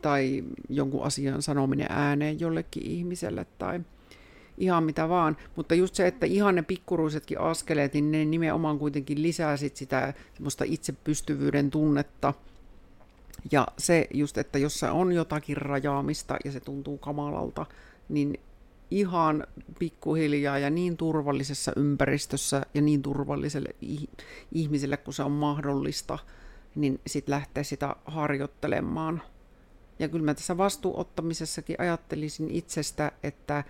tai 0.02 0.44
jonkun 0.70 1.04
asian 1.04 1.42
sanominen 1.42 1.88
ääneen 1.90 2.40
jollekin 2.40 2.86
ihmiselle 2.86 3.46
tai 3.58 3.80
ihan 4.58 4.84
mitä 4.84 5.10
vaan. 5.10 5.38
Mutta 5.56 5.76
just 5.76 5.96
se, 5.96 6.08
että 6.08 6.26
ihan 6.26 6.56
ne 6.56 6.62
pikkuruisetkin 6.62 7.40
askeleet, 7.40 7.94
niin 7.94 8.12
ne 8.12 8.26
nimenomaan 8.26 8.80
kuitenkin 8.80 9.22
lisää 9.22 9.58
sit 9.58 9.76
sitä 9.76 10.14
semmoista 10.34 10.64
itsepystyvyyden 10.68 11.72
tunnetta– 11.72 12.34
ja 13.52 13.68
se 13.78 14.08
just, 14.14 14.38
että 14.38 14.60
jos 14.60 14.80
se 14.80 14.90
on 14.90 15.12
jotakin 15.12 15.58
rajaamista 15.58 16.38
ja 16.46 16.52
se 16.52 16.60
tuntuu 16.60 16.98
kamalalta, 16.98 17.66
niin 18.10 18.40
ihan 18.92 19.48
pikkuhiljaa 19.80 20.60
ja 20.60 20.70
niin 20.70 20.98
turvallisessa 20.98 21.72
ympäristössä 21.76 22.66
ja 22.74 22.82
niin 22.82 23.02
turvalliselle 23.02 23.70
ihmiselle, 24.52 24.98
kun 24.98 25.14
se 25.14 25.24
on 25.24 25.32
mahdollista, 25.32 26.20
niin 26.76 27.02
sitten 27.08 27.34
lähtee 27.34 27.64
sitä 27.64 27.96
harjoittelemaan. 28.06 29.22
Ja 30.00 30.10
kyllä 30.10 30.26
mä 30.26 30.34
tässä 30.34 30.58
vastuuottamisessakin 30.58 31.76
ajattelisin 31.80 32.52
itsestä, 32.52 33.12
että 33.24 33.64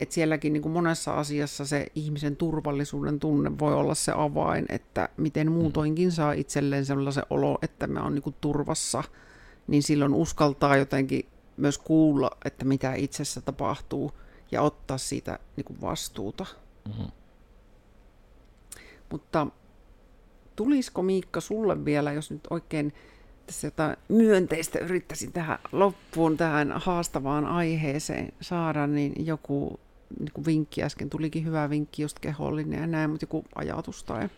että 0.00 0.14
sielläkin 0.14 0.52
niin 0.52 0.62
kuin 0.62 0.72
monessa 0.72 1.14
asiassa 1.14 1.66
se 1.66 1.86
ihmisen 1.94 2.36
turvallisuuden 2.36 3.20
tunne 3.20 3.58
voi 3.58 3.74
olla 3.74 3.94
se 3.94 4.12
avain, 4.16 4.66
että 4.68 5.08
miten 5.16 5.52
muutoinkin 5.52 6.12
saa 6.12 6.32
itselleen 6.32 6.84
sellaisen 6.84 7.24
olo, 7.30 7.58
että 7.62 7.86
me 7.86 8.00
on 8.00 8.14
niin 8.14 8.22
kuin 8.22 8.36
turvassa, 8.40 9.04
niin 9.66 9.82
silloin 9.82 10.14
uskaltaa 10.14 10.76
jotenkin 10.76 11.28
myös 11.56 11.78
kuulla, 11.78 12.30
että 12.44 12.64
mitä 12.64 12.94
itsessä 12.94 13.40
tapahtuu 13.40 14.12
ja 14.52 14.62
ottaa 14.62 14.98
siitä 14.98 15.38
niin 15.56 15.64
kuin 15.64 15.80
vastuuta. 15.80 16.46
Mm-hmm. 16.88 17.10
Mutta 19.10 19.46
tulisiko 20.56 21.02
Miikka 21.02 21.40
sulle 21.40 21.84
vielä, 21.84 22.12
jos 22.12 22.30
nyt 22.30 22.46
oikein 22.50 22.92
tässä 23.46 23.66
jotain 23.66 23.96
myönteistä 24.08 24.78
yrittäisin 24.78 25.32
tähän 25.32 25.58
loppuun, 25.72 26.36
tähän 26.36 26.72
haastavaan 26.72 27.46
aiheeseen 27.46 28.32
saada, 28.40 28.86
niin 28.86 29.26
joku 29.26 29.80
niin 30.18 30.32
kuin 30.32 30.46
vinkki 30.46 30.82
äsken 30.82 31.10
tulikin 31.10 31.44
hyvä 31.44 31.70
vinkki, 31.70 32.02
just 32.02 32.18
kehollinen 32.18 32.80
ja 32.80 32.86
näin, 32.86 33.10
mutta 33.10 33.24
joku 33.24 33.44
ajatus 33.54 34.04
tai... 34.04 34.28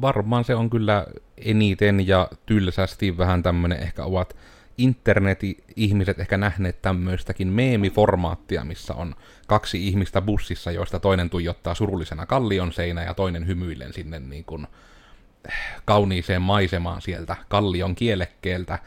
Varmaan 0.00 0.44
se 0.44 0.54
on 0.54 0.70
kyllä 0.70 1.06
eniten 1.38 2.06
ja 2.06 2.28
tylsästi 2.46 3.18
vähän 3.18 3.42
tämmöinen 3.42 3.80
ehkä 3.80 4.04
ovat 4.04 4.36
internet-ihmiset 4.78 6.20
ehkä 6.20 6.36
nähneet 6.36 6.82
tämmöistäkin 6.82 7.48
meemiformaattia, 7.48 8.64
missä 8.64 8.94
on 8.94 9.14
kaksi 9.46 9.88
ihmistä 9.88 10.20
bussissa, 10.20 10.70
joista 10.70 11.00
toinen 11.00 11.30
tuijottaa 11.30 11.74
surullisena 11.74 12.26
kallion 12.26 12.72
seinä 12.72 13.02
ja 13.02 13.14
toinen 13.14 13.46
hymyillen 13.46 13.92
sinne 13.92 14.18
niin 14.18 14.44
kuin 14.44 14.66
kauniiseen 15.84 16.42
maisemaan 16.42 17.02
sieltä 17.02 17.36
kallion 17.48 17.94
kielekkeeltä, 17.94 18.78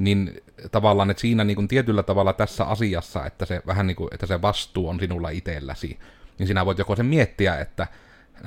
niin 0.00 0.42
tavallaan, 0.70 1.10
että 1.10 1.20
siinä 1.20 1.44
niin 1.44 1.54
kuin 1.54 1.68
tietyllä 1.68 2.02
tavalla 2.02 2.32
tässä 2.32 2.64
asiassa, 2.64 3.26
että 3.26 3.46
se 3.46 3.62
vähän 3.66 3.86
niin 3.86 3.96
kuin, 3.96 4.08
että 4.14 4.26
se 4.26 4.42
vastuu 4.42 4.88
on 4.88 5.00
sinulla 5.00 5.28
itselläsi, 5.28 5.98
niin 6.38 6.46
sinä 6.46 6.66
voit 6.66 6.78
joko 6.78 6.96
sen 6.96 7.06
miettiä, 7.06 7.60
että 7.60 7.86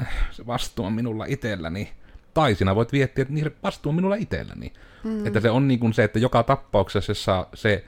äh, 0.02 0.08
se 0.32 0.48
vastuu 0.48 0.86
on 0.86 0.94
minulla 0.94 1.26
itselläni, 1.26 1.94
tai 2.34 2.56
sinä 2.56 2.76
voit 2.76 2.92
miettiä, 2.92 3.22
että 3.22 3.34
niin 3.34 3.56
vastuu 3.64 3.90
on 3.90 3.96
minulla 3.96 4.16
itselläni. 4.16 4.74
Mm. 5.04 5.28
Että 5.28 5.40
se 5.40 5.50
on 5.50 5.68
niin 5.68 5.80
kuin 5.80 5.94
se, 5.94 6.04
että 6.04 6.20
joka 6.20 6.44
tapauksessa 6.44 7.48
se, 7.54 7.86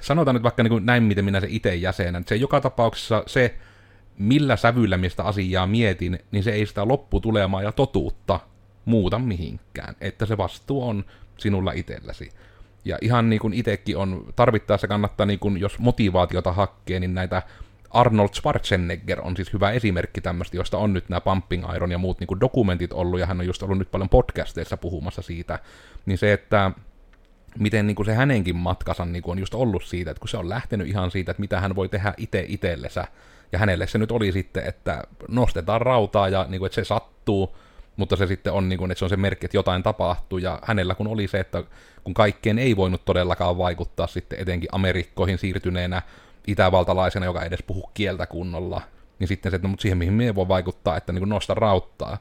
sanotaan 0.00 0.34
nyt 0.34 0.42
vaikka 0.42 0.62
niin 0.62 0.70
kuin 0.70 0.86
näin, 0.86 1.02
miten 1.02 1.24
minä 1.24 1.40
se 1.40 1.46
itse 1.50 1.74
jäsenän, 1.74 2.20
että 2.20 2.28
se 2.28 2.36
joka 2.36 2.60
tapauksessa 2.60 3.22
se, 3.26 3.54
millä 4.18 4.56
sävyllä 4.56 4.96
mistä 4.96 5.22
asiaa 5.22 5.66
mietin, 5.66 6.18
niin 6.30 6.44
se 6.44 6.52
ei 6.52 6.66
sitä 6.66 6.88
lopputulemaa 6.88 7.62
ja 7.62 7.72
totuutta 7.72 8.40
muuta 8.84 9.18
mihinkään. 9.18 9.96
Että 10.00 10.26
se 10.26 10.36
vastuu 10.36 10.88
on 10.88 11.04
sinulla 11.38 11.72
itselläsi. 11.72 12.30
Ja 12.84 12.98
ihan 13.00 13.30
niin 13.30 13.40
kuin 13.40 13.54
itsekin 13.54 13.96
on, 13.96 14.24
tarvittaessa 14.36 14.88
kannattaa, 14.88 15.26
niin 15.26 15.38
kuin, 15.38 15.60
jos 15.60 15.78
motivaatiota 15.78 16.52
hakkee, 16.52 17.00
niin 17.00 17.14
näitä 17.14 17.42
Arnold 17.90 18.28
Schwarzenegger 18.34 19.20
on 19.20 19.36
siis 19.36 19.52
hyvä 19.52 19.70
esimerkki 19.70 20.20
tämmöistä, 20.20 20.56
josta 20.56 20.78
on 20.78 20.92
nyt 20.92 21.08
nämä 21.08 21.20
Pumping 21.20 21.64
Iron 21.74 21.92
ja 21.92 21.98
muut 21.98 22.20
niin 22.20 22.28
kuin 22.28 22.40
dokumentit 22.40 22.92
ollut, 22.92 23.20
ja 23.20 23.26
hän 23.26 23.40
on 23.40 23.46
just 23.46 23.62
ollut 23.62 23.78
nyt 23.78 23.90
paljon 23.90 24.08
podcasteissa 24.08 24.76
puhumassa 24.76 25.22
siitä, 25.22 25.58
niin 26.06 26.18
se, 26.18 26.32
että 26.32 26.70
miten 27.58 27.86
niin 27.86 27.94
kuin 27.94 28.06
se 28.06 28.14
hänenkin 28.14 28.56
matkansa 28.56 29.04
niin 29.04 29.22
kuin 29.22 29.32
on 29.32 29.38
just 29.38 29.54
ollut 29.54 29.84
siitä, 29.84 30.10
että 30.10 30.20
kun 30.20 30.28
se 30.28 30.36
on 30.36 30.48
lähtenyt 30.48 30.88
ihan 30.88 31.10
siitä, 31.10 31.30
että 31.30 31.40
mitä 31.40 31.60
hän 31.60 31.76
voi 31.76 31.88
tehdä 31.88 32.14
itse 32.16 32.44
itsellensä, 32.48 33.04
ja 33.52 33.58
hänelle 33.58 33.86
se 33.86 33.98
nyt 33.98 34.12
oli 34.12 34.32
sitten, 34.32 34.66
että 34.66 35.04
nostetaan 35.28 35.80
rautaa 35.80 36.28
ja 36.28 36.46
niin 36.48 36.58
kuin, 36.58 36.66
että 36.66 36.74
se 36.74 36.84
sattuu, 36.84 37.56
mutta 37.96 38.16
se 38.16 38.26
sitten 38.26 38.52
on 38.52 38.68
niin 38.68 38.78
kuin, 38.78 38.90
että 38.90 38.98
se 38.98 39.04
on 39.04 39.08
se 39.08 39.16
merkki, 39.16 39.46
että 39.46 39.56
jotain 39.56 39.82
tapahtuu, 39.82 40.38
ja 40.38 40.58
hänellä 40.62 40.94
kun 40.94 41.06
oli 41.06 41.28
se, 41.28 41.40
että 41.40 41.64
kun 42.04 42.14
kaikkeen 42.14 42.58
ei 42.58 42.76
voinut 42.76 43.04
todellakaan 43.04 43.58
vaikuttaa 43.58 44.06
sitten 44.06 44.40
etenkin 44.40 44.68
Amerikkoihin 44.72 45.38
siirtyneenä 45.38 46.02
itävaltalaisena, 46.46 47.26
joka 47.26 47.42
edes 47.42 47.62
puhu 47.62 47.90
kieltä 47.94 48.26
kunnolla, 48.26 48.80
niin 49.18 49.28
sitten 49.28 49.52
se, 49.52 49.56
että 49.56 49.68
no, 49.68 49.70
mutta 49.70 49.82
siihen 49.82 49.98
mihin 49.98 50.14
me 50.14 50.34
voi 50.34 50.48
vaikuttaa, 50.48 50.96
että 50.96 51.12
niin 51.12 51.20
kuin 51.20 51.28
nosta 51.28 51.54
rauttaa, 51.54 52.18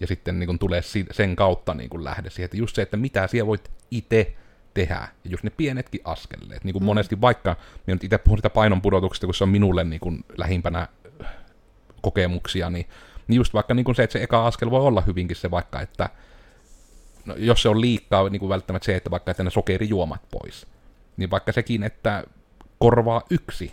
ja 0.00 0.06
sitten 0.06 0.38
niin 0.38 0.46
kuin 0.46 0.58
tulee 0.58 0.82
sen 1.10 1.36
kautta 1.36 1.74
niin 1.74 1.90
kuin 1.90 2.04
lähde 2.04 2.30
siihen, 2.30 2.44
että 2.44 2.56
just 2.56 2.76
se, 2.76 2.82
että 2.82 2.96
mitä 2.96 3.26
siellä 3.26 3.46
voit 3.46 3.70
itse 3.90 4.34
tehdä, 4.74 5.08
ja 5.24 5.30
just 5.30 5.44
ne 5.44 5.50
pienetkin 5.50 6.00
askeleet, 6.04 6.64
niin 6.64 6.72
kuin 6.72 6.82
mm. 6.82 6.86
monesti 6.86 7.20
vaikka, 7.20 7.56
minä 7.86 7.94
nyt 7.94 8.04
itse 8.04 8.18
puhun 8.18 8.38
sitä 8.38 8.50
painonpudotuksesta, 8.50 9.26
kun 9.26 9.34
se 9.34 9.44
on 9.44 9.50
minulle 9.50 9.84
niin 9.84 10.00
kuin 10.00 10.24
lähimpänä 10.36 10.88
kokemuksia, 12.02 12.70
niin 12.70 12.86
niin 13.28 13.36
just 13.36 13.54
vaikka 13.54 13.74
niin 13.74 13.84
kuin 13.84 13.94
se, 13.94 14.02
että 14.02 14.12
se 14.12 14.22
eka 14.22 14.46
askel 14.46 14.70
voi 14.70 14.80
olla 14.80 15.00
hyvinkin 15.00 15.36
se 15.36 15.50
vaikka, 15.50 15.80
että 15.80 16.08
no, 17.24 17.34
jos 17.36 17.62
se 17.62 17.68
on 17.68 17.80
liikaa, 17.80 18.28
niin 18.28 18.40
kuin 18.40 18.48
välttämättä 18.48 18.86
se, 18.86 18.96
että 18.96 19.10
vaikka 19.10 19.30
että 19.30 19.44
ne 19.44 19.50
sokerijuomat 19.50 20.20
pois, 20.30 20.66
niin 21.16 21.30
vaikka 21.30 21.52
sekin, 21.52 21.82
että 21.82 22.24
korvaa 22.78 23.22
yksi 23.30 23.72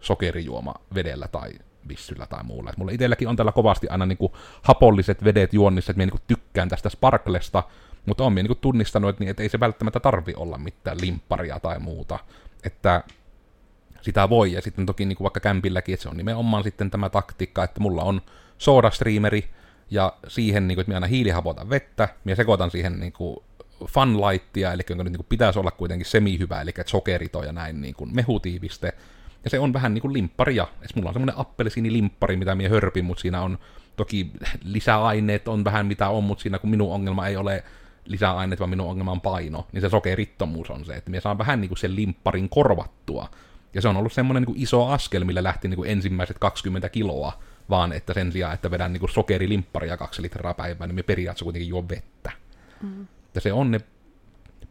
sokerijuoma 0.00 0.74
vedellä 0.94 1.28
tai 1.28 1.52
vissyllä 1.88 2.26
tai 2.26 2.44
muulla. 2.44 2.70
Et 2.70 2.76
mulla 2.76 2.92
itselläkin 2.92 3.28
on 3.28 3.36
tällä 3.36 3.52
kovasti 3.52 3.88
aina 3.88 4.06
niin 4.06 4.18
kuin 4.18 4.32
hapolliset 4.62 5.24
vedet 5.24 5.54
juonnissa, 5.54 5.92
että 5.92 5.98
minä 5.98 6.12
niin 6.12 6.22
tykkään 6.26 6.68
tästä 6.68 6.88
sparklesta, 6.88 7.62
mutta 8.06 8.24
on 8.24 8.34
niin 8.34 8.56
tunnistanut, 8.60 9.10
että, 9.10 9.20
niin, 9.24 9.30
että 9.30 9.42
ei 9.42 9.48
se 9.48 9.60
välttämättä 9.60 10.00
tarvi 10.00 10.34
olla 10.36 10.58
mitään 10.58 11.00
limpparia 11.00 11.60
tai 11.60 11.78
muuta. 11.78 12.18
Että 12.64 13.04
sitä 14.00 14.28
voi, 14.28 14.52
ja 14.52 14.62
sitten 14.62 14.86
toki 14.86 15.04
niin 15.04 15.16
kuin 15.16 15.24
vaikka 15.24 15.40
kämpilläkin, 15.40 15.92
että 15.92 16.02
se 16.02 16.08
on 16.08 16.16
nimenomaan 16.16 16.64
sitten 16.64 16.90
tämä 16.90 17.10
taktiikka, 17.10 17.64
että 17.64 17.80
mulla 17.80 18.02
on 18.02 18.22
SodaStreameri, 18.58 19.50
ja 19.90 20.12
siihen, 20.28 20.68
niin 20.68 20.76
kuin, 20.76 20.82
että 20.82 20.90
minä 20.90 20.96
aina 20.96 21.06
hiilihapotan 21.06 21.70
vettä, 21.70 22.08
minä 22.24 22.36
sekoitan 22.36 22.70
siihen 22.70 23.00
niin 23.00 23.12
kuin, 23.12 23.36
funlightia, 23.84 24.72
eli 24.72 24.82
jonka 24.88 25.04
nyt 25.04 25.12
niin 25.12 25.18
kuin, 25.18 25.26
pitäisi 25.28 25.58
olla 25.58 25.70
kuitenkin 25.70 26.06
semi-hyvä, 26.06 26.60
eli 26.60 26.70
sokerito 26.86 27.42
ja 27.42 27.52
näin 27.52 27.80
niin 27.80 27.94
kuin, 27.94 28.14
mehutiiviste, 28.14 28.92
ja 29.44 29.50
se 29.50 29.58
on 29.58 29.72
vähän 29.72 29.94
niin 29.94 30.02
kuin 30.02 30.12
limpparia. 30.12 30.66
Es 30.82 30.94
mulla 30.94 31.08
on 31.08 31.14
semmoinen 31.14 31.38
appelsiinilimppari, 31.38 32.36
mitä 32.36 32.54
minä 32.54 32.68
hörpin, 32.68 33.04
mutta 33.04 33.20
siinä 33.20 33.42
on 33.42 33.58
toki 33.96 34.30
lisäaineet 34.64 35.48
on 35.48 35.64
vähän 35.64 35.86
mitä 35.86 36.08
on, 36.08 36.24
mutta 36.24 36.42
siinä 36.42 36.58
kun 36.58 36.70
minun 36.70 36.92
ongelma 36.92 37.26
ei 37.26 37.36
ole 37.36 37.64
lisäaineet, 38.04 38.60
vaan 38.60 38.70
minun 38.70 38.86
ongelma 38.86 39.12
on 39.12 39.20
paino, 39.20 39.66
niin 39.72 39.80
se 39.80 39.88
sokerittomuus 39.88 40.70
on 40.70 40.84
se, 40.84 40.94
että 40.94 41.10
minä 41.10 41.20
saan 41.20 41.38
vähän 41.38 41.60
niin 41.60 41.68
kuin 41.68 41.78
sen 41.78 41.96
limpparin 41.96 42.48
korvattua. 42.48 43.30
Ja 43.74 43.82
se 43.82 43.88
on 43.88 43.96
ollut 43.96 44.12
semmoinen 44.12 44.40
niin 44.40 44.54
kuin 44.54 44.62
iso 44.62 44.86
askel, 44.86 45.24
millä 45.24 45.42
lähti 45.42 45.68
niin 45.68 45.76
kuin 45.76 45.90
ensimmäiset 45.90 46.38
20 46.38 46.88
kiloa 46.88 47.42
vaan 47.70 47.92
että 47.92 48.14
sen 48.14 48.32
sijaan, 48.32 48.54
että 48.54 48.70
vedän 48.70 48.92
niin 48.92 49.08
sokerilimpparia 49.10 49.96
kaksi 49.96 50.22
litraa 50.22 50.54
päivää, 50.54 50.86
niin 50.86 50.94
me 50.94 51.02
periaatteessa 51.02 51.44
kuitenkin 51.44 51.68
juo 51.68 51.84
vettä. 51.88 52.32
Mm. 52.82 53.06
Ja 53.34 53.40
se 53.40 53.52
on 53.52 53.70
ne 53.70 53.80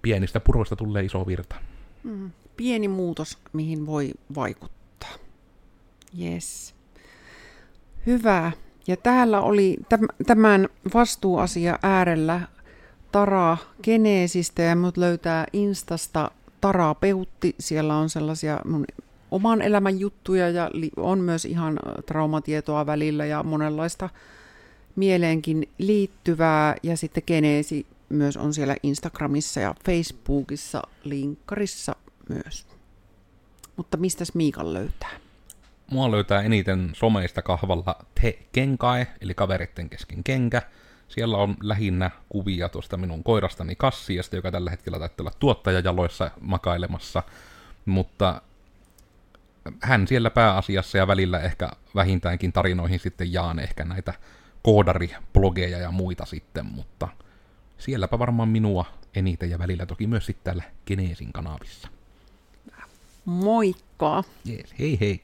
pienistä 0.02 0.40
puroista 0.40 0.76
tulee 0.76 1.04
iso 1.04 1.28
virta. 1.28 1.56
Mm. 2.04 2.32
Pieni 2.58 2.88
muutos, 2.88 3.38
mihin 3.54 3.86
voi 3.86 4.12
vaikuttaa. 4.36 5.14
Yes. 6.22 6.76
Hyvä. 8.06 8.52
Ja 8.88 8.98
täällä 8.98 9.42
oli 9.42 9.78
tämän 10.26 10.70
vastuuasia 10.94 11.80
äärellä 11.84 12.42
Tara 13.12 13.58
Geneesistä 13.84 14.62
ja 14.62 14.76
mut 14.76 14.98
löytää 14.98 15.46
Instasta 15.54 16.32
Tarapeutti. 16.62 17.56
Siellä 17.60 17.96
on 17.96 18.10
sellaisia 18.10 18.60
mun 18.66 18.86
oman 19.36 19.62
elämän 19.62 20.00
juttuja 20.00 20.50
ja 20.50 20.72
on 20.98 21.20
myös 21.20 21.46
ihan 21.46 21.80
traumatietoa 22.06 22.86
välillä 22.86 23.26
ja 23.26 23.44
monenlaista 23.44 24.10
mieleenkin 24.96 25.70
liittyvää. 25.78 26.76
Ja 26.84 26.98
sitten 26.98 27.24
Geneesi 27.28 27.86
myös 28.10 28.38
on 28.38 28.54
siellä 28.54 28.76
Instagramissa 28.84 29.60
ja 29.60 29.76
Facebookissa, 29.86 30.82
linkkarissa 31.04 31.96
myös. 32.30 32.68
Mutta 33.76 33.98
mistäs 33.98 34.36
Miikan 34.36 34.74
löytää? 34.74 35.10
Mua 35.92 36.12
löytää 36.12 36.42
eniten 36.42 36.92
someista 36.94 37.42
kahvalla 37.42 37.96
Te 38.22 38.40
Kenkae, 38.52 39.08
eli 39.22 39.34
kaveritten 39.34 39.90
kesken 39.90 40.24
kenkä. 40.24 40.62
Siellä 41.08 41.38
on 41.38 41.56
lähinnä 41.64 42.12
kuvia 42.30 42.70
tuosta 42.70 42.98
minun 42.98 43.24
koirastani 43.24 43.76
Kassiasta, 43.76 44.36
joka 44.36 44.52
tällä 44.52 44.70
hetkellä 44.70 45.00
taitaa 45.00 45.24
olla 45.24 45.32
tuottajajaloissa 45.40 46.32
makailemassa. 46.42 47.24
Mutta 47.86 48.42
hän 49.82 50.08
siellä 50.08 50.30
pääasiassa 50.30 50.98
ja 50.98 51.08
välillä 51.08 51.40
ehkä 51.40 51.72
vähintäänkin 51.96 52.54
tarinoihin 52.54 53.00
sitten 53.00 53.34
jaan 53.34 53.60
ehkä 53.60 53.86
näitä 53.86 54.14
koodariblogeja 54.64 55.78
ja 55.78 55.92
muita 55.92 56.26
sitten, 56.26 56.66
mutta 56.66 57.08
sielläpä 57.78 58.20
varmaan 58.20 58.50
minua 58.50 58.86
eniten 59.16 59.50
ja 59.50 59.60
välillä 59.60 59.86
toki 59.86 60.08
myös 60.08 60.26
sitten 60.26 60.44
täällä 60.44 60.64
Geneesin 60.86 61.34
kanavissa. 61.34 61.88
Moikka! 63.26 64.24
Jees, 64.46 64.74
hei 64.80 65.00
hei! 65.00 65.22